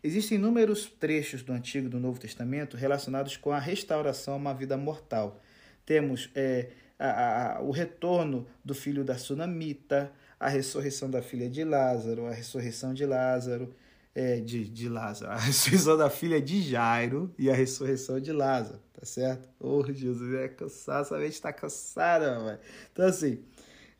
Existem 0.04 0.38
inúmeros 0.38 0.86
trechos 0.86 1.42
do 1.42 1.52
Antigo 1.52 1.88
e 1.88 1.90
do 1.90 2.00
Novo 2.00 2.20
Testamento 2.20 2.78
relacionados 2.78 3.36
com 3.36 3.52
a 3.52 3.60
restauração 3.60 4.36
a 4.36 4.38
uma 4.38 4.54
vida 4.54 4.78
mortal. 4.78 5.42
Temos 5.86 6.30
é, 6.36 6.70
a, 7.00 7.58
a, 7.58 7.62
o 7.62 7.72
retorno 7.72 8.48
do 8.64 8.76
filho 8.76 9.04
da 9.04 9.18
sunamita, 9.18 10.12
a 10.40 10.50
ressurreição 10.50 11.10
da 11.10 11.22
filha 11.22 11.50
de 11.50 11.64
Lázaro, 11.64 12.26
a 12.28 12.32
ressurreição 12.32 12.94
de 12.94 13.06
Lázaro, 13.06 13.74
é, 14.14 14.40
de, 14.40 14.68
de 14.68 14.90
Lázaro, 14.90 15.32
a 15.34 15.38
ressurreição 15.38 15.98
da 15.98 16.10
filha 16.10 16.42
de 16.42 16.62
Jairo 16.62 17.34
e 17.38 17.50
a 17.50 17.56
ressurreição 17.56 18.20
de 18.20 18.32
Lázaro, 18.32 18.80
tá 18.94 19.06
certo? 19.06 19.48
Oh, 19.60 19.84
Jesus, 19.86 20.34
é 20.34 20.48
cansado, 20.48 21.02
essa 21.02 21.18
mente 21.18 21.34
está 21.34 21.54
cansada, 21.54 22.40
velho. 22.44 22.60
Então, 22.92 23.06
assim, 23.06 23.44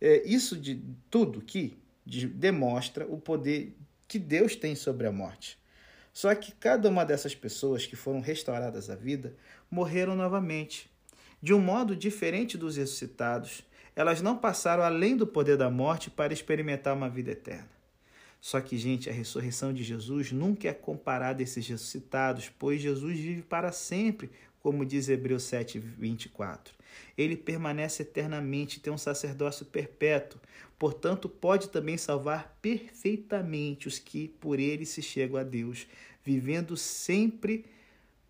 é, 0.02 0.28
isso 0.28 0.58
de 0.58 0.84
tudo 1.10 1.40
aqui, 1.40 1.78
de, 2.06 2.28
demonstra 2.28 3.06
o 3.06 3.20
poder 3.20 3.76
que 4.08 4.18
Deus 4.18 4.56
tem 4.56 4.76
sobre 4.76 5.06
a 5.08 5.12
morte. 5.12 5.60
Só 6.14 6.34
que 6.34 6.52
cada 6.54 6.90
uma 6.90 7.06
dessas 7.06 7.36
pessoas 7.36 7.86
que 7.86 7.96
foram 7.96 8.22
restauradas 8.22 8.90
à 8.90 8.96
vida 8.96 9.36
morreram 9.70 10.16
novamente. 10.16 10.90
De 11.40 11.54
um 11.54 11.60
modo 11.60 11.96
diferente 11.96 12.58
dos 12.58 12.76
ressuscitados, 12.76 13.64
elas 13.98 14.22
não 14.22 14.38
passaram 14.38 14.84
além 14.84 15.18
do 15.18 15.26
poder 15.26 15.58
da 15.58 15.72
morte 15.72 16.12
para 16.12 16.32
experimentar 16.32 16.96
uma 16.96 17.10
vida 17.10 17.32
eterna. 17.32 17.68
Só 18.40 18.62
que, 18.62 18.78
gente, 18.78 19.10
a 19.10 19.12
ressurreição 19.12 19.74
de 19.74 19.84
Jesus 19.84 20.32
nunca 20.32 20.68
é 20.68 20.74
comparada 20.74 21.42
a 21.42 21.44
esses 21.44 21.68
ressuscitados, 21.68 22.48
pois 22.60 22.80
Jesus 22.80 23.18
vive 23.18 23.42
para 23.42 23.72
sempre, 23.72 24.30
como 24.62 24.86
diz 24.86 25.10
Hebreus 25.10 25.42
7, 25.46 25.80
24. 25.80 26.76
Ele 27.18 27.36
permanece 27.36 28.04
eternamente, 28.04 28.80
tem 28.80 28.94
um 28.94 29.00
sacerdócio 29.00 29.66
perpétuo, 29.66 30.40
portanto, 30.78 31.28
pode 31.28 31.70
também 31.70 31.98
salvar 31.98 32.56
perfeitamente 32.62 33.88
os 33.88 33.98
que 33.98 34.28
por 34.40 34.60
ele 34.60 34.86
se 34.86 35.02
chegam 35.02 35.40
a 35.40 35.44
Deus, 35.44 35.88
vivendo 36.24 36.78
sempre 36.78 37.66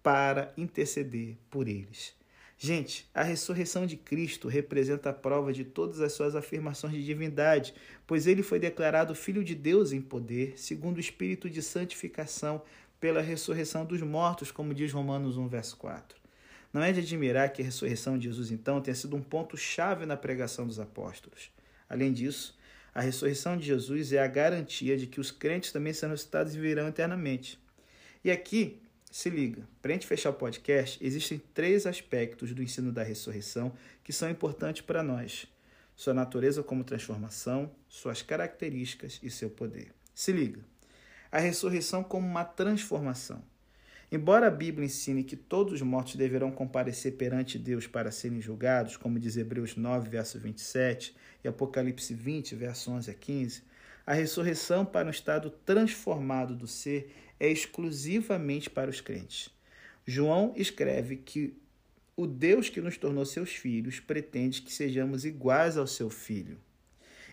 para 0.01 0.53
interceder 0.55 1.35
por 1.49 1.67
eles. 1.67 2.15
Gente, 2.59 3.07
a 3.13 3.21
ressurreição 3.21 3.85
de 3.85 3.95
Cristo 3.95 4.47
representa 4.47 5.11
a 5.11 5.13
prova 5.13 5.53
de 5.53 5.63
todas 5.63 6.01
as 6.01 6.13
suas 6.13 6.35
afirmações 6.35 6.93
de 6.93 7.05
divindade, 7.05 7.73
pois 8.07 8.25
ele 8.25 8.41
foi 8.41 8.57
declarado 8.59 9.13
Filho 9.13 9.43
de 9.43 9.53
Deus 9.53 9.91
em 9.91 10.01
poder, 10.01 10.57
segundo 10.57 10.97
o 10.97 10.99
Espírito 10.99 11.47
de 11.49 11.61
santificação, 11.61 12.63
pela 12.99 13.21
ressurreição 13.21 13.85
dos 13.85 14.01
mortos, 14.01 14.51
como 14.51 14.73
diz 14.73 14.91
Romanos 14.91 15.37
1, 15.37 15.47
verso 15.47 15.77
4. 15.77 16.17
Não 16.73 16.81
é 16.81 16.91
de 16.91 16.99
admirar 16.99 17.53
que 17.53 17.61
a 17.61 17.65
ressurreição 17.65 18.17
de 18.17 18.27
Jesus, 18.27 18.49
então, 18.49 18.81
tenha 18.81 18.95
sido 18.95 19.15
um 19.15 19.21
ponto-chave 19.21 20.07
na 20.07 20.17
pregação 20.17 20.65
dos 20.65 20.79
apóstolos. 20.79 21.51
Além 21.87 22.11
disso, 22.11 22.57
a 22.93 23.01
ressurreição 23.01 23.55
de 23.55 23.67
Jesus 23.67 24.11
é 24.11 24.17
a 24.17 24.27
garantia 24.27 24.97
de 24.97 25.05
que 25.05 25.19
os 25.19 25.29
crentes 25.29 25.71
também 25.71 25.93
serão 25.93 26.13
ressuscitados 26.13 26.55
e 26.55 26.57
viverão 26.57 26.87
eternamente. 26.87 27.59
E 28.23 28.31
aqui 28.31 28.81
se 29.09 29.29
liga, 29.29 29.67
para 29.81 29.91
a 29.91 29.93
gente 29.93 30.05
fechar 30.05 30.29
o 30.29 30.33
podcast, 30.33 31.03
existem 31.03 31.41
três 31.53 31.85
aspectos 31.85 32.53
do 32.53 32.61
ensino 32.61 32.91
da 32.91 33.03
ressurreição 33.03 33.73
que 34.03 34.11
são 34.11 34.29
importantes 34.29 34.81
para 34.81 35.01
nós: 35.01 35.47
sua 35.95 36.13
natureza 36.13 36.61
como 36.61 36.83
transformação, 36.83 37.71
suas 37.87 38.21
características 38.21 39.19
e 39.23 39.29
seu 39.29 39.49
poder. 39.49 39.93
Se 40.13 40.31
liga, 40.31 40.61
a 41.31 41.39
ressurreição 41.39 42.03
como 42.03 42.27
uma 42.27 42.43
transformação. 42.43 43.41
Embora 44.09 44.47
a 44.47 44.51
Bíblia 44.51 44.85
ensine 44.85 45.23
que 45.23 45.35
todos 45.35 45.73
os 45.73 45.81
mortos 45.81 46.15
deverão 46.15 46.49
comparecer 46.49 47.17
perante 47.17 47.59
Deus 47.59 47.87
para 47.87 48.09
serem 48.09 48.41
julgados, 48.41 48.95
como 48.95 49.19
diz 49.19 49.35
Hebreus 49.35 49.75
9, 49.75 50.09
verso 50.09 50.39
27 50.39 51.13
e 51.43 51.47
Apocalipse 51.47 52.13
20, 52.13 52.55
verso 52.55 52.89
11 52.91 53.11
a 53.11 53.13
15, 53.13 53.63
a 54.05 54.13
ressurreição 54.13 54.85
para 54.85 55.07
um 55.07 55.11
estado 55.11 55.49
transformado 55.49 56.55
do 56.55 56.65
ser 56.65 57.13
é 57.39 57.49
exclusivamente 57.49 58.69
para 58.69 58.89
os 58.89 59.01
crentes. 59.01 59.49
João 60.05 60.53
escreve 60.55 61.17
que 61.17 61.53
o 62.15 62.25
Deus 62.25 62.69
que 62.69 62.81
nos 62.81 62.97
tornou 62.97 63.25
seus 63.25 63.51
filhos 63.51 63.99
pretende 63.99 64.61
que 64.61 64.73
sejamos 64.73 65.25
iguais 65.25 65.77
ao 65.77 65.85
seu 65.85 66.09
filho. 66.09 66.57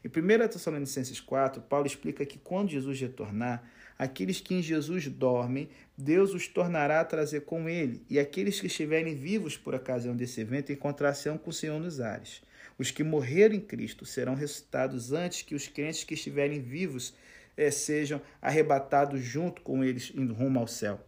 Em 0.05 0.09
1 0.09 0.49
Tessalonicenses 0.49 1.19
4, 1.21 1.63
Paulo 1.63 1.87
explica 1.87 2.27
que 2.27 2.39
quando 2.39 2.69
Jesus 2.69 3.01
retornar, 3.01 3.65
aqueles 3.99 4.41
que 4.41 4.55
em 4.55 4.61
Jesus 4.61 5.09
dormem, 5.09 5.71
Deus 5.97 6.35
os 6.35 6.47
tornará 6.47 7.01
a 7.01 7.05
trazer 7.05 7.43
com 7.43 7.67
ele, 7.69 8.03
e 8.11 8.19
aqueles 8.19 8.61
que 8.61 8.67
estiverem 8.67 9.15
vivos 9.15 9.57
por 9.57 9.75
ocasião 9.75 10.15
desse 10.15 10.43
evento 10.43 10.71
encontrar-se-ão 10.71 11.39
com 11.39 11.49
o 11.49 11.55
Senhor 11.55 11.81
nos 11.81 12.01
ares. 12.01 12.43
Os 12.77 12.91
que 12.91 13.03
morreram 13.03 13.55
em 13.55 13.61
Cristo 13.61 14.05
serão 14.05 14.35
ressuscitados 14.35 15.13
antes 15.13 15.41
que 15.41 15.55
os 15.55 15.69
crentes 15.69 16.05
que 16.05 16.13
estiverem 16.13 16.61
vivos 16.61 17.15
é, 17.57 17.71
sejam 17.71 18.21
arrebatados 18.41 19.21
junto 19.21 19.63
com 19.63 19.83
eles 19.85 20.13
em 20.15 20.27
rumo 20.27 20.59
ao 20.61 20.67
céu. 20.67 21.01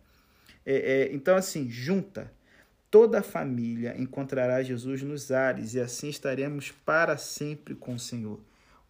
É, 0.64 0.74
é, 0.74 1.14
então, 1.14 1.36
assim, 1.36 1.68
junta. 1.68 2.30
Toda 2.90 3.18
a 3.18 3.22
família 3.22 3.94
encontrará 3.98 4.62
Jesus 4.62 5.02
nos 5.02 5.30
ares 5.30 5.74
e 5.74 5.80
assim 5.80 6.08
estaremos 6.08 6.70
para 6.70 7.16
sempre 7.16 7.74
com 7.74 7.94
o 7.94 7.98
Senhor. 7.98 8.40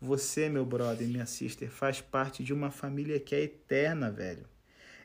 Você, 0.01 0.49
meu 0.49 0.65
brother, 0.65 1.09
minha 1.09 1.27
sister, 1.27 1.71
faz 1.71 2.01
parte 2.01 2.45
de 2.45 2.53
uma 2.53 2.71
família 2.71 3.19
que 3.19 3.35
é 3.35 3.43
eterna, 3.43 4.11
velho. 4.11 4.47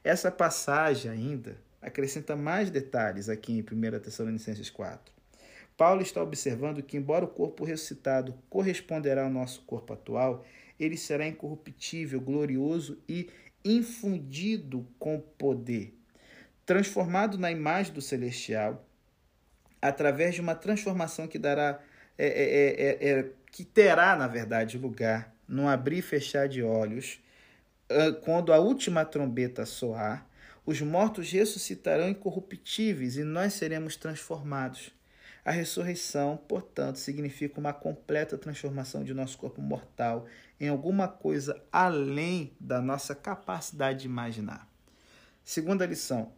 Essa 0.03 0.29
passagem 0.29 1.09
ainda 1.09 1.55
acrescenta 1.81 2.35
mais 2.35 2.69
detalhes 2.69 3.29
aqui 3.29 3.53
em 3.53 3.61
1 3.61 3.99
Tessalonicenses 3.99 4.69
4. 4.69 5.11
Paulo 5.77 6.01
está 6.01 6.21
observando 6.21 6.83
que, 6.83 6.97
embora 6.97 7.25
o 7.25 7.29
corpo 7.29 7.63
ressuscitado 7.63 8.35
corresponderá 8.49 9.23
ao 9.23 9.29
nosso 9.29 9.61
corpo 9.61 9.93
atual, 9.93 10.45
ele 10.83 10.97
será 10.97 11.27
incorruptível, 11.27 12.19
glorioso 12.19 12.97
e 13.07 13.29
infundido 13.63 14.87
com 14.97 15.19
poder, 15.19 15.93
transformado 16.65 17.37
na 17.37 17.51
imagem 17.51 17.93
do 17.93 18.01
celestial, 18.01 18.85
através 19.81 20.33
de 20.35 20.41
uma 20.41 20.55
transformação 20.55 21.27
que 21.27 21.37
dará, 21.37 21.79
é, 22.17 22.27
é, 22.27 23.09
é, 23.09 23.19
é 23.19 23.29
que 23.51 23.63
terá, 23.63 24.15
na 24.15 24.27
verdade, 24.27 24.77
lugar 24.77 25.35
no 25.47 25.67
abrir 25.67 25.97
e 25.97 26.01
fechar 26.01 26.47
de 26.47 26.63
olhos, 26.63 27.19
quando 28.23 28.53
a 28.53 28.59
última 28.59 29.03
trombeta 29.03 29.65
soar, 29.65 30.25
os 30.65 30.79
mortos 30.81 31.29
ressuscitarão 31.29 32.07
incorruptíveis 32.07 33.17
e 33.17 33.23
nós 33.23 33.53
seremos 33.53 33.97
transformados. 33.97 34.91
A 35.43 35.51
ressurreição, 35.51 36.37
portanto, 36.37 36.97
significa 36.97 37.59
uma 37.59 37.73
completa 37.73 38.37
transformação 38.37 39.03
de 39.03 39.13
nosso 39.13 39.37
corpo 39.37 39.61
mortal 39.61 40.27
em 40.59 40.67
alguma 40.67 41.07
coisa 41.07 41.59
além 41.71 42.55
da 42.59 42.79
nossa 42.79 43.15
capacidade 43.15 44.01
de 44.01 44.05
imaginar. 44.05 44.69
Segunda 45.43 45.85
lição: 45.85 46.31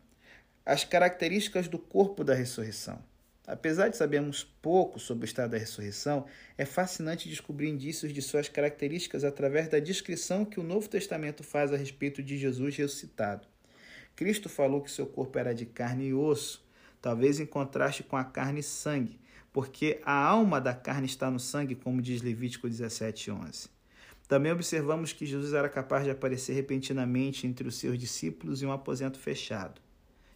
as 0.65 0.85
características 0.85 1.67
do 1.67 1.77
corpo 1.77 2.23
da 2.23 2.33
ressurreição. 2.33 3.03
Apesar 3.45 3.89
de 3.89 3.97
sabermos 3.97 4.45
pouco 4.61 4.97
sobre 4.97 5.25
o 5.25 5.27
estado 5.27 5.51
da 5.51 5.57
ressurreição, 5.57 6.25
é 6.57 6.63
fascinante 6.63 7.27
descobrir 7.27 7.67
indícios 7.67 8.13
de 8.13 8.21
suas 8.21 8.47
características 8.47 9.25
através 9.25 9.67
da 9.67 9.79
descrição 9.79 10.45
que 10.45 10.61
o 10.61 10.63
Novo 10.63 10.87
Testamento 10.87 11.43
faz 11.43 11.73
a 11.73 11.75
respeito 11.75 12.23
de 12.23 12.37
Jesus 12.37 12.77
ressuscitado. 12.77 13.45
Cristo 14.15 14.47
falou 14.47 14.81
que 14.81 14.89
seu 14.89 15.05
corpo 15.05 15.37
era 15.37 15.53
de 15.53 15.65
carne 15.65 16.07
e 16.07 16.13
osso, 16.13 16.62
talvez 17.03 17.37
em 17.41 17.45
contraste 17.45 18.01
com 18.01 18.15
a 18.15 18.23
carne 18.23 18.61
e 18.61 18.63
sangue, 18.63 19.19
porque 19.51 19.99
a 20.05 20.13
alma 20.13 20.61
da 20.61 20.73
carne 20.73 21.05
está 21.05 21.29
no 21.29 21.37
sangue, 21.37 21.75
como 21.75 22.01
diz 22.01 22.21
Levítico 22.21 22.65
17:11. 22.65 23.67
Também 24.25 24.53
observamos 24.53 25.11
que 25.11 25.25
Jesus 25.25 25.53
era 25.53 25.67
capaz 25.67 26.05
de 26.05 26.11
aparecer 26.11 26.53
repentinamente 26.53 27.45
entre 27.45 27.67
os 27.67 27.75
seus 27.75 27.99
discípulos 27.99 28.63
em 28.63 28.67
um 28.67 28.71
aposento 28.71 29.19
fechado. 29.19 29.81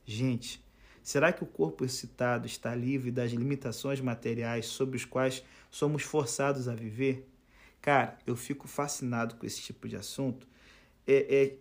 Gente, 0.05 0.61
será 1.01 1.32
que 1.32 1.41
o 1.41 1.47
corpo 1.47 1.86
excitado 1.86 2.45
está 2.45 2.76
livre 2.76 3.11
das 3.11 3.32
limitações 3.32 4.01
materiais 4.01 4.65
sobre 4.65 4.97
os 4.97 5.05
quais 5.05 5.45
somos 5.72 6.03
forçados 6.03 6.68
a 6.68 6.76
viver? 6.76 7.26
Cara, 7.82 8.18
eu 8.28 8.36
fico 8.36 8.68
fascinado 8.68 9.36
com 9.36 9.45
esse 9.45 9.61
tipo 9.61 9.88
de 9.88 9.95
assunto. 9.95 10.45
É, 11.07 11.43
é, 11.43 11.55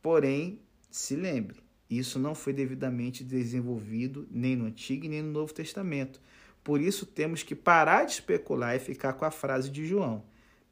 porém, 0.00 0.62
se 0.90 1.14
lembre, 1.14 1.65
isso 1.88 2.18
não 2.18 2.34
foi 2.34 2.52
devidamente 2.52 3.22
desenvolvido 3.22 4.26
nem 4.30 4.56
no 4.56 4.66
Antigo 4.66 5.08
nem 5.08 5.22
no 5.22 5.30
Novo 5.30 5.54
Testamento. 5.54 6.20
Por 6.64 6.80
isso 6.80 7.06
temos 7.06 7.42
que 7.42 7.54
parar 7.54 8.04
de 8.04 8.12
especular 8.12 8.74
e 8.74 8.80
ficar 8.80 9.12
com 9.12 9.24
a 9.24 9.30
frase 9.30 9.70
de 9.70 9.86
João. 9.86 10.24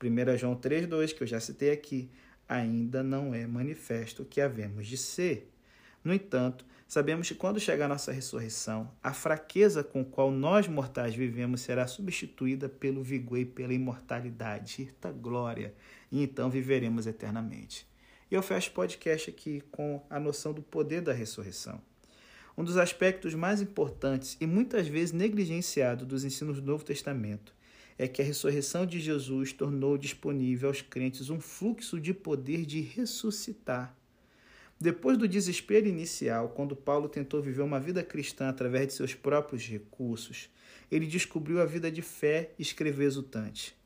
1 0.02 0.36
João 0.36 0.56
3,2, 0.56 1.14
que 1.14 1.22
eu 1.22 1.26
já 1.26 1.38
citei 1.38 1.70
aqui, 1.70 2.10
ainda 2.48 3.02
não 3.02 3.32
é 3.32 3.46
manifesto 3.46 4.22
o 4.22 4.26
que 4.26 4.40
havemos 4.40 4.86
de 4.86 4.96
ser. 4.96 5.50
No 6.02 6.12
entanto, 6.12 6.66
sabemos 6.86 7.28
que 7.28 7.34
quando 7.34 7.60
chegar 7.60 7.86
a 7.86 7.88
nossa 7.88 8.12
ressurreição, 8.12 8.90
a 9.02 9.14
fraqueza 9.14 9.82
com 9.82 10.04
qual 10.04 10.30
nós 10.30 10.66
mortais 10.66 11.14
vivemos 11.14 11.60
será 11.60 11.86
substituída 11.86 12.68
pelo 12.68 13.02
vigor 13.02 13.38
e 13.38 13.46
pela 13.46 13.72
imortalidade, 13.72 14.82
eita 14.82 15.10
glória, 15.10 15.74
e 16.10 16.22
então 16.22 16.50
viveremos 16.50 17.06
eternamente. 17.06 17.86
Eu 18.34 18.42
fecho 18.42 18.70
o 18.70 18.74
podcast 18.74 19.30
aqui 19.30 19.62
com 19.70 20.04
a 20.10 20.18
noção 20.18 20.52
do 20.52 20.60
poder 20.60 21.00
da 21.00 21.12
ressurreição. 21.12 21.80
Um 22.58 22.64
dos 22.64 22.76
aspectos 22.76 23.32
mais 23.32 23.62
importantes 23.62 24.36
e 24.40 24.44
muitas 24.44 24.88
vezes 24.88 25.12
negligenciado 25.12 26.04
dos 26.04 26.24
ensinos 26.24 26.60
do 26.60 26.66
Novo 26.66 26.84
Testamento 26.84 27.54
é 27.96 28.08
que 28.08 28.20
a 28.20 28.24
ressurreição 28.24 28.84
de 28.84 28.98
Jesus 28.98 29.52
tornou 29.52 29.96
disponível 29.96 30.68
aos 30.68 30.82
crentes 30.82 31.30
um 31.30 31.40
fluxo 31.40 32.00
de 32.00 32.12
poder 32.12 32.66
de 32.66 32.80
ressuscitar. 32.80 33.96
Depois 34.80 35.16
do 35.16 35.28
desespero 35.28 35.86
inicial, 35.86 36.48
quando 36.48 36.74
Paulo 36.74 37.08
tentou 37.08 37.40
viver 37.40 37.62
uma 37.62 37.78
vida 37.78 38.02
cristã 38.02 38.48
através 38.48 38.88
de 38.88 38.94
seus 38.94 39.14
próprios 39.14 39.64
recursos, 39.64 40.50
ele 40.90 41.06
descobriu 41.06 41.62
a 41.62 41.64
vida 41.64 41.88
de 41.88 42.02
fé 42.02 42.50
e 42.58 42.62
escreveu 42.62 43.06
exultante. 43.06 43.76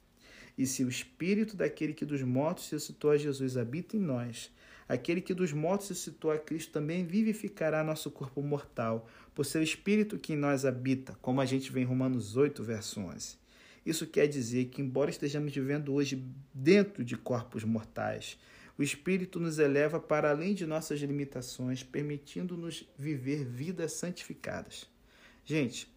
E 0.59 0.67
se 0.67 0.85
o 0.85 0.89
espírito 0.89 1.57
daquele 1.57 1.95
que 1.95 2.05
dos 2.05 2.21
mortos 2.23 2.69
ressuscitou 2.69 3.13
a 3.13 3.17
Jesus 3.17 3.57
habita 3.57 3.97
em 3.97 4.01
nós, 4.01 4.51
aquele 4.89 5.21
que 5.21 5.33
dos 5.33 5.53
mortos 5.53 5.89
ressuscitou 5.89 6.33
a 6.33 6.39
Cristo 6.39 6.73
também 6.73 7.07
vivificará 7.07 7.85
nosso 7.85 8.11
corpo 8.11 8.43
mortal, 8.43 9.09
por 9.35 9.47
seu 9.47 9.63
espírito 9.63 10.19
que 10.19 10.33
em 10.33 10.37
nós 10.37 10.65
habita, 10.65 11.17
como 11.23 11.41
a 11.41 11.47
gente 11.47 11.71
vê 11.71 11.83
em 11.83 11.85
Romanos 11.85 12.37
8, 12.37 12.65
verso 12.65 12.99
11. 13.01 13.39
Isso 13.87 14.07
quer 14.07 14.27
dizer 14.27 14.67
que, 14.67 14.83
embora 14.83 15.11
estejamos 15.11 15.55
vivendo 15.55 15.95
hoje 15.95 16.23
dentro 16.53 17.05
de 17.05 17.17
corpos 17.17 17.63
mortais, 17.63 18.37
o 18.77 18.83
Espírito 18.83 19.41
nos 19.41 19.59
eleva 19.59 19.99
para 19.99 20.31
além 20.31 20.55
de 20.55 20.67
nossas 20.67 21.01
limitações, 21.01 21.83
permitindo-nos 21.83 22.89
viver 22.99 23.45
vidas 23.45 23.93
santificadas. 23.93 24.87
Gente, 25.45 25.91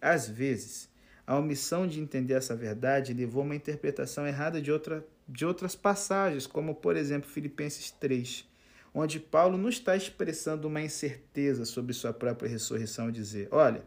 às 0.00 0.28
vezes, 0.28 0.88
a 1.26 1.36
omissão 1.38 1.86
de 1.86 2.00
entender 2.00 2.34
essa 2.34 2.54
verdade 2.54 3.14
levou 3.14 3.42
a 3.42 3.44
uma 3.44 3.56
interpretação 3.56 4.26
errada 4.26 4.60
de, 4.60 4.70
outra, 4.70 5.06
de 5.28 5.46
outras 5.46 5.74
passagens, 5.74 6.46
como, 6.46 6.74
por 6.74 6.96
exemplo, 6.96 7.30
Filipenses 7.30 7.90
3, 7.90 8.46
onde 8.92 9.18
Paulo 9.18 9.56
não 9.56 9.68
está 9.68 9.96
expressando 9.96 10.68
uma 10.68 10.82
incerteza 10.82 11.64
sobre 11.64 11.92
sua 11.94 12.12
própria 12.12 12.48
ressurreição, 12.48 13.10
dizer: 13.10 13.48
olha, 13.50 13.82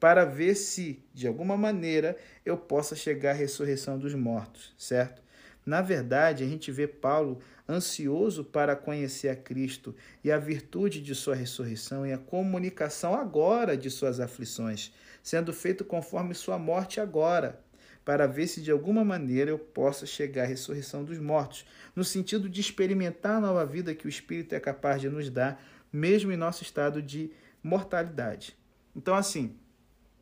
para 0.00 0.24
ver 0.24 0.54
se, 0.54 1.02
de 1.14 1.26
alguma 1.26 1.56
maneira, 1.56 2.16
eu 2.44 2.56
possa 2.56 2.96
chegar 2.96 3.30
à 3.30 3.34
ressurreição 3.34 3.98
dos 3.98 4.14
mortos, 4.14 4.74
certo? 4.76 5.22
Na 5.64 5.82
verdade, 5.82 6.42
a 6.42 6.46
gente 6.46 6.72
vê 6.72 6.86
Paulo 6.86 7.40
ansioso 7.68 8.44
para 8.44 8.74
conhecer 8.74 9.28
a 9.28 9.36
Cristo 9.36 9.94
e 10.24 10.32
a 10.32 10.38
virtude 10.38 11.00
de 11.00 11.14
sua 11.14 11.34
ressurreição 11.34 12.06
e 12.06 12.12
a 12.12 12.18
comunicação 12.18 13.14
agora 13.14 13.76
de 13.76 13.90
suas 13.90 14.18
aflições, 14.18 14.92
sendo 15.22 15.52
feito 15.52 15.84
conforme 15.84 16.34
sua 16.34 16.58
morte 16.58 17.00
agora, 17.00 17.60
para 18.04 18.26
ver 18.26 18.46
se 18.46 18.60
de 18.60 18.70
alguma 18.70 19.04
maneira 19.04 19.50
eu 19.50 19.58
possa 19.58 20.06
chegar 20.06 20.44
à 20.44 20.46
ressurreição 20.46 21.04
dos 21.04 21.18
mortos, 21.18 21.64
no 21.94 22.02
sentido 22.02 22.48
de 22.48 22.60
experimentar 22.60 23.36
a 23.36 23.40
nova 23.40 23.64
vida 23.64 23.94
que 23.94 24.06
o 24.06 24.08
Espírito 24.08 24.54
é 24.54 24.60
capaz 24.60 25.00
de 25.00 25.08
nos 25.08 25.30
dar, 25.30 25.62
mesmo 25.92 26.32
em 26.32 26.36
nosso 26.36 26.62
estado 26.62 27.02
de 27.02 27.30
mortalidade. 27.62 28.56
Então, 28.96 29.14
assim, 29.14 29.54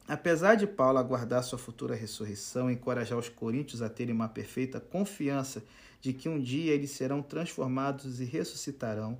Apesar 0.08 0.54
de 0.54 0.66
Paulo 0.66 0.96
aguardar 0.96 1.44
sua 1.44 1.58
futura 1.58 1.94
ressurreição 1.94 2.70
e 2.70 2.72
encorajar 2.72 3.18
os 3.18 3.28
coríntios 3.28 3.82
a 3.82 3.90
terem 3.90 4.14
uma 4.14 4.26
perfeita 4.26 4.80
confiança 4.80 5.62
de 6.00 6.14
que 6.14 6.30
um 6.30 6.40
dia 6.40 6.72
eles 6.72 6.92
serão 6.92 7.20
transformados 7.20 8.18
e 8.18 8.24
ressuscitarão, 8.24 9.18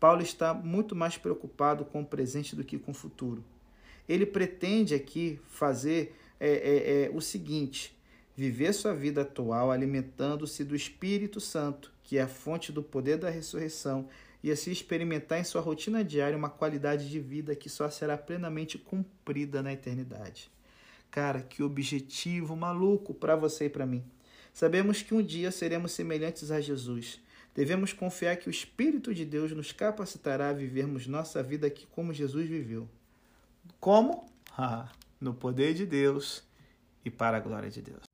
Paulo 0.00 0.22
está 0.22 0.54
muito 0.54 0.96
mais 0.96 1.18
preocupado 1.18 1.84
com 1.84 2.00
o 2.00 2.06
presente 2.06 2.56
do 2.56 2.64
que 2.64 2.78
com 2.78 2.92
o 2.92 2.94
futuro. 2.94 3.44
Ele 4.08 4.24
pretende 4.24 4.94
aqui 4.94 5.38
fazer 5.44 6.16
é, 6.40 6.48
é, 6.48 7.04
é, 7.04 7.10
o 7.12 7.20
seguinte: 7.20 7.94
viver 8.34 8.72
sua 8.72 8.94
vida 8.94 9.20
atual 9.20 9.70
alimentando-se 9.70 10.64
do 10.64 10.74
Espírito 10.74 11.38
Santo, 11.38 11.92
que 12.02 12.16
é 12.16 12.22
a 12.22 12.28
fonte 12.28 12.72
do 12.72 12.82
poder 12.82 13.18
da 13.18 13.28
ressurreição 13.28 14.08
e 14.42 14.50
assim 14.50 14.70
experimentar 14.70 15.38
em 15.38 15.44
sua 15.44 15.60
rotina 15.60 16.02
diária 16.04 16.36
uma 16.36 16.48
qualidade 16.48 17.10
de 17.10 17.20
vida 17.20 17.54
que 17.54 17.68
só 17.68 17.90
será 17.90 18.16
plenamente 18.16 18.78
cumprida 18.78 19.62
na 19.62 19.72
eternidade. 19.72 20.50
Cara, 21.10 21.42
que 21.42 21.62
objetivo 21.62 22.56
maluco 22.56 23.12
para 23.12 23.36
você 23.36 23.66
e 23.66 23.70
para 23.70 23.86
mim. 23.86 24.04
Sabemos 24.52 25.02
que 25.02 25.14
um 25.14 25.22
dia 25.22 25.50
seremos 25.50 25.92
semelhantes 25.92 26.50
a 26.50 26.60
Jesus. 26.60 27.20
Devemos 27.54 27.92
confiar 27.92 28.36
que 28.36 28.48
o 28.48 28.50
Espírito 28.50 29.14
de 29.14 29.24
Deus 29.24 29.52
nos 29.52 29.72
capacitará 29.72 30.50
a 30.50 30.52
vivermos 30.52 31.06
nossa 31.06 31.42
vida 31.42 31.66
aqui 31.66 31.86
como 31.90 32.14
Jesus 32.14 32.48
viveu. 32.48 32.88
Como? 33.78 34.26
Ah, 34.56 34.90
no 35.20 35.34
poder 35.34 35.74
de 35.74 35.84
Deus 35.84 36.42
e 37.04 37.10
para 37.10 37.36
a 37.36 37.40
glória 37.40 37.70
de 37.70 37.82
Deus. 37.82 38.09